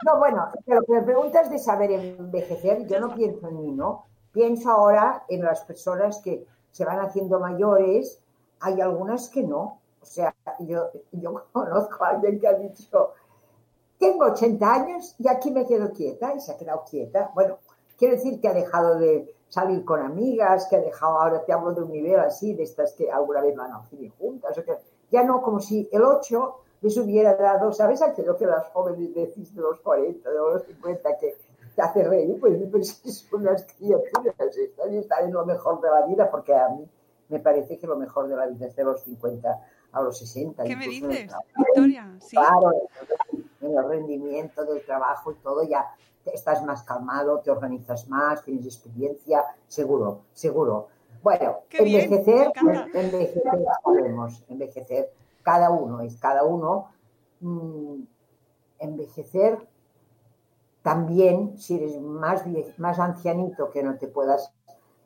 No, 0.04 0.18
bueno, 0.18 0.48
pero 0.66 0.80
me 0.88 1.00
preguntas 1.02 1.48
de 1.48 1.56
saber 1.56 1.92
envejecer, 1.92 2.88
yo 2.88 2.98
no 2.98 3.14
pienso 3.14 3.46
en 3.46 3.60
mí, 3.60 3.70
¿no? 3.70 4.06
Pienso 4.32 4.68
ahora 4.72 5.22
en 5.28 5.44
las 5.44 5.60
personas 5.60 6.20
que 6.24 6.44
se 6.72 6.84
van 6.84 6.98
haciendo 6.98 7.38
mayores, 7.38 8.20
hay 8.58 8.80
algunas 8.80 9.28
que 9.28 9.44
no. 9.44 9.78
O 10.00 10.04
sea, 10.04 10.34
yo, 10.58 10.90
yo 11.12 11.44
conozco 11.52 12.04
a 12.04 12.08
alguien 12.08 12.40
que 12.40 12.48
ha 12.48 12.54
dicho, 12.54 13.12
tengo 14.02 14.24
80 14.24 14.74
años 14.74 15.14
y 15.16 15.28
aquí 15.28 15.52
me 15.52 15.64
quedo 15.64 15.92
quieta 15.92 16.34
y 16.34 16.40
se 16.40 16.50
ha 16.50 16.56
quedado 16.56 16.82
quieta. 16.90 17.30
Bueno, 17.34 17.58
quiero 17.96 18.16
decir 18.16 18.40
que 18.40 18.48
ha 18.48 18.52
dejado 18.52 18.98
de 18.98 19.32
salir 19.48 19.84
con 19.84 20.00
amigas, 20.00 20.66
que 20.66 20.74
ha 20.74 20.80
dejado, 20.80 21.20
ahora 21.20 21.44
te 21.44 21.52
hablo 21.52 21.72
de 21.72 21.82
un 21.82 21.92
nivel 21.92 22.18
así, 22.18 22.52
de 22.52 22.64
estas 22.64 22.94
que 22.94 23.12
alguna 23.12 23.42
vez 23.42 23.54
van 23.54 23.70
a 23.72 23.84
cine 23.84 24.10
juntas, 24.18 24.58
o 24.58 24.64
que 24.64 24.76
ya 25.12 25.22
no, 25.22 25.40
como 25.40 25.60
si 25.60 25.88
el 25.92 26.02
8 26.02 26.56
les 26.80 26.96
hubiera 26.96 27.36
dado, 27.36 27.72
¿sabes 27.72 28.02
aquello 28.02 28.36
que 28.36 28.44
las 28.44 28.66
jóvenes 28.70 29.14
decís 29.14 29.54
de 29.54 29.62
los 29.62 29.78
40, 29.80 30.28
de 30.28 30.36
los 30.36 30.64
50, 30.64 31.16
que 31.18 31.36
te 31.76 31.82
hace 31.82 32.02
reír? 32.02 32.40
Pues, 32.40 32.58
pues 32.72 33.02
son 33.30 33.42
unas 33.42 33.64
criaturas, 33.66 34.56
están, 34.56 34.94
están 34.94 35.26
en 35.26 35.32
lo 35.32 35.46
mejor 35.46 35.80
de 35.80 35.90
la 35.90 36.06
vida, 36.06 36.28
porque 36.28 36.56
a 36.56 36.68
mí 36.70 36.88
me 37.28 37.38
parece 37.38 37.78
que 37.78 37.86
lo 37.86 37.96
mejor 37.96 38.26
de 38.26 38.34
la 38.34 38.46
vida 38.46 38.66
es 38.66 38.74
de 38.74 38.82
los 38.82 39.00
50 39.02 39.60
a 39.92 40.02
los 40.02 40.18
60. 40.18 40.64
¿Qué 40.64 40.74
me 40.74 40.88
dices, 40.88 41.30
Victoria? 41.56 42.16
¿Sí? 42.18 42.36
Claro, 42.36 42.72
en 43.62 43.76
el 43.76 43.88
rendimiento 43.88 44.64
del 44.64 44.84
trabajo 44.84 45.32
y 45.32 45.36
todo, 45.36 45.62
ya 45.64 45.94
estás 46.24 46.64
más 46.64 46.82
calmado, 46.82 47.40
te 47.40 47.50
organizas 47.50 48.08
más, 48.08 48.44
tienes 48.44 48.66
experiencia, 48.66 49.44
seguro, 49.66 50.22
seguro. 50.32 50.88
Bueno, 51.22 51.60
envejecer, 51.70 52.52
envejecer, 52.94 53.42
podemos 53.82 54.44
envejecer, 54.48 55.12
cada 55.42 55.70
uno 55.70 56.00
es 56.00 56.16
cada 56.16 56.44
uno. 56.44 56.88
Mmm, 57.40 58.02
envejecer 58.78 59.58
también, 60.82 61.56
si 61.58 61.76
eres 61.76 62.00
más, 62.00 62.44
más 62.76 62.98
ancianito 62.98 63.70
que 63.70 63.82
no 63.82 63.96
te 63.96 64.08
puedas 64.08 64.52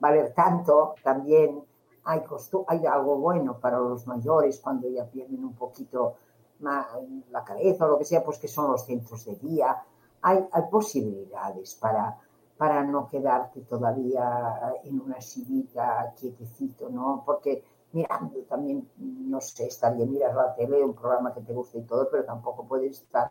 valer 0.00 0.32
tanto, 0.34 0.94
también 1.02 1.62
hay, 2.04 2.22
hay 2.68 2.86
algo 2.86 3.16
bueno 3.16 3.58
para 3.58 3.78
los 3.78 4.06
mayores 4.06 4.60
cuando 4.60 4.88
ya 4.88 5.04
pierden 5.04 5.44
un 5.44 5.54
poquito 5.54 6.14
la 6.60 7.44
cabeza 7.44 7.86
o 7.86 7.88
lo 7.88 7.98
que 7.98 8.04
sea, 8.04 8.24
pues 8.24 8.38
que 8.38 8.48
son 8.48 8.70
los 8.70 8.84
centros 8.84 9.24
de 9.24 9.36
día. 9.36 9.82
Hay, 10.22 10.46
hay 10.50 10.62
posibilidades 10.70 11.74
para, 11.76 12.18
para 12.56 12.82
no 12.84 13.06
quedarte 13.08 13.60
todavía 13.62 14.74
en 14.84 15.00
una 15.00 15.20
sillita 15.20 16.12
quietecito, 16.18 16.88
¿no? 16.88 17.22
Porque 17.24 17.64
mirando 17.92 18.40
también, 18.48 18.88
no 18.98 19.40
sé, 19.40 19.66
está 19.66 19.90
bien 19.90 20.10
mirar 20.10 20.34
la 20.34 20.54
tele, 20.54 20.84
un 20.84 20.94
programa 20.94 21.32
que 21.32 21.40
te 21.40 21.52
guste 21.52 21.78
y 21.78 21.82
todo, 21.82 22.08
pero 22.10 22.24
tampoco 22.24 22.66
puedes 22.66 23.00
estar 23.02 23.28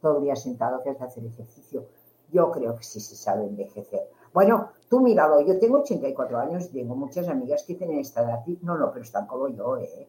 todo 0.00 0.18
el 0.18 0.24
día 0.24 0.36
sentado 0.36 0.82
que 0.82 0.90
has 0.90 0.98
de 0.98 1.04
hacer 1.04 1.24
ejercicio. 1.24 1.86
Yo 2.30 2.50
creo 2.50 2.76
que 2.76 2.84
sí 2.84 3.00
se 3.00 3.16
sabe 3.16 3.46
envejecer. 3.46 4.10
Bueno, 4.32 4.70
tú 4.88 5.00
míralo, 5.00 5.40
yo 5.40 5.58
tengo 5.58 5.78
84 5.78 6.38
años 6.38 6.66
y 6.66 6.72
tengo 6.72 6.94
muchas 6.94 7.28
amigas 7.28 7.64
que 7.66 7.74
tienen 7.74 7.98
esta 7.98 8.22
edad. 8.22 8.44
No, 8.62 8.76
no, 8.76 8.92
pero 8.92 9.02
están 9.02 9.26
como 9.26 9.48
yo, 9.48 9.78
¿eh? 9.78 10.08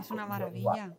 es 0.00 0.10
una 0.10 0.26
maravilla. 0.26 0.94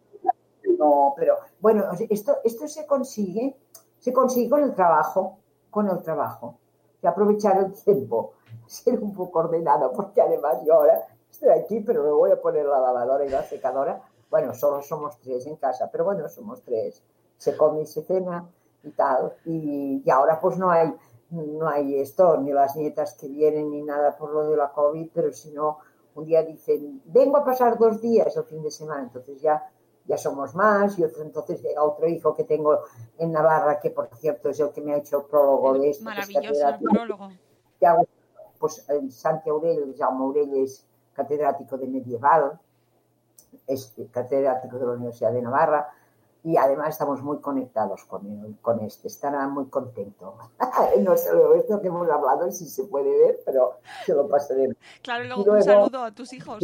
No, 0.78 1.14
pero 1.16 1.38
bueno, 1.60 1.86
esto, 2.10 2.38
esto 2.44 2.68
se 2.68 2.86
consigue, 2.86 3.56
se 4.00 4.14
consigue 4.14 4.50
con 4.50 4.64
el 4.64 4.74
trabajo, 4.74 5.38
con 5.70 5.90
el 5.90 6.02
trabajo. 6.02 6.56
Y 7.02 7.08
aprovechar 7.08 7.58
el 7.58 7.74
tiempo, 7.74 8.34
ser 8.66 9.00
un 9.00 9.14
poco 9.14 9.40
ordenado, 9.40 9.92
porque 9.94 10.22
además 10.22 10.58
yo 10.66 10.74
ahora 10.76 11.08
estoy 11.30 11.50
aquí, 11.50 11.82
pero 11.82 12.04
me 12.04 12.12
voy 12.12 12.32
a 12.32 12.42
poner 12.42 12.66
la 12.66 12.80
lavadora 12.80 13.26
y 13.26 13.30
la 13.30 13.44
secadora. 13.44 14.02
Bueno, 14.30 14.54
solo 14.54 14.82
somos 14.82 15.18
tres 15.20 15.46
en 15.46 15.56
casa, 15.56 15.90
pero 15.92 16.06
bueno, 16.06 16.28
somos 16.30 16.62
tres. 16.64 17.04
Se 17.38 17.56
come 17.56 17.82
y 17.82 17.86
se 17.86 18.04
cena 18.04 18.48
y 18.84 18.92
tal. 18.92 19.34
Y, 19.46 20.02
y 20.06 20.10
ahora 20.10 20.40
pues 20.40 20.58
no 20.58 20.72
hay, 20.72 20.94
no 21.30 21.68
hay 21.68 22.00
esto, 22.00 22.38
ni 22.38 22.52
las 22.52 22.76
nietas 22.76 23.16
que 23.16 23.28
vienen 23.28 23.72
ni 23.72 23.82
nada 23.82 24.16
por 24.18 24.32
lo 24.32 24.50
de 24.50 24.58
la 24.58 24.72
COVID, 24.72 25.10
pero 25.14 25.32
si 25.32 25.52
no, 25.52 25.80
un 26.16 26.26
día 26.26 26.44
dicen, 26.44 27.02
vengo 27.06 27.38
a 27.38 27.46
pasar 27.46 27.78
dos 27.78 28.02
días 28.02 28.36
el 28.36 28.44
fin 28.46 28.62
de 28.64 28.72
semana, 28.72 29.04
entonces 29.04 29.42
ya, 29.42 29.70
ya 30.08 30.18
somos 30.18 30.54
más, 30.56 30.98
y 31.00 31.04
otro, 31.04 31.24
entonces 31.24 31.62
llega 31.62 31.84
otro 31.84 32.08
hijo 32.08 32.36
que 32.36 32.44
tengo 32.44 32.80
en 33.18 33.32
Navarra, 33.32 33.80
que 33.80 33.90
por 33.90 34.08
cierto 34.16 34.50
es 34.50 34.60
el 34.60 34.72
que 34.72 34.82
me 34.82 34.94
ha 34.94 34.98
hecho 34.98 35.20
el 35.20 35.26
prólogo 35.26 35.74
de 35.80 35.90
esto. 35.90 36.04
Maravilloso 36.04 36.70
el 36.70 36.80
prólogo. 36.80 37.30
Que 37.80 37.88
hago, 37.88 38.08
pues 38.60 38.86
Santi 39.10 39.50
Aurelio, 39.50 39.94
Jaume 39.98 40.24
Aurelio 40.24 40.64
es 40.64 40.86
catedrático 41.14 41.78
de 41.78 41.88
medieval, 41.88 42.60
es 43.68 43.94
catedrático 44.12 44.78
de 44.78 44.86
la 44.86 44.92
Universidad 44.92 45.32
de 45.32 45.42
Navarra, 45.42 45.92
y 46.44 46.58
además 46.58 46.90
estamos 46.90 47.24
muy 47.24 47.40
conectados 47.40 48.06
con, 48.06 48.24
él, 48.28 48.56
con 48.62 48.80
este, 48.82 49.08
estará 49.08 49.48
muy 49.48 49.66
contento. 49.66 50.38
no 51.00 51.18
sé 51.18 51.30
esto 51.58 51.82
que 51.82 51.88
hemos 51.88 52.08
hablado, 52.08 52.52
si 52.52 52.68
se 52.68 52.84
puede 52.84 53.10
ver, 53.18 53.40
pero 53.44 53.80
se 54.06 54.14
lo 54.14 54.28
pasaré. 54.28 54.70
Claro, 55.02 55.24
luego, 55.24 55.44
luego 55.44 55.58
un 55.58 55.64
saludo 55.64 56.04
a 56.04 56.12
tus 56.12 56.32
hijos. 56.34 56.60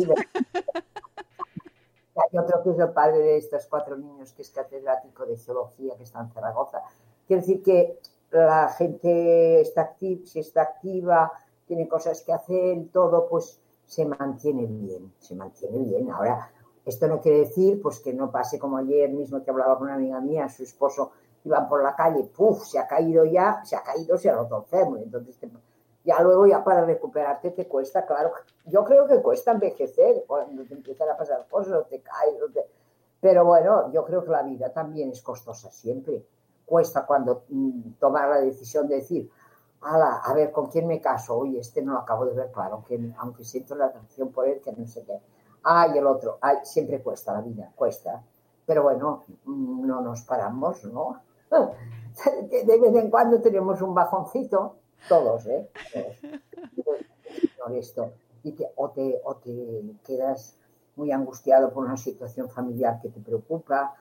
Hay 2.21 2.37
otro 2.37 2.61
que 2.63 2.71
es 2.71 2.79
el 2.79 2.91
padre 2.91 3.19
de 3.19 3.37
estos 3.37 3.65
cuatro 3.67 3.97
niños, 3.97 4.33
que 4.33 4.41
es 4.41 4.49
catedrático 4.51 5.25
de 5.25 5.37
geología, 5.37 5.95
que 5.95 6.03
está 6.03 6.21
en 6.21 6.29
Zaragoza. 6.31 6.81
Quiere 7.25 7.41
decir 7.41 7.63
que 7.63 7.99
la 8.31 8.69
gente 8.69 9.61
está 9.61 9.81
activa, 9.81 10.21
si 10.25 10.39
está 10.39 10.61
activa, 10.61 11.31
tiene 11.65 11.87
cosas 11.87 12.21
que 12.21 12.33
hacer, 12.33 12.87
todo, 12.91 13.27
pues 13.27 13.61
se 13.85 14.05
mantiene 14.05 14.65
bien, 14.65 15.13
se 15.19 15.35
mantiene 15.35 15.79
bien. 15.79 16.11
Ahora, 16.11 16.51
esto 16.85 17.07
no 17.07 17.21
quiere 17.21 17.39
decir 17.39 17.81
pues 17.81 17.99
que 17.99 18.13
no 18.13 18.31
pase 18.31 18.57
como 18.57 18.77
ayer 18.77 19.09
mismo 19.09 19.43
que 19.43 19.51
hablaba 19.51 19.77
con 19.77 19.87
una 19.87 19.95
amiga 19.95 20.19
mía, 20.19 20.49
su 20.49 20.63
esposo 20.63 21.11
iba 21.43 21.67
por 21.67 21.83
la 21.83 21.95
calle, 21.95 22.23
¡puf! 22.23 22.63
Se 22.63 22.79
ha 22.79 22.87
caído 22.87 23.25
ya, 23.25 23.63
se 23.63 23.75
ha 23.75 23.83
caído, 23.83 24.17
se 24.17 24.29
ha 24.29 24.35
roto 24.35 24.59
el 24.59 24.63
fémur. 24.65 24.99
Entonces, 24.99 25.37
ya 26.03 26.21
luego 26.21 26.47
ya 26.47 26.63
para 26.63 26.85
recuperarte 26.85 27.51
te 27.51 27.67
cuesta, 27.67 28.05
claro. 28.05 28.31
Yo 28.65 28.83
creo 28.83 29.07
que 29.07 29.21
cuesta 29.21 29.51
envejecer 29.51 30.23
cuando 30.27 30.63
te 30.65 30.73
empiezan 30.73 31.09
a 31.09 31.17
pasar 31.17 31.45
cosas 31.49 31.73
o 31.73 31.83
te 31.83 32.01
caes. 32.01 32.35
Pero 33.19 33.45
bueno, 33.45 33.91
yo 33.91 34.03
creo 34.05 34.23
que 34.23 34.31
la 34.31 34.43
vida 34.43 34.71
también 34.71 35.11
es 35.11 35.21
costosa 35.21 35.69
siempre. 35.71 36.25
Cuesta 36.65 37.05
cuando 37.05 37.43
mm, 37.49 37.93
tomar 37.99 38.29
la 38.29 38.41
decisión 38.41 38.87
de 38.87 38.95
decir, 38.95 39.29
Ala, 39.81 40.21
a 40.23 40.33
ver, 40.33 40.51
¿con 40.51 40.67
quién 40.67 40.87
me 40.87 41.01
caso? 41.01 41.35
Oye, 41.37 41.59
este 41.59 41.81
no 41.81 41.93
lo 41.93 41.99
acabo 41.99 42.25
de 42.25 42.35
ver 42.35 42.51
claro, 42.51 42.75
aunque, 42.75 42.99
aunque 43.17 43.43
siento 43.43 43.75
la 43.75 43.85
atracción 43.85 44.31
por 44.31 44.47
él, 44.47 44.61
que 44.61 44.71
no 44.71 44.85
sé 44.87 45.03
qué 45.03 45.19
ay, 45.63 45.97
el 45.97 46.07
otro, 46.07 46.37
ay, 46.41 46.57
siempre 46.63 47.01
cuesta 47.01 47.33
la 47.33 47.41
vida, 47.41 47.71
cuesta. 47.75 48.23
Pero 48.65 48.83
bueno, 48.83 49.23
no 49.45 50.01
nos 50.01 50.21
paramos, 50.21 50.83
¿no? 50.85 51.21
De 51.49 52.79
vez 52.79 52.95
en 52.95 53.09
cuando 53.09 53.41
tenemos 53.41 53.81
un 53.81 53.93
bajoncito, 53.93 54.75
todos, 55.07 55.45
¿eh? 55.47 55.69
Por 57.57 57.75
esto. 57.75 58.13
Y 58.43 58.53
que, 58.53 58.67
o, 58.75 58.89
te, 58.89 59.21
o 59.23 59.35
te 59.35 59.83
quedas 60.03 60.57
muy 60.95 61.11
angustiado 61.11 61.71
por 61.71 61.85
una 61.85 61.97
situación 61.97 62.49
familiar 62.49 62.99
que 63.01 63.09
te 63.09 63.19
preocupa, 63.19 63.95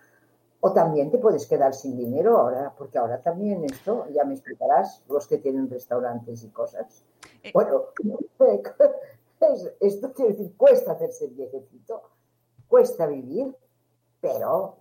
o 0.60 0.72
también 0.72 1.10
te 1.10 1.18
puedes 1.18 1.46
quedar 1.46 1.74
sin 1.74 1.96
dinero 1.96 2.38
ahora, 2.38 2.74
porque 2.76 2.98
ahora 2.98 3.22
también 3.22 3.64
esto, 3.64 4.06
ya 4.10 4.24
me 4.24 4.34
explicarás, 4.34 5.02
los 5.08 5.26
que 5.26 5.38
tienen 5.38 5.70
restaurantes 5.70 6.44
y 6.44 6.48
cosas. 6.48 7.02
Eh, 7.42 7.50
bueno, 7.54 7.86
esto 9.80 10.12
quiere 10.12 10.32
decir, 10.32 10.54
cuesta 10.56 10.92
hacerse 10.92 11.28
viejecito, 11.28 12.02
cuesta 12.68 13.06
vivir, 13.06 13.56
pero, 14.20 14.76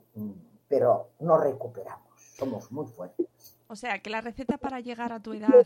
pero 0.68 1.12
no 1.20 1.38
recuperamos, 1.38 2.36
somos 2.38 2.70
muy 2.72 2.88
fuertes. 2.88 3.58
O 3.68 3.76
sea, 3.76 4.00
que 4.00 4.10
la 4.10 4.20
receta 4.20 4.58
para 4.58 4.82
llegar 4.82 5.14
a 5.14 5.22
tu 5.22 5.32
edad 5.32 5.66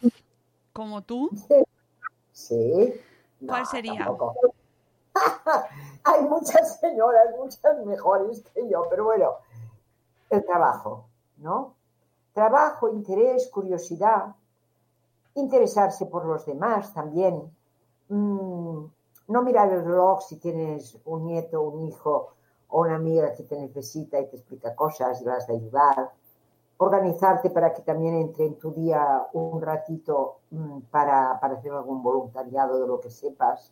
como 0.73 1.01
tú, 1.03 1.29
sí. 2.31 3.01
¿cuál 3.47 3.65
sería? 3.65 4.09
Hay 6.03 6.21
muchas 6.23 6.79
señoras, 6.79 7.27
muchas 7.37 7.85
mejores 7.85 8.43
que 8.53 8.67
yo, 8.67 8.87
pero 8.89 9.05
bueno, 9.05 9.33
el 10.29 10.43
trabajo, 10.43 11.05
¿no? 11.37 11.75
Trabajo, 12.33 12.89
interés, 12.89 13.47
curiosidad, 13.49 14.35
interesarse 15.35 16.07
por 16.07 16.25
los 16.25 16.45
demás 16.45 16.93
también, 16.93 17.51
Mm, 18.09 18.85
no 19.29 19.41
mirar 19.41 19.71
el 19.71 19.83
reloj 19.83 20.21
si 20.21 20.37
tienes 20.37 20.97
un 21.05 21.25
nieto, 21.25 21.61
un 21.61 21.87
hijo 21.87 22.33
o 22.67 22.81
una 22.81 22.95
amiga 22.95 23.33
que 23.33 23.43
te 23.43 23.57
necesita 23.57 24.19
y 24.19 24.27
te 24.27 24.35
explica 24.35 24.75
cosas 24.75 25.21
y 25.21 25.25
vas 25.25 25.49
a 25.49 25.53
ayudar. 25.53 26.11
Organizarte 26.83 27.49
para 27.49 27.73
que 27.73 27.81
también 27.81 28.15
entre 28.15 28.45
en 28.45 28.55
tu 28.59 28.71
día 28.71 29.27
un 29.33 29.61
ratito 29.61 30.39
mm, 30.51 30.79
para, 30.91 31.39
para 31.39 31.55
hacer 31.55 31.71
algún 31.71 32.03
voluntariado 32.03 32.79
de 32.79 32.87
lo 32.87 32.99
que 32.99 33.09
sepas. 33.09 33.71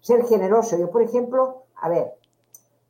Ser 0.00 0.24
generoso. 0.26 0.76
Yo, 0.76 0.90
por 0.90 1.02
ejemplo, 1.02 1.64
a 1.76 1.88
ver, 1.88 2.14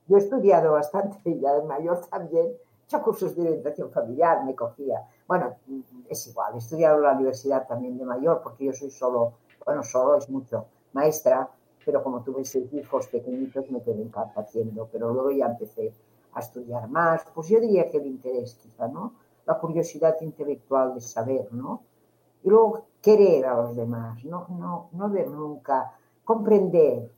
yo 0.06 0.16
he 0.16 0.20
estudiado 0.20 0.72
bastante 0.72 1.38
ya 1.38 1.54
de 1.54 1.62
mayor 1.62 2.04
también, 2.06 2.46
he 2.46 2.84
hecho 2.84 3.00
cursos 3.00 3.36
de 3.36 3.42
orientación 3.42 3.92
familiar, 3.92 4.44
me 4.44 4.56
cogía. 4.56 5.06
Bueno, 5.28 5.54
mm, 5.66 5.80
es 6.08 6.26
igual, 6.26 6.54
he 6.54 6.58
estudiado 6.58 6.96
en 6.96 7.02
la 7.02 7.12
universidad 7.12 7.66
también 7.68 7.96
de 7.96 8.04
mayor 8.04 8.40
porque 8.42 8.64
yo 8.64 8.72
soy 8.72 8.90
solo, 8.90 9.34
bueno, 9.64 9.84
solo 9.84 10.16
es 10.16 10.28
mucho 10.28 10.66
maestra, 10.94 11.48
pero 11.84 12.02
como 12.02 12.22
tuve 12.22 12.44
seis 12.44 12.72
hijos 12.72 13.06
pequeñitos 13.06 13.70
me 13.70 13.82
quedé 13.82 14.10
haciendo, 14.34 14.88
pero 14.90 15.12
luego 15.12 15.30
ya 15.30 15.46
empecé 15.46 15.92
a 16.32 16.40
estudiar 16.40 16.88
más, 16.88 17.24
pues 17.32 17.48
yo 17.48 17.60
diría 17.60 17.88
que 17.88 17.98
el 17.98 18.06
interés 18.06 18.54
quizá, 18.56 18.88
¿no? 18.88 19.14
La 19.46 19.58
curiosidad 19.58 20.16
intelectual 20.20 20.94
de 20.94 21.00
saber, 21.00 21.52
¿no? 21.52 21.82
Y 22.42 22.48
luego 22.48 22.84
querer 23.00 23.46
a 23.46 23.54
los 23.54 23.76
demás, 23.76 24.24
no, 24.24 24.46
no, 24.50 24.88
no 24.92 25.10
ver 25.10 25.28
nunca, 25.28 25.92
comprender. 26.24 27.10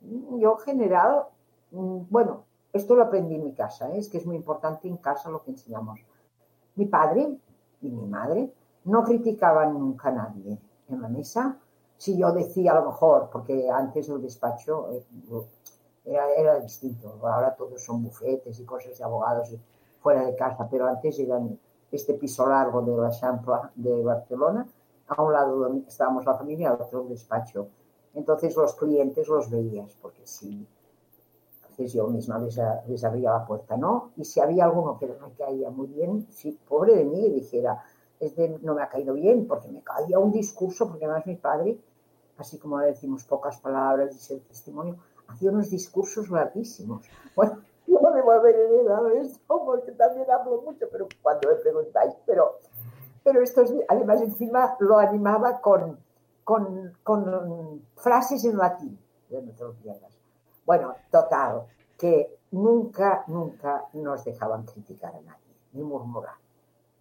Yo 0.00 0.52
en 0.58 0.64
general, 0.64 1.24
mm, 1.70 2.00
bueno, 2.10 2.44
esto 2.72 2.94
lo 2.94 3.04
aprendí 3.04 3.34
en 3.34 3.44
mi 3.44 3.52
casa, 3.52 3.90
¿eh? 3.92 3.98
es 3.98 4.08
que 4.08 4.18
es 4.18 4.26
muy 4.26 4.36
importante 4.36 4.88
en 4.88 4.98
casa 4.98 5.30
lo 5.30 5.42
que 5.42 5.52
enseñamos. 5.52 6.00
Mi 6.76 6.86
padre 6.86 7.38
y 7.80 7.88
mi 7.88 8.06
madre 8.06 8.52
no 8.84 9.02
criticaban 9.04 9.78
nunca 9.78 10.08
a 10.08 10.12
nadie 10.12 10.58
en 10.88 11.02
la 11.02 11.08
mesa, 11.08 11.58
si 11.96 12.16
yo 12.16 12.32
decía 12.32 12.72
a 12.72 12.80
lo 12.80 12.90
mejor, 12.90 13.28
porque 13.30 13.68
antes 13.68 14.08
el 14.08 14.22
despacho 14.22 14.90
eh, 14.92 15.04
era, 16.04 16.32
era, 16.34 16.60
distinto, 16.60 17.18
ahora 17.22 17.54
todos 17.54 17.82
son 17.84 18.04
bufetes 18.04 18.60
y 18.60 18.64
cosas 18.64 18.96
de 18.96 19.04
abogados 19.04 19.52
y 19.52 19.60
fuera 20.00 20.24
de 20.24 20.36
casa, 20.36 20.68
pero 20.70 20.86
antes 20.86 21.18
eran 21.18 21.58
este 21.90 22.14
piso 22.14 22.46
largo 22.46 22.82
de 22.82 22.96
la 22.96 23.10
Champla 23.10 23.70
de 23.74 24.02
Barcelona, 24.02 24.66
a 25.08 25.22
un 25.22 25.32
lado 25.32 25.74
estábamos 25.86 26.24
la 26.24 26.34
familia, 26.34 26.70
al 26.70 26.82
otro 26.82 27.02
el 27.02 27.08
despacho. 27.08 27.68
Entonces 28.14 28.54
los 28.56 28.74
clientes 28.74 29.26
los 29.28 29.50
veías, 29.50 29.96
porque 30.00 30.26
sí, 30.26 30.66
entonces 31.62 31.92
yo 31.92 32.06
misma 32.08 32.38
les, 32.38 32.58
les, 32.88 33.04
abría 33.04 33.32
la 33.32 33.46
puerta, 33.46 33.76
¿no? 33.76 34.10
Y 34.16 34.24
si 34.24 34.40
había 34.40 34.64
alguno 34.64 34.98
que 34.98 35.06
no 35.06 35.14
me 35.28 35.32
caía 35.34 35.70
muy 35.70 35.86
bien, 35.88 36.26
sí, 36.30 36.58
pobre 36.68 36.96
de 36.96 37.04
mí, 37.04 37.30
dijera, 37.30 37.82
este 38.18 38.58
no 38.62 38.74
me 38.74 38.82
ha 38.82 38.88
caído 38.88 39.14
bien, 39.14 39.46
porque 39.46 39.68
me 39.68 39.82
caía 39.82 40.18
un 40.18 40.32
discurso, 40.32 40.88
porque 40.88 41.04
además 41.04 41.26
mi 41.26 41.36
padre 41.36 41.78
así 42.38 42.58
como 42.58 42.78
decimos 42.78 43.24
pocas 43.24 43.58
palabras, 43.58 44.30
y 44.30 44.34
el 44.34 44.40
testimonio, 44.42 44.96
hacía 45.26 45.50
unos 45.50 45.70
discursos 45.70 46.30
larguísimos. 46.30 47.04
Bueno, 47.34 47.58
no 48.28 48.32
debo 48.32 48.32
haber 48.32 48.56
heredado 48.56 49.08
esto 49.10 49.64
porque 49.64 49.92
también 49.92 50.30
hablo 50.30 50.62
mucho, 50.62 50.86
pero 50.90 51.06
cuando 51.22 51.48
me 51.48 51.54
preguntáis, 51.56 52.14
pero, 52.26 52.58
pero 53.24 53.42
esto 53.42 53.62
es, 53.62 53.74
además 53.88 54.20
encima 54.20 54.76
lo 54.80 54.98
animaba 54.98 55.60
con, 55.60 55.98
con, 56.44 56.96
con 57.02 57.82
frases 57.96 58.44
en 58.44 58.58
latín, 58.58 58.98
de 59.28 59.42
Bueno, 60.64 60.94
total, 61.10 61.66
que 61.98 62.38
nunca, 62.52 63.24
nunca 63.26 63.86
nos 63.92 64.24
dejaban 64.24 64.64
criticar 64.64 65.14
a 65.14 65.20
nadie, 65.20 65.54
ni 65.72 65.82
murmurar. 65.82 66.34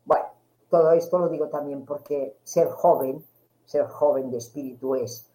Bueno, 0.06 0.26
todo 0.70 0.92
esto 0.92 1.20
lo 1.20 1.30
digo 1.30 1.48
también 1.48 1.86
porque 1.86 2.38
ser 2.44 2.70
joven 2.70 3.24
ser 3.68 3.86
joven 3.86 4.32
de 4.32 4.38
espíritu 4.38 4.96
es 4.96 5.30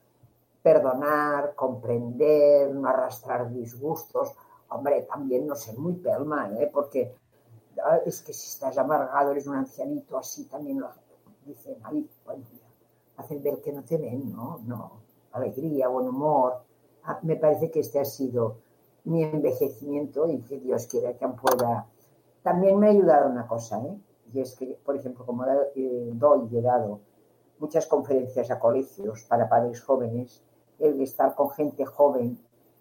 perdonar, 0.62 1.54
comprender, 1.54 2.74
no 2.74 2.88
arrastrar 2.88 3.52
disgustos. 3.52 4.34
Hombre, 4.74 5.02
también 5.02 5.46
no 5.46 5.54
ser 5.54 5.76
muy 5.78 5.94
pelma, 5.94 6.50
¿eh? 6.58 6.70
porque 6.72 7.14
ah, 7.84 7.98
es 8.04 8.22
que 8.22 8.32
si 8.32 8.48
estás 8.48 8.78
amargado, 8.78 9.32
eres 9.32 9.46
un 9.46 9.56
ancianito, 9.56 10.18
así 10.18 10.44
también 10.46 10.80
lo 10.80 10.90
dicen, 11.44 11.76
ahí, 11.84 12.08
bueno, 12.24 12.44
hacen 13.16 13.42
ver 13.42 13.60
que 13.60 13.72
no 13.72 13.82
te 13.82 13.98
ven, 13.98 14.32
¿no? 14.32 14.60
No, 14.64 14.92
alegría, 15.32 15.88
buen 15.88 16.08
humor. 16.08 16.62
Ah, 17.04 17.18
me 17.22 17.36
parece 17.36 17.70
que 17.70 17.80
este 17.80 18.00
ha 18.00 18.04
sido 18.04 18.58
mi 19.04 19.24
envejecimiento 19.24 20.28
y 20.28 20.40
que 20.42 20.58
Dios 20.60 20.86
quiera 20.86 21.16
que 21.16 21.28
pueda 21.28 21.86
también 22.42 22.78
me 22.78 22.88
ha 22.88 22.90
ayudado 22.90 23.30
una 23.30 23.46
cosa, 23.46 23.80
¿eh? 23.84 23.96
y 24.32 24.40
es 24.40 24.56
que, 24.56 24.78
por 24.84 24.96
ejemplo, 24.96 25.24
como 25.24 25.44
eh, 25.46 26.10
doy 26.14 26.48
y 26.50 26.58
he 26.58 26.62
dado 26.62 27.00
muchas 27.58 27.86
conferencias 27.86 28.50
a 28.50 28.58
colegios 28.58 29.24
para 29.24 29.48
padres 29.48 29.80
jóvenes, 29.80 30.42
el 30.80 31.00
estar 31.00 31.36
con 31.36 31.50
gente 31.50 31.84
joven 31.84 32.38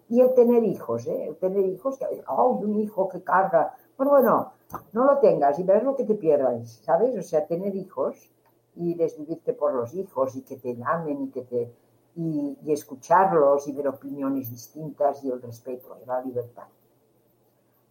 y 0.08 0.20
el 0.20 0.34
tener 0.34 0.62
hijos, 0.64 1.06
¿eh? 1.06 1.28
el 1.28 1.36
tener 1.36 1.66
hijos, 1.66 1.98
que, 1.98 2.06
oh, 2.28 2.50
un 2.50 2.80
hijo 2.80 3.08
que 3.08 3.22
carga. 3.22 3.74
Bueno, 3.96 4.12
bueno, 4.12 4.52
no 4.92 5.04
lo 5.04 5.18
tengas 5.18 5.58
y 5.58 5.62
verás 5.62 5.84
lo 5.84 5.96
que 5.96 6.04
te 6.04 6.14
pierdas, 6.14 6.80
¿sabes? 6.84 7.16
O 7.16 7.22
sea, 7.22 7.46
tener 7.46 7.74
hijos 7.74 8.30
y 8.74 8.94
desvivirte 8.94 9.52
por 9.52 9.74
los 9.74 9.94
hijos 9.94 10.36
y 10.36 10.42
que 10.42 10.56
te 10.56 10.74
llamen 10.74 11.22
y 11.22 11.30
que 11.30 11.42
te 11.42 11.72
y, 12.14 12.58
escucharlos 12.66 13.66
y 13.68 13.72
ver 13.72 13.88
opiniones 13.88 14.50
distintas 14.50 15.22
y 15.24 15.30
el 15.30 15.40
respeto 15.40 15.96
y 16.02 16.06
la 16.06 16.20
libertad. 16.20 16.66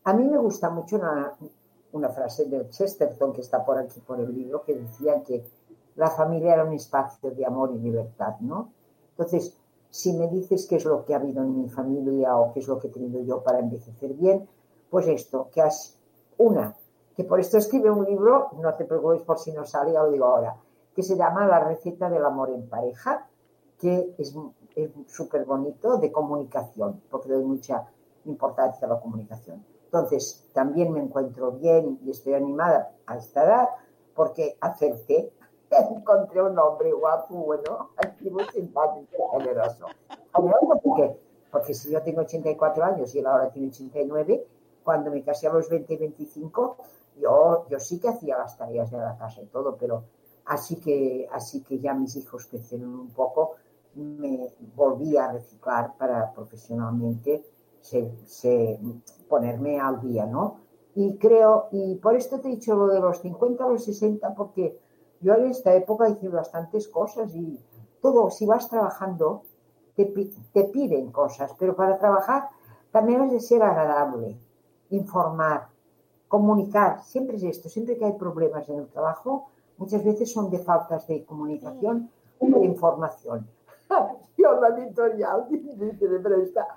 A 0.04 0.14
mí 0.14 0.28
me 0.28 0.38
gusta 0.38 0.70
mucho 0.70 0.98
una, 0.98 1.34
una 1.92 2.10
frase 2.10 2.46
de 2.46 2.70
Chesterton 2.70 3.34
que 3.34 3.42
está 3.42 3.64
por 3.64 3.78
aquí 3.78 4.00
por 4.02 4.20
el 4.20 4.34
libro 4.34 4.64
que 4.64 4.76
decía 4.76 5.24
que 5.24 5.44
la 5.96 6.10
familia 6.10 6.54
era 6.54 6.64
un 6.64 6.74
espacio 6.74 7.32
de 7.32 7.46
amor 7.46 7.72
y 7.74 7.80
libertad, 7.80 8.40
¿no? 8.40 8.72
Entonces, 9.12 9.61
si 9.92 10.14
me 10.14 10.28
dices 10.30 10.66
qué 10.68 10.78
es 10.78 10.86
lo 10.86 11.06
que 11.06 11.14
ha 11.14 11.18
habido 11.18 11.44
en 11.44 11.62
mi 11.62 11.70
familia 11.70 12.38
o 12.38 12.54
qué 12.54 12.62
es 12.62 12.68
lo 12.68 12.80
que 12.80 12.88
he 12.88 12.92
tenido 12.92 13.22
yo 13.22 13.44
para 13.44 13.60
envejecer 13.60 14.14
bien, 14.14 14.48
pues 14.90 15.08
esto, 15.08 15.50
que 15.54 15.62
has, 15.62 16.00
una, 16.38 16.76
que 17.16 17.26
por 17.26 17.40
esto 17.40 17.58
escribe 17.58 17.92
un 17.92 18.06
libro, 18.06 18.50
no 18.62 18.74
te 18.76 18.86
preocupes 18.86 19.22
por 19.22 19.38
si 19.38 19.52
no 19.52 19.66
sale, 19.66 19.92
ya 19.92 20.02
lo 20.02 20.12
digo 20.12 20.26
ahora, 20.26 20.56
que 20.96 21.04
se 21.04 21.18
llama 21.18 21.46
La 21.46 21.60
receta 21.60 22.10
del 22.10 22.26
amor 22.26 22.50
en 22.52 22.68
pareja, 22.68 23.28
que 23.78 24.16
es 24.18 24.34
súper 25.08 25.44
bonito 25.46 25.98
de 25.98 26.12
comunicación, 26.12 27.02
porque 27.10 27.30
doy 27.30 27.44
mucha 27.44 27.86
importancia 28.26 28.88
a 28.88 28.92
la 28.92 29.00
comunicación. 29.00 29.64
Entonces, 29.86 30.48
también 30.54 30.94
me 30.94 31.02
encuentro 31.02 31.52
bien 31.52 32.00
y 32.06 32.12
estoy 32.12 32.34
animada 32.34 32.94
a 33.06 33.18
esta 33.18 33.44
edad 33.44 33.70
porque 34.16 34.58
acerté 34.62 35.34
encontré 35.96 36.42
un 36.42 36.58
hombre 36.58 36.92
guapo, 36.92 37.36
bueno, 37.36 37.92
muy 38.30 38.44
simpático, 38.46 39.32
generoso. 39.32 39.86
Generoso 40.36 40.80
porque, 40.84 41.18
porque 41.52 41.74
si 41.74 41.92
yo 41.92 42.02
tengo 42.02 42.22
84 42.22 42.84
años 42.84 43.14
y 43.16 43.20
él 43.20 43.28
ahora 43.28 43.50
tiene 43.50 43.70
89, 43.70 44.46
cuando 44.84 45.12
me 45.12 45.24
casé 45.24 45.48
a 45.48 45.54
los 45.54 45.70
20 45.70 45.94
y 45.94 45.98
25, 45.98 46.78
yo, 47.20 47.66
yo 47.70 47.80
sí 47.80 48.00
que 48.00 48.10
hacía 48.10 48.38
las 48.38 48.58
tareas 48.58 48.92
de 48.92 48.98
la 48.98 49.18
casa 49.18 49.42
y 49.42 49.46
todo, 49.46 49.76
pero 49.78 50.04
así 50.46 50.78
que, 50.78 51.28
así 51.32 51.62
que 51.62 51.80
ya 51.80 51.94
mis 51.94 52.16
hijos 52.16 52.48
crecieron 52.48 52.94
un 52.94 53.10
poco, 53.10 53.56
me 53.96 54.54
volví 54.76 55.18
a 55.18 55.32
reciclar 55.32 55.96
para 55.98 56.32
profesionalmente 56.34 57.44
se, 57.82 58.80
ponerme 59.28 59.80
al 59.80 60.00
día, 60.02 60.26
¿no? 60.26 60.60
Y 60.96 61.18
creo, 61.18 61.68
y 61.72 61.96
por 61.96 62.16
esto 62.16 62.40
te 62.40 62.50
he 62.50 62.52
dicho 62.52 62.76
lo 62.76 62.88
de 62.88 63.00
los 63.00 63.20
50 63.20 63.66
o 63.66 63.70
los 63.72 63.84
60, 63.86 64.36
porque 64.36 64.78
yo 65.22 65.36
en 65.36 65.48
esta 65.48 65.74
época 65.76 66.10
hice 66.10 66.30
bastantes 66.30 66.88
cosas 66.88 67.34
y 67.36 67.60
todo, 68.02 68.30
si 68.32 68.46
vas 68.46 68.68
trabajando, 68.70 69.44
te, 69.96 70.06
te 70.54 70.64
piden 70.66 71.12
cosas, 71.12 71.54
pero 71.60 71.76
para 71.76 71.98
trabajar 71.98 72.50
también 72.92 73.22
has 73.22 73.32
de 73.32 73.40
ser 73.40 73.64
agradable, 73.64 74.38
informar, 74.90 75.68
comunicar. 76.28 77.04
Siempre 77.04 77.38
es 77.38 77.44
esto, 77.44 77.70
siempre 77.70 77.98
que 77.98 78.06
hay 78.06 78.14
problemas 78.14 78.68
en 78.70 78.80
el 78.80 78.88
trabajo, 78.88 79.48
muchas 79.78 80.04
veces 80.04 80.32
son 80.32 80.50
de 80.50 80.60
faltas 80.60 81.08
de 81.08 81.24
comunicación 81.26 82.10
o 82.40 82.46
de 82.46 82.66
información. 82.66 83.48
Yo 84.38 84.60
la 84.60 84.70
editorial 84.70 85.48
dice, 85.50 85.96
pero 86.00 86.42
esta, 86.42 86.68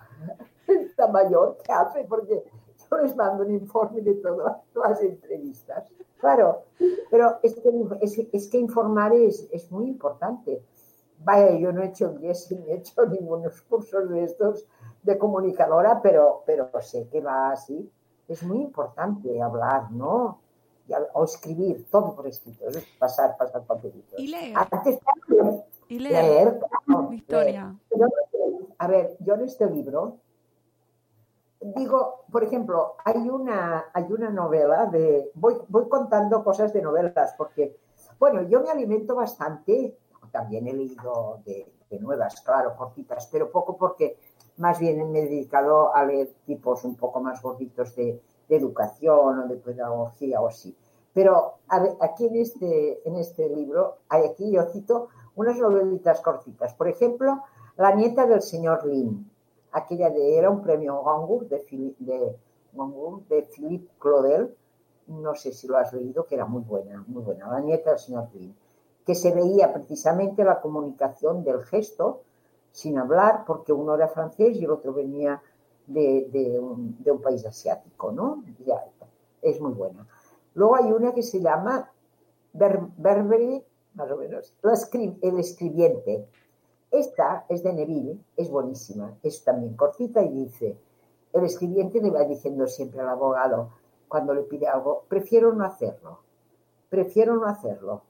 esta 0.67 1.09
mayor, 1.09 1.57
¿qué 1.65 1.73
hace? 1.73 2.05
Porque 2.05 2.45
yo 2.91 2.99
les 2.99 3.17
mando 3.17 3.45
un 3.45 3.53
informe 3.53 4.03
de 4.03 4.15
todas 4.15 4.59
las 4.75 5.01
entrevistas. 5.01 5.91
Claro, 6.25 6.63
pero 7.11 7.39
es 7.43 7.55
que, 7.55 7.71
es, 8.33 8.49
que 8.49 8.57
informar 8.57 9.13
es, 9.13 9.47
es, 9.53 9.71
muy 9.71 9.89
importante. 9.89 10.65
Vaya, 11.19 11.55
yo 11.59 11.71
no 11.71 11.83
he 11.83 11.89
hecho 11.89 12.17
ni 12.19 12.29
he 12.29 12.75
hecho 12.75 13.05
ningunos 13.11 13.61
cursos 13.61 14.09
de 14.09 14.25
estos 14.25 14.67
de 15.03 15.19
comunicadora, 15.19 16.01
pero, 16.01 16.43
pero 16.47 16.71
sé 16.81 17.09
que 17.11 17.21
va 17.21 17.51
así. 17.51 17.93
Es 18.27 18.43
muy 18.43 18.63
importante 18.63 19.43
hablar, 19.43 19.93
¿no? 19.93 20.41
o 21.13 21.25
escribir, 21.25 21.87
todo 21.91 22.17
por 22.17 22.27
escrito, 22.27 22.65
pasar, 22.99 23.37
pasar 23.37 23.63
papelitos. 23.65 24.19
Y 24.19 24.29
leer. 24.29 24.57
Antes, 24.57 24.99
y 25.89 25.99
leer. 25.99 26.59
Victoria. 27.11 27.77
A 28.79 28.89
ver, 28.89 29.15
yo 29.21 29.35
en 29.35 29.43
este 29.43 29.69
libro 29.69 30.21
digo, 31.73 32.25
por 32.31 32.45
ejemplo, 32.45 32.97
hay 33.05 33.29
una, 33.29 33.87
hay 33.93 34.05
una 34.11 34.31
novela 34.31 34.87
de. 34.87 35.31
Voy, 35.35 35.57
voy 35.69 35.89
contando 35.89 36.45
cosas 36.45 36.73
de 36.73 36.83
novelas, 36.83 37.35
porque, 37.39 37.79
bueno, 38.19 38.43
yo 38.43 38.61
me 38.61 38.71
alimento 38.71 39.15
bastante, 39.15 39.97
también 40.31 40.67
he 40.69 40.75
leído 40.75 41.41
de, 41.45 41.73
nuevas, 42.01 42.41
claro, 42.41 42.75
cortitas, 42.77 43.29
pero 43.31 43.53
poco 43.53 43.77
porque 43.77 44.19
más 44.57 44.81
bien 44.81 45.13
me 45.13 45.21
he 45.21 45.29
dedicado 45.29 45.95
a 45.95 46.05
leer 46.05 46.35
tipos 46.45 46.85
un 46.85 46.97
poco 46.97 47.21
más 47.21 47.41
gorditos 47.41 47.95
de, 47.95 48.21
educación 48.49 49.39
o 49.39 49.49
de 49.49 49.57
pedagogía 49.57 50.41
o 50.41 50.49
así. 50.49 50.77
Pero 51.15 51.61
aquí 52.01 52.27
en 52.27 52.37
este, 52.37 53.09
en 53.09 53.17
este 53.17 53.49
libro, 53.49 53.99
aquí 54.09 54.51
yo 54.51 54.65
cito 54.65 55.09
unas 55.37 55.57
novelitas 55.57 56.21
cortitas. 56.21 56.75
Por 56.75 56.89
ejemplo, 56.89 57.43
La 57.77 57.95
nieta 57.95 58.27
del 58.27 58.43
señor 58.43 58.87
Lin 58.87 59.29
aquella 59.75 60.09
de, 60.11 60.39
era 60.39 60.51
un 60.51 60.63
premio 60.63 61.03
Goncourt 61.03 61.49
de, 61.49 61.95
de, 61.99 62.37
de 63.29 63.43
Philippe 63.43 63.91
Claudel, 63.99 64.55
no 65.09 65.35
sé 65.35 65.53
si 65.53 65.67
lo 65.67 65.77
has 65.77 65.93
leído, 65.93 66.27
que 66.27 66.37
era 66.37 66.47
muy 66.47 66.63
buena, 66.63 67.05
muy 67.09 67.23
buena, 67.23 67.49
la 67.49 67.61
nieta 67.61 67.91
del 67.91 67.99
señor 67.99 68.29
Green, 68.33 68.55
que 69.05 69.15
se 69.15 69.35
veía 69.35 69.73
precisamente 69.73 70.45
la 70.45 70.61
comunicación 70.61 71.45
del 71.45 71.63
gesto 71.65 72.23
sin 72.71 72.99
hablar, 72.99 73.45
porque 73.47 73.73
uno 73.73 73.95
era 73.95 74.09
francés 74.09 74.57
y 74.57 74.65
el 74.65 74.71
otro 74.71 74.95
venía 74.95 75.43
de, 75.87 76.59
un, 76.61 77.23
país 77.23 77.45
asiático, 77.45 78.13
¿no? 78.13 78.43
Ya, 78.65 78.83
es 79.43 79.61
muy 79.61 79.73
buena. 79.73 80.07
Luego 80.55 80.77
hay 80.77 80.91
una 80.91 81.13
que 81.13 81.23
se 81.23 81.41
llama 81.41 81.91
Berbery, 82.53 83.63
más 83.95 84.11
o 84.11 84.17
menos, 84.17 84.55
el 85.23 85.39
escribiente, 85.39 86.27
esta 86.99 87.45
es 87.49 87.63
de 87.63 87.73
Neville, 87.73 88.19
es 88.37 88.51
buenísima, 88.51 89.17
es 89.23 89.43
también 89.43 89.75
cortita 89.75 90.23
y 90.23 90.29
dice, 90.29 90.79
el 91.33 91.45
escribiente 91.45 92.01
le 92.01 92.11
va 92.11 92.23
diciendo 92.23 92.67
siempre 92.69 93.01
al 93.01 93.09
abogado 93.09 93.71
cuando 94.07 94.33
le 94.33 94.43
pide 94.43 94.69
algo, 94.69 95.05
prefiero 95.09 95.53
no 95.53 95.65
hacerlo, 95.65 96.21
prefiero 96.89 97.35
no 97.35 97.47
hacerlo, 97.47 98.03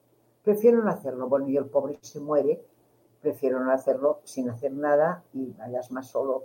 prefiero 0.42 0.82
no 0.82 0.90
hacerlo. 0.90 1.28
Bueno, 1.28 1.48
y 1.48 1.56
el 1.56 1.64
pobre 1.64 1.98
se 2.02 2.20
muere, 2.20 2.62
prefiero 3.22 3.58
no 3.60 3.72
hacerlo 3.72 4.20
sin 4.24 4.50
hacer 4.50 4.72
nada 4.72 5.24
y 5.32 5.52
vayas 5.52 5.90
más 5.90 6.08
solo. 6.08 6.44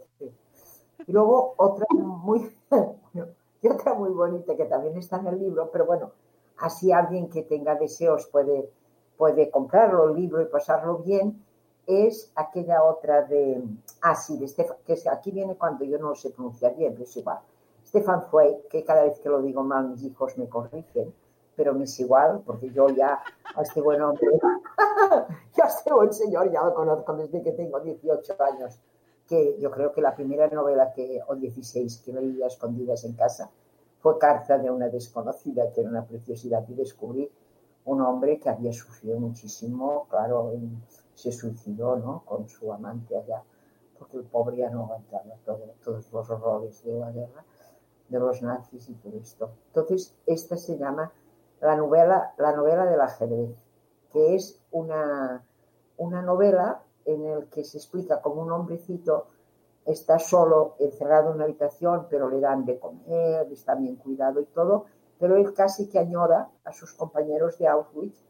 Y 1.06 1.12
luego 1.12 1.56
otra 1.58 1.86
muy, 1.92 2.56
y 3.62 3.68
otra 3.68 3.94
muy 3.96 4.12
bonita 4.12 4.56
que 4.56 4.66
también 4.66 4.98
está 4.98 5.18
en 5.18 5.28
el 5.28 5.40
libro, 5.40 5.70
pero 5.72 5.86
bueno, 5.86 6.12
así 6.60 6.94
alguien 6.94 7.30
que 7.30 7.44
tenga 7.44 7.76
deseos 7.76 8.28
puede, 8.28 8.72
puede 9.18 9.50
comprarlo 9.50 10.10
el 10.10 10.16
libro 10.16 10.42
y 10.42 10.46
pasarlo 10.46 11.00
bien 11.00 11.44
es 11.90 12.32
aquella 12.36 12.84
otra 12.84 13.24
de, 13.24 13.64
ah, 14.04 14.14
sí, 14.14 14.38
de 14.38 14.48
Stefan, 14.48 14.78
que 14.86 14.96
aquí 15.10 15.32
viene 15.32 15.56
cuando 15.56 15.84
yo 15.86 15.98
no 15.98 16.14
sé 16.14 16.30
pronunciar 16.30 16.76
bien, 16.76 16.94
pero 16.94 17.06
es 17.06 17.18
igual. 17.18 17.40
Stefan 17.84 18.22
Zweig, 18.30 18.68
que 18.70 18.84
cada 18.84 19.04
vez 19.06 19.20
que 19.20 19.28
lo 19.28 19.42
digo 19.42 19.64
mal 19.64 19.90
mis 19.90 20.04
hijos 20.04 20.38
me 20.38 20.48
corrigen, 20.48 21.12
pero 21.56 21.74
me 21.74 21.86
es 21.86 22.00
igual, 22.00 22.44
porque 22.46 22.70
yo 22.70 22.90
ya 22.90 23.20
a 23.56 23.62
este 23.64 23.82
buen 23.82 24.00
hombre, 24.04 24.28
yo 25.58 25.64
a 25.64 25.68
este 25.68 25.92
buen 25.92 26.14
señor 26.14 26.52
ya 26.52 26.64
lo 26.64 26.76
conozco 26.76 27.16
desde 27.16 27.42
que 27.42 27.54
tengo 27.54 27.80
18 27.80 28.36
años, 28.44 28.80
que 29.28 29.58
yo 29.60 29.72
creo 29.72 29.92
que 29.92 30.02
la 30.02 30.14
primera 30.14 30.48
novela 30.48 30.94
que, 30.94 31.20
o 31.28 31.36
16 31.36 32.04
que 32.06 32.14
leí 32.14 32.44
a 32.44 32.48
escondidas 32.48 33.04
en 33.04 33.14
casa 33.14 33.50
fue 34.00 34.20
Carta 34.20 34.60
de 34.60 34.70
una 34.70 34.90
desconocida, 34.90 35.72
que 35.72 35.82
era 35.82 35.90
una 35.90 36.06
preciosidad, 36.06 36.64
y 36.70 36.76
descubrí 36.76 37.30
un 37.86 38.02
hombre 38.02 38.40
que 38.40 38.50
había 38.50 38.72
sufrido 38.72 39.20
muchísimo, 39.20 40.06
claro, 40.08 40.52
en, 40.54 40.80
se 41.20 41.34
suicidó 41.34 41.98
¿no? 41.98 42.24
con 42.26 42.48
su 42.48 42.72
amante 42.72 43.18
allá, 43.18 43.44
porque 43.98 44.18
el 44.18 44.24
pobre 44.24 44.58
ya 44.58 44.70
no 44.70 44.86
aguantaba 44.86 45.36
todos 45.84 46.12
los 46.12 46.30
horrores 46.30 46.82
de 46.86 46.98
la 46.98 47.12
guerra, 47.12 47.44
de 48.08 48.20
los 48.20 48.42
nazis 48.42 48.90
y 48.90 48.94
todo 48.94 49.18
esto. 49.18 49.52
Entonces, 49.68 50.16
esta 50.26 50.56
se 50.56 50.78
llama 50.78 51.12
la 51.60 51.76
novela, 51.76 52.34
la 52.38 52.56
novela 52.56 52.86
del 52.86 53.02
ajedrez, 53.02 53.54
que 54.14 54.36
es 54.36 54.62
una, 54.72 55.44
una 55.98 56.22
novela 56.22 56.84
en 57.04 57.30
la 57.30 57.46
que 57.48 57.66
se 57.66 57.78
explica 57.78 58.22
cómo 58.22 58.42
un 58.42 58.52
hombrecito 58.52 59.28
está 59.86 60.20
solo, 60.20 60.76
encerrado 60.80 61.30
en 61.30 61.36
una 61.36 61.44
habitación, 61.44 62.08
pero 62.10 62.30
le 62.30 62.40
dan 62.40 62.64
de 62.64 62.80
comer, 62.80 63.52
está 63.52 63.76
bien 63.76 63.98
cuidado 63.98 64.40
y 64.40 64.46
todo, 64.46 64.86
pero 65.20 65.36
él 65.36 65.54
casi 65.54 65.90
que 65.90 66.00
añora 66.00 66.50
a 66.64 66.72
sus 66.72 66.94
compañeros 66.94 67.58
de 67.58 67.68
Auschwitz 67.68 68.29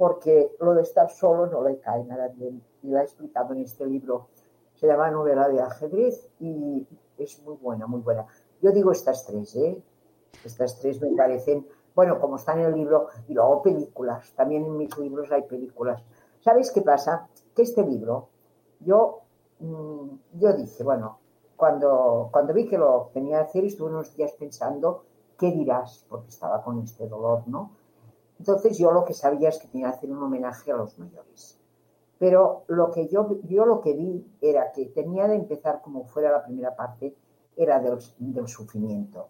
porque 0.00 0.56
lo 0.60 0.72
de 0.72 0.80
estar 0.80 1.10
solo 1.10 1.44
no 1.44 1.62
le 1.62 1.78
cae 1.78 2.02
nada 2.04 2.28
bien. 2.28 2.64
Y 2.82 2.88
lo 2.88 2.96
ha 2.96 3.02
explicado 3.02 3.52
en 3.52 3.60
este 3.60 3.84
libro. 3.84 4.28
Se 4.74 4.86
llama 4.86 5.10
Novela 5.10 5.46
de 5.46 5.60
ajedrez 5.60 6.26
y 6.40 6.88
es 7.18 7.42
muy 7.42 7.56
buena, 7.56 7.86
muy 7.86 8.00
buena. 8.00 8.24
Yo 8.62 8.72
digo 8.72 8.92
estas 8.92 9.26
tres, 9.26 9.54
¿eh? 9.56 9.78
Estas 10.42 10.78
tres 10.80 11.02
me 11.02 11.14
parecen, 11.14 11.66
bueno, 11.94 12.18
como 12.18 12.36
están 12.36 12.60
en 12.60 12.66
el 12.68 12.76
libro, 12.76 13.08
y 13.28 13.34
luego 13.34 13.60
películas, 13.60 14.32
también 14.34 14.64
en 14.64 14.78
mis 14.78 14.96
libros 14.96 15.30
hay 15.32 15.42
películas. 15.42 16.02
¿Sabéis 16.40 16.70
qué 16.70 16.80
pasa? 16.80 17.28
Que 17.54 17.60
este 17.60 17.82
libro, 17.82 18.30
yo, 18.78 19.20
mm, 19.58 20.08
yo 20.32 20.52
dije, 20.54 20.82
bueno, 20.82 21.18
cuando, 21.56 22.30
cuando 22.32 22.54
vi 22.54 22.66
que 22.66 22.78
lo 22.78 23.10
tenía 23.12 23.40
que 23.40 23.44
hacer, 23.44 23.64
estuve 23.66 23.90
unos 23.90 24.16
días 24.16 24.32
pensando, 24.32 25.04
¿qué 25.38 25.52
dirás? 25.52 26.06
Porque 26.08 26.30
estaba 26.30 26.64
con 26.64 26.78
este 26.78 27.06
dolor, 27.06 27.42
¿no? 27.48 27.72
Entonces 28.40 28.78
yo 28.78 28.90
lo 28.90 29.04
que 29.04 29.12
sabía 29.12 29.50
es 29.50 29.58
que 29.58 29.68
tenía 29.68 29.90
que 29.90 29.96
hacer 29.96 30.10
un 30.10 30.22
homenaje 30.22 30.72
a 30.72 30.76
los 30.76 30.98
mayores. 30.98 31.60
Pero 32.18 32.64
lo 32.68 32.90
que 32.90 33.06
yo, 33.06 33.38
yo 33.42 33.66
lo 33.66 33.82
que 33.82 33.92
vi 33.92 34.26
era 34.40 34.72
que 34.72 34.86
tenía 34.86 35.28
de 35.28 35.34
empezar 35.34 35.82
como 35.82 36.06
fuera 36.06 36.32
la 36.32 36.42
primera 36.42 36.74
parte, 36.74 37.14
era 37.54 37.78
del, 37.80 37.98
del 38.18 38.48
sufrimiento, 38.48 39.28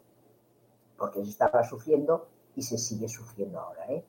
porque 0.97 1.25
se 1.25 1.31
estaba 1.31 1.65
sufriendo 1.65 2.29
y 2.55 2.63
se 2.63 2.79
sigue 2.79 3.09
sufriendo 3.09 3.59
ahora, 3.59 3.85
¿eh? 3.89 4.05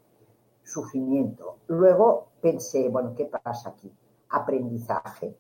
Sufrimiento. 0.61 1.57
Luego 1.65 2.27
pensé, 2.39 2.87
bueno, 2.87 3.15
¿qué 3.15 3.25
pasa 3.25 3.69
aquí? 3.69 3.91
Aprendizaje. 4.29 5.35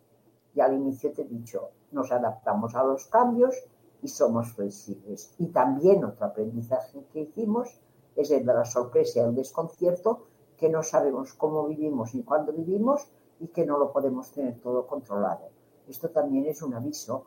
Y 0.55 0.59
al 0.59 0.73
inicio 0.73 1.11
te 1.13 1.21
he 1.21 1.25
dicho, 1.25 1.69
nos 1.91 2.11
adaptamos 2.11 2.73
a 2.73 2.83
los 2.83 3.05
cambios 3.05 3.55
y 4.01 4.07
somos 4.07 4.53
flexibles. 4.53 5.35
Y 5.37 5.49
también 5.49 6.03
otro 6.03 6.25
aprendizaje 6.25 7.05
que 7.13 7.19
hicimos 7.19 7.79
es 8.15 8.31
el 8.31 8.45
de 8.45 8.53
la 8.53 8.65
sorpresa 8.65 9.21
el 9.21 9.35
desconcierto, 9.35 10.27
que 10.57 10.69
no 10.69 10.83
sabemos 10.83 11.33
cómo 11.33 11.65
vivimos 11.67 12.13
ni 12.13 12.23
cuándo 12.23 12.53
vivimos 12.53 13.07
y 13.39 13.47
que 13.47 13.65
no 13.65 13.77
lo 13.77 13.91
podemos 13.91 14.31
tener 14.31 14.59
todo 14.59 14.85
controlado. 14.85 15.49
Esto 15.87 16.09
también 16.09 16.45
es 16.45 16.61
un 16.61 16.73
aviso. 16.73 17.25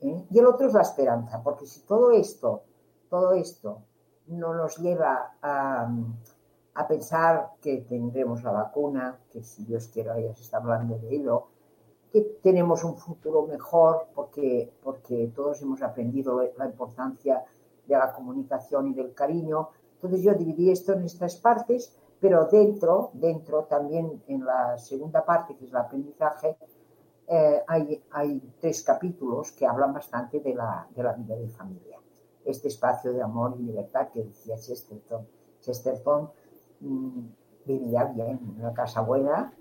¿eh? 0.00 0.24
Y 0.30 0.38
el 0.38 0.46
otro 0.46 0.66
es 0.66 0.74
la 0.74 0.82
esperanza, 0.82 1.40
porque 1.42 1.66
si 1.66 1.80
todo 1.80 2.10
esto, 2.10 2.62
todo 3.08 3.32
esto 3.32 3.82
no 4.26 4.54
nos 4.54 4.78
lleva 4.78 5.36
a, 5.40 5.88
a 6.74 6.88
pensar 6.88 7.52
que 7.60 7.78
tendremos 7.88 8.42
la 8.42 8.52
vacuna, 8.52 9.20
que 9.30 9.42
si 9.42 9.64
Dios 9.64 9.88
quiere 9.88 10.10
ya 10.22 10.34
se 10.34 10.42
está 10.42 10.56
hablando 10.56 10.98
de 10.98 11.14
ello, 11.14 11.46
que 12.12 12.20
tenemos 12.42 12.84
un 12.84 12.96
futuro 12.96 13.46
mejor 13.46 14.08
porque, 14.14 14.70
porque 14.82 15.32
todos 15.34 15.62
hemos 15.62 15.82
aprendido 15.82 16.42
la 16.58 16.66
importancia 16.66 17.42
de 17.86 17.96
la 17.96 18.12
comunicación 18.12 18.88
y 18.88 18.94
del 18.94 19.14
cariño. 19.14 19.70
Entonces 20.02 20.22
yo 20.22 20.34
dividí 20.34 20.70
esto 20.70 20.94
en 20.94 21.04
estas 21.04 21.36
partes, 21.36 21.96
pero 22.18 22.46
dentro, 22.46 23.10
dentro 23.14 23.64
también 23.64 24.22
en 24.26 24.44
la 24.44 24.76
segunda 24.78 25.24
parte, 25.24 25.54
que 25.56 25.64
es 25.64 25.70
el 25.70 25.76
aprendizaje, 25.76 26.56
eh, 27.28 27.62
hay, 27.68 28.42
tres 28.60 28.82
capítulos 28.82 29.52
que 29.52 29.64
hablan 29.64 29.94
bastante 29.94 30.40
de 30.40 30.54
la, 30.54 30.88
vida 30.94 31.36
de 31.36 31.48
familia. 31.48 31.98
Este 32.44 32.66
espacio 32.68 33.12
de 33.12 33.22
amor 33.22 33.54
y 33.58 33.62
libertad 33.62 34.08
que 34.08 34.24
decía 34.24 34.56
Chesterton. 34.56 35.26
Chesterton 35.60 36.30
mmm, 36.80 37.20
vivía 37.64 38.04
bien 38.04 38.40
en 38.42 38.60
una 38.60 38.74
casa 38.74 39.02
buena 39.02 39.52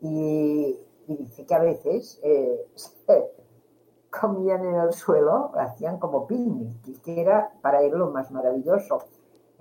y, 0.00 0.76
y 1.06 1.16
dice 1.16 1.46
que 1.46 1.54
a 1.54 1.60
veces 1.60 2.18
eh, 2.24 2.66
comían 4.10 4.64
en 4.64 4.74
el 4.74 4.92
suelo, 4.92 5.52
hacían 5.54 5.98
como 5.98 6.26
picnic, 6.26 7.00
que 7.02 7.20
era 7.20 7.52
para 7.62 7.82
él 7.82 7.92
lo 7.92 8.10
más 8.10 8.30
maravilloso. 8.30 9.04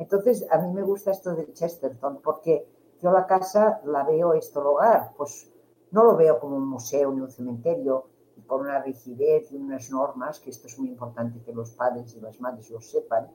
Entonces, 0.04 0.46
a 0.52 0.58
mí 0.58 0.74
me 0.74 0.84
gusta 0.84 1.12
esto 1.12 1.34
de 1.34 1.54
Chesterton, 1.54 2.20
porque 2.22 2.68
yo 3.02 3.10
la 3.10 3.26
casa 3.26 3.80
la 3.86 4.04
veo 4.04 4.34
esto 4.34 4.60
el 4.60 4.68
hogar, 4.68 5.14
pues 5.16 5.50
no 5.92 6.04
lo 6.04 6.18
veo 6.18 6.42
como 6.42 6.58
un 6.58 6.68
museo 6.68 7.10
ni 7.14 7.22
un 7.22 7.32
cementerio, 7.32 8.08
con 8.46 8.62
una 8.62 8.82
rigidez 8.82 9.50
y 9.54 9.56
unas 9.56 9.90
normas, 9.92 10.42
que 10.42 10.50
esto 10.50 10.68
es 10.68 10.78
muy 10.78 10.90
importante 10.90 11.42
que 11.42 11.54
los 11.54 11.72
padres 11.72 12.14
y 12.16 12.20
las 12.20 12.42
madres 12.42 12.70
lo 12.70 12.82
sepan. 12.82 13.32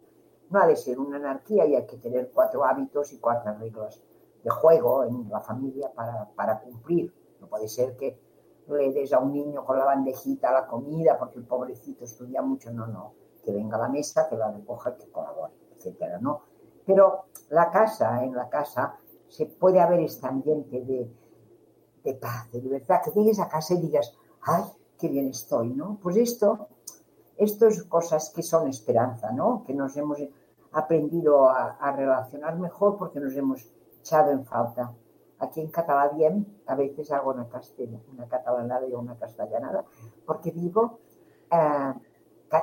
No 0.51 0.61
ha 0.61 0.67
de 0.67 0.77
ser 0.77 1.01
una 1.01 1.17
anarquía 1.17 1.65
y 1.65 1.75
hay 1.75 1.87
que 1.87 1.97
tener 1.97 2.31
cuatro 2.35 2.67
hábitos 2.67 3.15
y 3.15 3.19
cuatro 3.19 3.55
reglas 3.59 4.03
de 4.45 4.51
juego 4.51 5.05
en 5.05 5.27
la 5.31 5.41
familia 5.41 5.91
para, 5.95 6.29
para 6.37 6.61
cumplir. 6.61 7.15
No 7.41 7.47
puede 7.47 7.69
ser 7.69 7.97
que 7.97 8.21
le 8.69 8.93
des 8.93 9.15
a 9.15 9.21
un 9.21 9.33
niño 9.33 9.65
con 9.65 9.79
la 9.79 9.87
bandejita 9.87 10.53
la 10.53 10.67
comida 10.67 11.19
porque 11.19 11.39
el 11.39 11.47
pobrecito 11.47 12.05
estudia 12.05 12.43
mucho. 12.43 12.71
No, 12.73 12.87
no. 12.87 13.15
Que 13.43 13.53
venga 13.53 13.79
a 13.79 13.81
la 13.81 13.89
mesa, 13.89 14.29
que 14.29 14.37
la 14.37 14.53
recoja, 14.53 14.95
que 14.99 15.11
colabore, 15.11 15.55
etcétera, 15.75 16.19
¿no? 16.21 16.48
Pero 16.89 17.27
la 17.51 17.71
casa, 17.71 18.25
en 18.25 18.35
la 18.35 18.49
casa, 18.49 18.97
se 19.29 19.45
puede 19.45 19.79
haber 19.79 20.01
este 20.01 20.27
ambiente 20.27 20.81
de, 20.81 22.15
paz, 22.15 22.51
de 22.51 22.63
libertad, 22.63 23.03
que 23.05 23.11
llegues 23.11 23.39
a 23.41 23.47
casa 23.47 23.75
y 23.75 23.83
digas, 23.83 24.17
ay, 24.41 24.65
qué 24.99 25.09
bien 25.09 25.29
estoy, 25.29 25.69
¿no? 25.69 25.99
Pues 26.03 26.17
esto, 26.17 26.69
esto 27.37 27.67
es 27.67 27.83
cosas 27.83 28.33
que 28.35 28.43
son 28.43 28.69
esperanza, 28.69 29.31
¿no? 29.33 29.65
Que 29.67 29.75
nos 29.75 29.99
hemos 29.99 30.19
aprendido 30.73 31.51
a, 31.51 31.93
relacionar 31.95 32.59
mejor 32.59 32.97
porque 32.97 33.21
nos 33.21 33.37
hemos 33.37 33.71
echado 34.01 34.31
en 34.31 34.47
falta. 34.47 34.91
Aquí 35.41 35.61
en 35.61 35.69
Catalabien 35.69 36.63
a 36.67 36.75
veces 36.75 37.13
hago 37.13 37.33
una, 37.33 37.51
castella, 37.51 38.01
una 38.11 38.27
catalanada 38.27 38.87
y 38.87 38.95
una 38.95 39.15
castellanada, 39.19 39.85
porque 40.25 40.53
digo, 40.53 41.01
eh, 41.51 41.93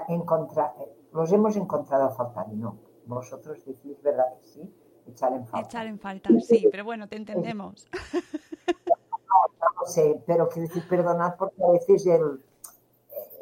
encontra, 0.08 0.74
los 1.14 1.32
hemos 1.32 1.56
encontrado 1.58 2.06
a 2.06 2.10
faltar 2.10 2.50
no. 2.52 2.85
Vosotros 3.06 3.64
decís, 3.66 4.02
¿verdad 4.02 4.26
que 4.40 4.48
sí? 4.48 4.74
Echar 5.08 5.34
en 5.34 5.46
falta. 5.46 5.68
Echar 5.68 5.88
en 5.88 6.00
falta, 6.00 6.30
sí, 6.40 6.68
pero 6.72 6.84
bueno, 6.84 7.08
te 7.08 7.16
entendemos. 7.16 7.88
No, 8.14 9.82
no 9.82 9.88
sé, 9.88 10.22
pero 10.26 10.50
quiero 10.50 10.68
decir, 10.68 10.88
perdonad 10.88 11.36
porque 11.38 11.64
a 11.64 11.72
veces 11.72 12.06
el, 12.08 12.42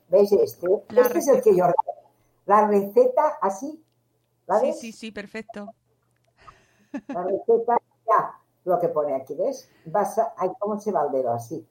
¿Veis 0.09 0.31
este? 0.31 0.67
La 0.89 1.01
este 1.01 1.19
es 1.19 1.27
el 1.27 1.41
que 1.41 1.55
yo... 1.55 1.65
La 2.45 2.65
receta 2.65 3.37
así, 3.41 3.83
¿la 4.45 4.59
Sí, 4.59 4.73
sí, 4.73 4.91
sí, 4.93 5.11
perfecto. 5.11 5.73
La 7.07 7.23
receta, 7.23 7.77
ya, 8.07 8.39
lo 8.63 8.79
que 8.79 8.87
pone 8.87 9.13
aquí, 9.15 9.35
¿ves? 9.35 9.69
Basa, 9.85 10.33
ay, 10.37 10.49
¿Cómo 10.57 10.79
se 10.79 10.93
va 10.93 11.05
el 11.05 11.11
dedo? 11.11 11.33
Así. 11.33 11.67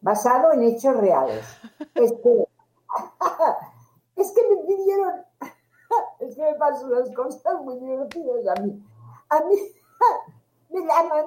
Basado 0.00 0.52
en 0.52 0.64
hechos 0.64 0.96
reales. 0.96 1.46
Es 1.94 2.12
que, 2.12 2.48
es 4.16 4.32
que 4.32 4.48
me 4.48 4.56
pidieron, 4.64 5.24
es 6.18 6.34
que 6.34 6.42
me 6.42 6.54
pasan 6.54 6.92
unas 6.92 7.10
cosas 7.14 7.62
muy 7.62 7.78
divertidas 7.78 8.58
a 8.58 8.62
mí. 8.62 8.84
A 9.28 9.40
mí 9.44 9.56
me 10.70 10.80
llaman 10.80 11.26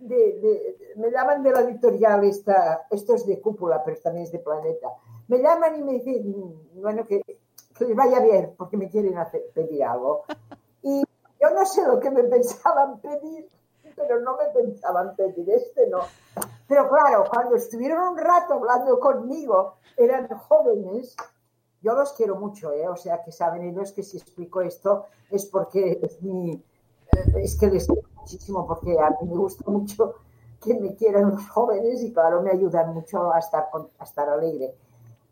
me 0.00 1.10
llaman 1.10 1.42
de 1.42 1.52
la 1.52 1.60
editorial 1.60 2.24
esta, 2.24 2.86
esto 2.90 3.14
es 3.14 3.26
de 3.26 3.40
cúpula, 3.40 3.82
pero 3.84 4.00
también 4.00 4.24
es 4.24 4.32
de 4.32 4.38
planeta. 4.38 4.88
Me 5.28 5.38
llaman 5.38 5.78
y 5.78 5.82
me 5.82 5.92
dicen, 5.94 6.34
bueno, 6.74 7.06
que, 7.06 7.20
que 7.76 7.84
les 7.84 7.96
vaya 7.96 8.20
bien, 8.20 8.54
porque 8.56 8.76
me 8.76 8.88
quieren 8.88 9.14
pedir 9.54 9.84
algo. 9.84 10.24
Y 10.82 11.02
yo 11.40 11.50
no 11.50 11.64
sé 11.64 11.86
lo 11.86 12.00
que 12.00 12.10
me 12.10 12.24
pensaban 12.24 13.00
pedir, 13.00 13.48
pero 13.94 14.20
no 14.20 14.36
me 14.36 14.46
pensaban 14.46 15.14
pedir 15.16 15.50
este, 15.50 15.88
no. 15.88 16.00
Pero 16.66 16.88
claro, 16.88 17.24
cuando 17.28 17.56
estuvieron 17.56 18.08
un 18.08 18.18
rato 18.18 18.54
hablando 18.54 18.98
conmigo, 19.00 19.74
eran 19.96 20.28
jóvenes, 20.28 21.16
yo 21.82 21.94
los 21.94 22.12
quiero 22.12 22.36
mucho, 22.36 22.72
¿eh? 22.72 22.88
o 22.88 22.96
sea 22.96 23.22
que 23.24 23.32
saben 23.32 23.62
ellos 23.62 23.92
que 23.92 24.02
si 24.02 24.18
explico 24.18 24.60
esto 24.60 25.06
es 25.30 25.46
porque 25.46 25.98
es 26.02 26.18
eh, 26.22 26.62
es 27.36 27.58
que 27.58 27.66
les 27.68 27.88
muchísimo, 28.30 28.66
porque 28.66 28.96
a 28.98 29.10
mí 29.10 29.28
me 29.28 29.36
gusta 29.36 29.68
mucho 29.70 30.14
que 30.62 30.74
me 30.74 30.94
quieran 30.94 31.30
los 31.30 31.48
jóvenes 31.48 32.02
y 32.02 32.12
claro, 32.12 32.42
me 32.42 32.50
ayudan 32.50 32.94
mucho 32.94 33.32
a 33.32 33.38
estar, 33.38 33.68
a 33.98 34.04
estar 34.04 34.28
alegre. 34.28 34.74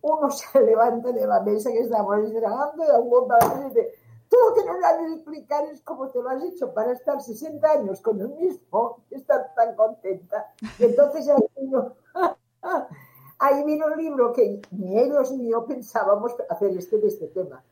Uno 0.02 0.30
se 0.30 0.60
levanta 0.60 1.12
de 1.12 1.26
la 1.26 1.40
mesa 1.42 1.70
que 1.70 1.80
estamos 1.80 2.32
grabando 2.32 2.84
y 2.84 2.88
alguno 2.88 3.36
y 3.40 3.68
dice, 3.68 3.94
tú 4.28 4.36
lo 4.48 4.54
que 4.54 4.64
no 4.64 4.80
sabes 4.80 5.12
explicar 5.12 5.64
es 5.66 5.80
cómo 5.82 6.08
te 6.08 6.20
lo 6.20 6.28
has 6.30 6.42
hecho 6.42 6.72
para 6.72 6.92
estar 6.92 7.20
60 7.20 7.70
años 7.70 8.00
con 8.00 8.20
el 8.20 8.30
mismo 8.30 8.98
y 9.10 9.16
estar 9.16 9.52
tan 9.54 9.76
contenta. 9.76 10.52
Y 10.78 10.84
entonces 10.84 11.28
ahí 11.28 11.44
vino, 11.60 11.92
ahí 13.38 13.64
vino 13.64 13.86
un 13.86 13.96
libro 13.96 14.32
que 14.32 14.60
ni 14.72 14.98
ellos 14.98 15.30
ni 15.32 15.50
yo 15.50 15.66
pensábamos 15.66 16.34
hacer 16.48 16.76
este 16.76 16.98
de 16.98 17.08
este 17.08 17.28
tema. 17.28 17.62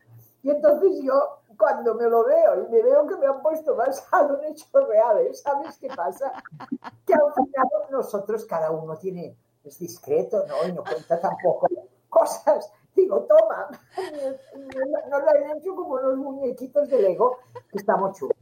Y 0.47 0.51
entonces 0.51 1.01
yo, 1.03 1.39
cuando 1.57 1.93
me 1.95 2.05
lo 2.05 2.23
veo 2.23 2.63
y 2.63 2.71
me 2.71 2.81
veo 2.81 3.05
que 3.05 3.17
me 3.17 3.25
han 3.25 3.41
puesto 3.41 3.75
basado 3.75 4.41
en 4.41 4.53
hechos 4.53 4.69
reales, 4.87 5.41
¿sabes 5.41 5.77
qué 5.77 5.89
pasa? 5.93 6.31
Que 7.05 7.13
al 7.13 7.33
final 7.33 7.67
nosotros, 7.91 8.45
cada 8.45 8.71
uno 8.71 8.95
tiene, 8.95 9.35
es 9.65 9.77
discreto, 9.77 10.45
¿no? 10.47 10.65
Y 10.65 10.71
no 10.71 10.85
cuenta 10.85 11.19
tampoco 11.19 11.67
cosas. 12.07 12.71
Digo, 12.95 13.27
toma, 13.27 13.67
nos 15.09 15.21
lo 15.21 15.29
han 15.29 15.57
hecho 15.57 15.75
como 15.75 15.95
unos 15.95 16.15
muñequitos 16.15 16.87
de 16.87 17.01
Lego, 17.01 17.39
que 17.69 17.79
está 17.79 17.97
muy 17.97 18.13
chulo. 18.13 18.33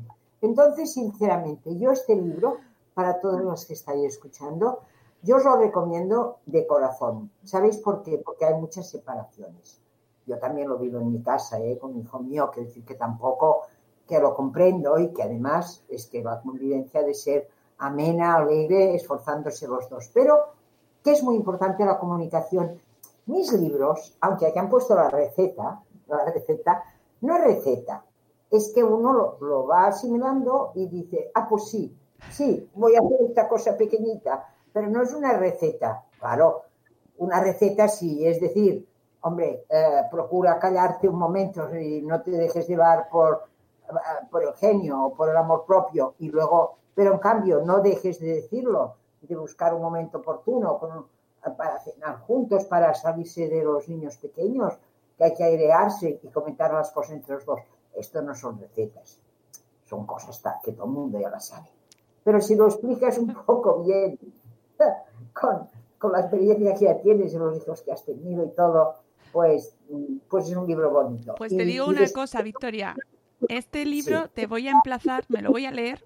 Entonces, 0.41 0.93
sinceramente, 0.93 1.76
yo 1.76 1.89
este 1.89 2.16
libro, 2.16 2.60
para 2.93 3.20
todos 3.20 3.41
los 3.41 3.66
que 3.66 3.74
estáis 3.74 4.14
escuchando, 4.14 4.82
yo 5.24 5.38
os 5.38 5.43
lo 5.43 5.56
recomiendo 5.56 6.38
de 6.45 6.68
corazón. 6.68 7.32
¿Sabéis 7.43 7.78
por 7.78 8.03
qué? 8.03 8.22
Porque 8.24 8.45
hay 8.45 8.53
muchas 8.53 8.88
separaciones. 8.88 9.82
Yo 10.26 10.38
también 10.39 10.69
lo 10.69 10.78
vivo 10.78 10.99
en 10.99 11.11
mi 11.11 11.21
casa, 11.21 11.59
¿eh? 11.59 11.78
con 11.78 11.93
mi 11.93 12.01
hijo 12.01 12.19
mío, 12.19 12.49
quiero 12.51 12.67
decir 12.67 12.84
que 12.84 12.95
tampoco, 12.95 13.61
que 14.07 14.19
lo 14.19 14.34
comprendo 14.34 14.97
y 14.99 15.13
que 15.13 15.23
además 15.23 15.84
es 15.89 16.07
que 16.07 16.23
la 16.23 16.41
convivencia 16.41 17.03
de 17.03 17.13
ser 17.13 17.49
amena, 17.78 18.36
alegre, 18.36 18.95
esforzándose 18.95 19.67
los 19.67 19.89
dos. 19.89 20.09
Pero 20.13 20.53
que 21.03 21.11
es 21.11 21.23
muy 21.23 21.36
importante 21.36 21.86
la 21.86 21.99
comunicación. 21.99 22.80
Mis 23.28 23.51
libros, 23.53 24.17
aunque 24.21 24.47
hayan 24.47 24.69
puesto 24.69 24.95
la 24.95 25.09
receta, 25.09 25.82
la 26.07 26.26
receta, 26.26 26.84
no 27.21 27.36
es 27.38 27.43
receta, 27.43 28.03
es 28.49 28.71
que 28.73 28.84
uno 28.84 29.13
lo, 29.13 29.38
lo 29.41 29.67
va 29.67 29.88
asimilando 29.88 30.71
y 30.76 30.88
dice, 30.88 31.32
ah, 31.34 31.47
pues 31.47 31.69
sí, 31.69 31.95
sí, 32.32 32.69
voy 32.76 32.95
a 32.95 32.99
hacer 32.99 33.21
esta 33.28 33.47
cosa 33.47 33.76
pequeñita, 33.78 34.47
pero 34.71 34.88
no 34.89 35.01
es 35.01 35.13
una 35.13 35.34
receta. 35.34 36.05
Claro, 36.19 36.63
una 37.17 37.41
receta 37.41 37.88
sí, 37.88 38.26
es 38.26 38.39
decir, 38.39 38.88
hombre, 39.26 39.65
eh, 39.69 40.01
procura 40.11 40.59
callarte 40.59 41.09
un 41.09 41.17
momento 41.17 41.76
y 41.76 42.01
no 42.03 42.21
te 42.21 42.30
dejes 42.32 42.67
llevar 42.67 43.09
por, 43.09 43.45
eh, 43.89 43.93
por 44.30 44.43
el 44.43 44.53
genio 44.53 45.05
o 45.05 45.13
por 45.15 45.30
el 45.30 45.36
amor 45.38 45.65
propio 45.65 46.13
y 46.19 46.30
luego, 46.30 46.76
pero 46.93 47.13
en 47.13 47.17
cambio 47.19 47.61
no 47.65 47.80
dejes 47.80 48.19
de 48.19 48.36
decirlo, 48.36 48.95
de 49.21 49.36
buscar 49.36 49.73
un 49.73 49.82
momento 49.82 50.19
oportuno 50.19 50.78
con- 50.78 51.07
para 51.57 51.80
cenar 51.80 52.19
juntos, 52.21 52.65
para 52.65 52.93
salirse 52.93 53.47
de 53.49 53.63
los 53.63 53.89
niños 53.89 54.17
pequeños, 54.17 54.78
que 55.17 55.23
hay 55.23 55.34
que 55.34 55.43
airearse 55.43 56.19
y 56.21 56.28
comentar 56.30 56.71
las 56.73 56.91
cosas 56.91 57.13
entre 57.13 57.34
los 57.36 57.45
dos. 57.45 57.61
Esto 57.95 58.21
no 58.21 58.36
son 58.36 58.59
recetas, 58.59 59.19
son 59.86 60.05
cosas 60.05 60.39
que 60.63 60.71
todo 60.73 60.86
el 60.86 60.91
mundo 60.91 61.19
ya 61.19 61.30
las 61.32 61.47
sabe. 61.47 61.67
Pero 62.23 62.41
si 62.41 62.55
lo 62.55 62.65
explicas 62.67 63.17
un 63.17 63.34
poco 63.45 63.82
bien, 63.84 64.19
con, 65.34 65.67
con 65.97 66.11
la 66.11 66.19
experiencia 66.21 66.73
que 66.76 66.86
ya 66.86 66.99
tienes 67.01 67.34
y 67.34 67.38
los 67.38 67.57
hijos 67.57 67.82
que 67.82 67.91
has 67.91 68.03
tenido 68.03 68.43
y 68.43 68.49
todo, 68.49 68.95
pues, 69.36 69.75
mm, 69.89 70.19
pues 70.29 70.47
es 70.49 70.55
un 70.55 70.65
libro 70.65 70.89
bonito. 70.89 71.36
Pues 71.36 71.53
te 71.53 71.63
Y- 71.63 71.65
digo 71.65 71.88
y 71.88 71.89
una 71.89 72.09
cosa, 72.13 72.41
Victoria. 72.41 72.95
Este 73.49 73.83
libro 73.83 74.29
te 74.29 74.47
voy 74.47 74.69
a 74.69 74.71
emplazar, 74.71 75.25
me 75.27 75.41
lo 75.41 75.51
voy 75.51 75.65
a 75.65 75.71
leer 75.71 76.05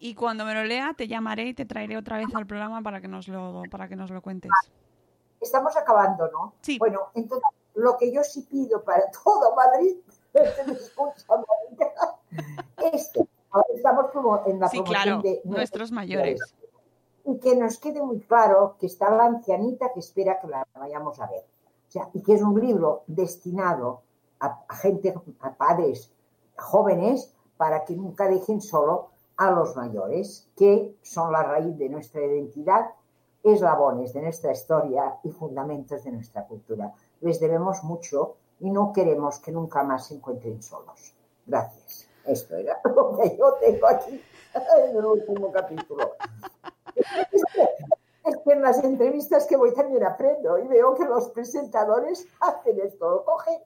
y 0.00 0.16
cuando 0.16 0.44
me 0.44 0.52
lo 0.52 0.64
lea 0.64 0.94
te 0.98 1.06
llamaré 1.06 1.44
y 1.44 1.54
te 1.54 1.64
traeré 1.64 1.96
otra 1.96 2.16
vez 2.16 2.26
al 2.34 2.44
programa 2.44 2.82
para 2.82 3.00
que 3.00 3.06
nos 3.06 3.28
lo, 3.28 3.62
para 3.70 3.86
que 3.86 3.94
nos 3.94 4.10
lo 4.10 4.20
cuentes. 4.20 4.50
Estamos 5.40 5.76
acabando, 5.76 6.28
¿no? 6.32 6.54
Sí. 6.60 6.76
Bueno, 6.76 7.02
entonces, 7.14 7.48
lo 7.74 7.96
que 7.96 8.12
yo 8.12 8.24
sí 8.24 8.42
pido 8.50 8.82
para 8.82 9.04
todo 9.12 9.54
Madrid, 9.54 9.94
que 10.32 10.40
me 10.66 10.72
escucha, 10.72 11.24
Mónica, 11.28 11.92
este, 12.92 13.24
ahora 13.52 13.66
estamos 13.76 14.10
como 14.10 14.42
en 14.44 14.58
la 14.58 14.68
Sí, 14.70 14.78
promoción 14.78 15.04
claro, 15.04 15.22
de 15.22 15.40
nuestros 15.44 15.92
mayores. 15.92 16.40
Y 17.26 17.38
que 17.38 17.54
nos 17.54 17.78
quede 17.78 18.02
muy 18.02 18.18
claro 18.18 18.76
que 18.80 18.86
está 18.86 19.08
la 19.10 19.26
ancianita 19.26 19.92
que 19.94 20.00
espera 20.00 20.40
que 20.40 20.48
la 20.48 20.66
vayamos 20.74 21.20
a 21.20 21.28
ver. 21.28 21.44
Y 22.12 22.22
que 22.22 22.34
es 22.34 22.42
un 22.42 22.60
libro 22.60 23.04
destinado 23.06 24.02
a, 24.40 24.64
a 24.68 24.76
gente, 24.76 25.14
a 25.40 25.54
padres 25.54 26.12
jóvenes, 26.56 27.34
para 27.56 27.84
que 27.84 27.94
nunca 27.94 28.28
dejen 28.28 28.60
solo 28.60 29.10
a 29.36 29.50
los 29.50 29.76
mayores, 29.76 30.48
que 30.56 30.96
son 31.02 31.32
la 31.32 31.42
raíz 31.42 31.76
de 31.78 31.88
nuestra 31.88 32.24
identidad, 32.24 32.90
eslabones 33.42 34.12
de 34.12 34.22
nuestra 34.22 34.52
historia 34.52 35.18
y 35.22 35.30
fundamentos 35.30 36.04
de 36.04 36.12
nuestra 36.12 36.46
cultura. 36.46 36.92
Les 37.20 37.40
debemos 37.40 37.84
mucho 37.84 38.36
y 38.60 38.70
no 38.70 38.92
queremos 38.92 39.38
que 39.38 39.52
nunca 39.52 39.82
más 39.82 40.06
se 40.06 40.14
encuentren 40.14 40.62
solos. 40.62 41.14
Gracias. 41.46 42.08
Esto 42.24 42.56
era 42.56 42.80
lo 42.96 43.16
que 43.16 43.36
yo 43.36 43.54
tengo 43.60 43.86
aquí 43.86 44.20
en 44.54 44.96
el 44.96 45.04
último 45.04 45.52
capítulo. 45.52 46.12
Es 48.24 48.36
que, 48.38 48.52
en 48.52 48.62
las 48.62 48.82
entrevistas 48.82 49.46
que 49.46 49.56
voy 49.56 49.74
también 49.74 50.04
aprendo 50.04 50.58
y 50.58 50.66
veo 50.66 50.94
que 50.94 51.04
los 51.04 51.28
presentadores 51.28 52.26
hacen 52.40 52.80
esto, 52.80 53.10
lo 53.10 53.24
cogen 53.24 53.60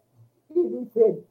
y 0.51 0.69
dicen, 0.69 1.25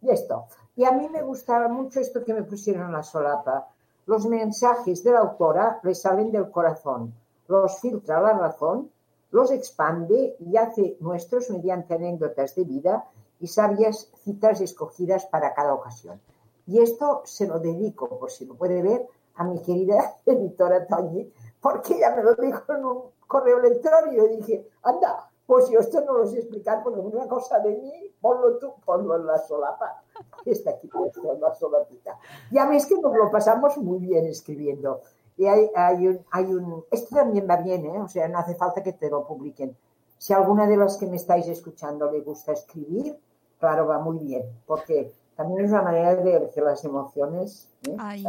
y 0.00 0.10
esto. 0.10 0.46
Y 0.76 0.84
a 0.84 0.92
mí 0.92 1.08
me 1.08 1.22
gustaba 1.22 1.68
mucho 1.68 2.00
esto 2.00 2.24
que 2.24 2.34
me 2.34 2.44
pusieron 2.44 2.86
en 2.86 2.92
la 2.92 3.02
solapa. 3.02 3.68
Los 4.06 4.26
mensajes 4.26 5.02
de 5.02 5.12
la 5.12 5.20
autora 5.20 5.80
le 5.82 5.94
salen 5.94 6.30
del 6.30 6.50
corazón, 6.50 7.12
los 7.48 7.80
filtra 7.80 8.20
la 8.20 8.32
razón, 8.32 8.90
los 9.30 9.50
expande 9.50 10.36
y 10.38 10.56
hace 10.56 10.96
nuestros 11.00 11.50
mediante 11.50 11.94
anécdotas 11.94 12.54
de 12.54 12.64
vida 12.64 13.04
y 13.40 13.46
sabias 13.46 14.10
citas 14.24 14.60
escogidas 14.60 15.26
para 15.26 15.52
cada 15.52 15.74
ocasión. 15.74 16.20
Y 16.66 16.80
esto 16.80 17.22
se 17.24 17.46
lo 17.46 17.58
dedico, 17.58 18.08
por 18.18 18.30
si 18.30 18.46
lo 18.46 18.54
puede 18.54 18.82
ver, 18.82 19.06
a 19.34 19.44
mi 19.44 19.60
querida 19.62 20.14
editora 20.26 20.86
Toñi, 20.86 21.32
porque 21.60 21.96
ella 21.96 22.14
me 22.14 22.22
lo 22.22 22.34
dijo 22.34 22.62
en 22.72 22.84
un 22.84 23.02
correo 23.26 23.58
electrónico 23.58 24.26
y 24.26 24.36
dije, 24.36 24.68
anda, 24.82 25.28
pues 25.46 25.70
yo 25.70 25.80
esto 25.80 26.02
no 26.02 26.18
lo 26.18 26.26
sé 26.26 26.38
explicar 26.38 26.82
porque 26.82 27.00
una 27.00 27.26
cosa 27.26 27.58
de 27.60 27.76
mí, 27.76 28.14
ponlo 28.20 28.58
tú, 28.58 28.74
ponlo 28.84 29.16
en 29.16 29.26
la 29.26 29.38
solapa. 29.38 30.02
Está 30.44 30.72
aquí 30.72 30.88
puesto 30.88 31.32
en 31.32 31.40
la 31.40 31.54
solapita. 31.54 32.18
Ya 32.50 32.68
ves 32.68 32.86
que 32.86 33.00
nos 33.00 33.14
lo 33.16 33.30
pasamos 33.30 33.76
muy 33.78 33.98
bien 33.98 34.26
escribiendo. 34.26 35.00
Y 35.36 35.46
hay, 35.46 35.70
hay, 35.74 36.08
un, 36.08 36.26
hay 36.32 36.44
un... 36.52 36.84
Esto 36.90 37.16
también 37.16 37.46
va 37.48 37.56
bien, 37.56 37.86
¿eh? 37.86 38.00
O 38.00 38.08
sea, 38.08 38.28
no 38.28 38.38
hace 38.38 38.56
falta 38.56 38.82
que 38.82 38.92
te 38.92 39.08
lo 39.08 39.26
publiquen. 39.26 39.76
Si 40.18 40.32
alguna 40.32 40.66
de 40.66 40.76
las 40.76 40.96
que 40.96 41.06
me 41.06 41.16
estáis 41.16 41.46
escuchando 41.46 42.10
le 42.10 42.20
gusta 42.20 42.52
escribir, 42.52 43.16
claro, 43.58 43.86
va 43.86 44.00
muy 44.00 44.18
bien, 44.18 44.42
porque 44.66 45.12
también 45.36 45.64
es 45.64 45.70
una 45.70 45.82
manera 45.82 46.16
de 46.16 46.50
que 46.52 46.60
las 46.60 46.84
emociones 46.84 47.68
¿eh? 47.86 47.96
Ay. 47.98 48.24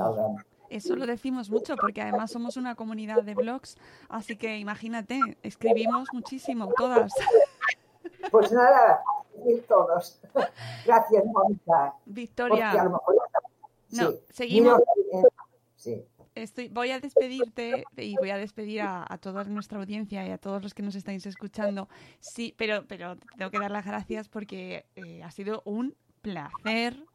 Eso 0.70 0.96
lo 0.96 1.06
decimos 1.06 1.50
mucho 1.50 1.76
porque 1.76 2.02
además 2.02 2.32
somos 2.32 2.58
una 2.58 2.76
comunidad 2.76 3.24
de 3.24 3.36
blogs, 3.36 3.78
así 4.08 4.38
que 4.38 4.58
imagínate, 4.58 5.38
escribimos 5.44 6.08
muchísimo 6.14 6.70
todas. 6.76 7.12
Pues 8.32 8.52
nada, 8.52 9.02
todos. 9.68 10.20
Gracias, 10.86 11.26
Mónica. 11.26 11.64
Porque 11.66 11.76
a 11.76 11.94
Victoria, 12.06 12.84
lo 12.84 12.90
mejor... 12.92 13.16
No, 13.92 14.12
Sí. 14.12 14.20
seguimos. 14.30 14.80
Eh, 15.14 15.24
Sí. 15.76 16.06
estoy, 16.36 16.68
voy 16.68 16.92
a 16.92 17.00
despedirte 17.00 17.86
y 17.96 18.18
voy 18.18 18.32
a 18.32 18.38
despedir 18.38 18.82
a, 18.82 19.06
a 19.08 19.18
toda 19.18 19.46
nuestra 19.46 19.80
audiencia 19.80 20.28
y 20.28 20.32
a 20.32 20.38
todos 20.38 20.62
los 20.62 20.74
que 20.74 20.84
nos 20.84 20.96
estáis 20.96 21.26
escuchando. 21.26 21.88
Sí, 22.20 22.54
pero, 22.58 22.86
pero 22.88 23.16
te 23.16 23.26
tengo 23.38 23.50
que 23.50 23.60
dar 23.60 23.72
las 23.72 23.86
gracias 23.86 24.28
porque 24.28 24.86
eh, 24.96 25.24
ha 25.24 25.32
sido 25.32 25.62
un 25.66 25.96
placer, 26.22 27.06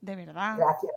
de 0.00 0.16
verdad. 0.16 0.56
Gracias. 0.56 0.92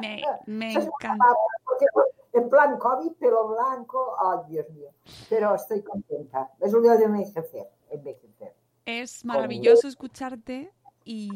Me, 0.00 0.22
me 0.46 0.72
encanta. 0.72 1.24
porque 1.64 1.86
en 2.32 2.48
plan 2.50 2.78
COVID, 2.78 3.12
pelo 3.12 3.48
blanco, 3.48 4.16
ay 4.22 4.50
Dios 4.50 4.68
mío. 4.70 4.90
Pero 5.28 5.54
estoy 5.54 5.82
contenta. 5.82 6.50
Es 6.60 6.74
un 6.74 6.82
día 6.82 6.96
de 6.96 7.04
envejecer, 7.04 7.68
envejecer. 7.90 8.54
Es 8.84 9.24
maravilloso 9.24 9.88
escucharte 9.88 10.72
y, 11.04 11.30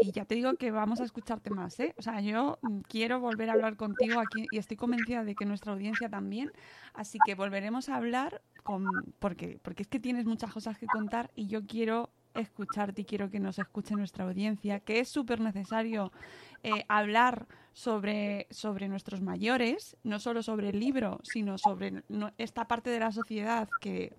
y 0.00 0.10
ya 0.12 0.24
te 0.24 0.34
digo 0.34 0.52
que 0.54 0.70
vamos 0.72 1.00
a 1.00 1.04
escucharte 1.04 1.50
más, 1.50 1.78
¿eh? 1.78 1.94
O 1.98 2.02
sea, 2.02 2.20
yo 2.20 2.58
mm, 2.62 2.80
quiero 2.80 3.20
volver 3.20 3.48
a 3.48 3.52
hablar 3.52 3.76
contigo 3.76 4.20
aquí 4.20 4.46
y 4.50 4.58
estoy 4.58 4.76
convencida 4.76 5.22
de 5.24 5.34
que 5.36 5.44
nuestra 5.44 5.72
audiencia 5.72 6.08
también, 6.08 6.52
así 6.94 7.18
que 7.24 7.34
volveremos 7.36 7.88
a 7.88 7.96
hablar 7.96 8.42
con, 8.64 8.84
porque, 9.20 9.58
porque 9.62 9.84
es 9.84 9.88
que 9.88 10.00
tienes 10.00 10.26
muchas 10.26 10.52
cosas 10.52 10.78
que 10.78 10.86
contar 10.86 11.30
y 11.36 11.46
yo 11.46 11.64
quiero 11.64 12.10
escucharte 12.34 13.02
y 13.02 13.04
quiero 13.04 13.30
que 13.30 13.38
nos 13.38 13.58
escuche 13.58 13.94
nuestra 13.94 14.24
audiencia, 14.24 14.80
que 14.80 14.98
es 14.98 15.08
súper 15.08 15.40
necesario 15.40 16.10
eh, 16.64 16.84
hablar 16.88 17.46
sobre, 17.74 18.46
sobre 18.50 18.88
nuestros 18.88 19.20
mayores, 19.20 19.96
no 20.04 20.18
solo 20.20 20.42
sobre 20.42 20.70
el 20.70 20.80
libro, 20.80 21.18
sino 21.24 21.58
sobre 21.58 22.04
esta 22.38 22.66
parte 22.66 22.88
de 22.88 23.00
la 23.00 23.12
sociedad 23.12 23.68
que 23.80 24.14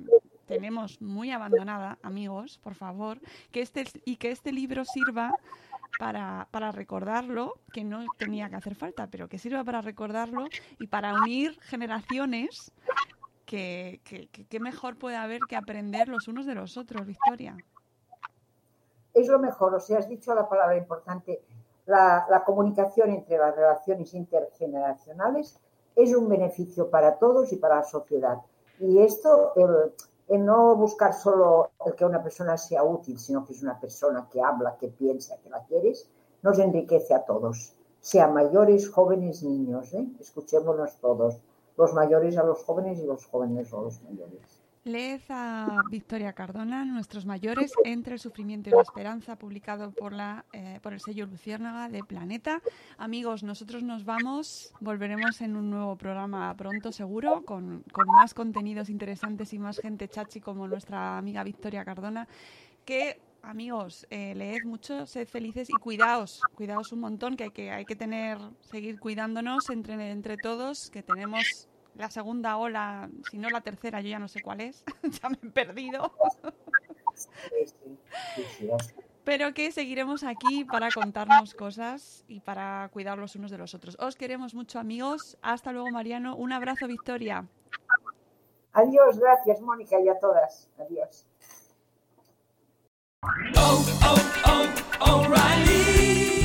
tenemos 0.45 1.01
muy 1.01 1.32
abandonada, 1.32 1.97
amigos, 2.03 2.60
por 2.62 2.76
favor, 2.76 3.20
que 3.51 3.62
este, 3.62 3.86
y 4.03 4.18
que 4.18 4.30
este 4.30 4.51
libro 4.51 4.84
sirva 4.86 5.34
para, 5.97 6.47
para 6.51 6.72
recordarlo, 6.72 7.53
que 7.74 7.86
no 7.86 8.06
tenía 8.18 8.49
que 8.49 8.58
hacer 8.58 8.76
falta, 8.76 9.08
pero 9.08 9.30
que 9.30 9.39
sirva 9.39 9.64
para 9.64 9.82
recordarlo 9.82 10.45
y 10.78 10.88
para 10.88 11.14
unir 11.14 11.58
generaciones 11.62 12.72
que 13.45 14.01
mejor 14.60 14.97
puede 14.97 15.16
haber 15.16 15.39
que 15.47 15.56
aprender 15.56 16.10
los 16.10 16.28
unos 16.28 16.45
de 16.45 16.56
los 16.56 16.78
otros, 16.78 17.06
Victoria. 17.08 17.56
Es 19.14 19.30
lo 19.30 19.39
mejor, 19.39 19.74
o 19.74 19.80
sea, 19.80 19.99
has 19.99 20.10
dicho 20.10 20.36
la 20.36 20.49
palabra 20.49 20.76
importante, 20.76 21.41
la, 21.86 22.44
comunicación 22.46 23.12
entre 23.12 23.38
las 23.38 23.56
relaciones 23.56 24.14
intergeneracionales 24.14 25.60
es 25.96 26.16
un 26.16 26.28
beneficio 26.28 26.90
para 26.90 27.18
todos 27.18 27.52
y 27.54 27.58
para 27.58 27.78
la 27.78 27.84
sociedad. 27.84 28.42
Y 28.80 29.00
esto, 29.00 29.54
el 30.28 30.46
no 30.46 30.76
buscar 30.76 31.14
solo 31.14 31.72
el 31.86 31.96
que 31.96 32.06
una 32.06 32.22
persona 32.22 32.58
sea 32.58 32.84
útil, 32.84 33.18
sino 33.20 33.46
que 33.46 33.54
es 33.54 33.62
una 33.62 33.80
persona 33.80 34.28
que 34.32 34.42
habla, 34.42 34.78
que 34.78 34.88
piensa, 34.90 35.38
que 35.42 35.50
la 35.50 35.64
quieres, 35.64 36.10
nos 36.42 36.60
enriquece 36.60 37.14
a 37.14 37.24
todos, 37.24 37.76
sean 38.02 38.34
mayores, 38.34 38.90
jóvenes, 38.90 39.44
niños. 39.44 39.94
¿eh? 39.94 40.08
Escuchémonos 40.20 40.98
todos, 40.98 41.42
los 41.78 41.94
mayores 41.94 42.38
a 42.38 42.44
los 42.44 42.64
jóvenes 42.64 43.00
y 43.00 43.06
los 43.06 43.26
jóvenes 43.26 43.74
a 43.74 43.78
los 43.78 44.02
mayores. 44.04 44.55
Leed 44.86 45.22
a 45.30 45.82
Victoria 45.90 46.34
Cardona, 46.34 46.86
Nuestros 46.86 47.26
mayores 47.26 47.74
entre 47.86 48.14
el 48.14 48.20
sufrimiento 48.20 48.70
y 48.70 48.74
la 48.74 48.84
esperanza, 48.84 49.36
publicado 49.36 49.90
por, 49.90 50.14
la, 50.14 50.46
eh, 50.54 50.80
por 50.84 50.94
el 50.94 51.00
sello 51.00 51.26
Luciérnaga 51.26 51.90
de 51.90 52.04
Planeta. 52.04 52.62
Amigos, 53.00 53.42
nosotros 53.42 53.82
nos 53.82 54.06
vamos, 54.06 54.72
volveremos 54.80 55.42
en 55.42 55.56
un 55.56 55.72
nuevo 55.72 55.96
programa 55.96 56.56
pronto 56.56 56.92
seguro, 56.92 57.44
con, 57.46 57.84
con 57.92 58.06
más 58.10 58.36
contenidos 58.36 58.92
interesantes 58.92 59.54
y 59.54 59.58
más 59.58 59.80
gente 59.80 60.08
chachi 60.08 60.40
como 60.40 60.68
nuestra 60.68 61.18
amiga 61.18 61.44
Victoria 61.44 61.84
Cardona, 61.84 62.28
que 62.86 63.20
amigos, 63.42 64.06
eh, 64.12 64.36
leed 64.36 64.66
mucho, 64.66 65.08
sed 65.08 65.28
felices 65.28 65.68
y 65.72 65.82
cuidaos, 65.82 66.42
cuidaos 66.54 66.92
un 66.92 67.00
montón, 67.00 67.36
que 67.36 67.46
hay 67.46 67.52
que, 67.52 67.72
hay 67.72 67.86
que 67.86 67.96
tener, 67.96 68.38
seguir 68.62 69.00
cuidándonos 69.00 69.68
entre, 69.72 70.12
entre 70.12 70.38
todos, 70.38 70.92
que 70.92 71.02
tenemos 71.02 71.70
la 71.96 72.10
segunda 72.10 72.58
ola, 72.58 73.10
si 73.30 73.38
no 73.38 73.50
la 73.50 73.62
tercera, 73.62 74.02
yo 74.02 74.10
ya 74.10 74.20
no 74.20 74.28
sé 74.28 74.41
cuál 74.41 74.62
es, 74.62 74.84
ya 75.22 75.30
me 75.30 75.38
he 75.41 75.50
perdido, 75.50 76.12
pero 79.24 79.54
que 79.54 79.72
seguiremos 79.72 80.24
aquí 80.24 80.66
para 80.66 80.89
contarnos 80.91 81.54
cosas 81.56 82.24
y 82.28 82.41
para 82.41 82.89
cuidar 82.93 83.18
los 83.18 83.36
unos 83.36 83.52
de 83.52 83.58
los 83.58 83.74
otros. 83.74 83.98
Os 84.00 84.16
queremos 84.16 84.54
mucho 84.54 84.80
amigos, 84.80 85.38
hasta 85.41 85.72
luego 85.72 85.89
Mariano, 85.89 86.36
un 86.36 86.54
abrazo 86.54 86.88
Victoria. 86.88 87.46
Adiós, 88.74 89.18
gracias 89.18 89.62
Mónica 89.62 90.00
y 90.00 90.10
a 90.10 90.20
todas. 90.20 90.70
Adiós. 90.78 91.26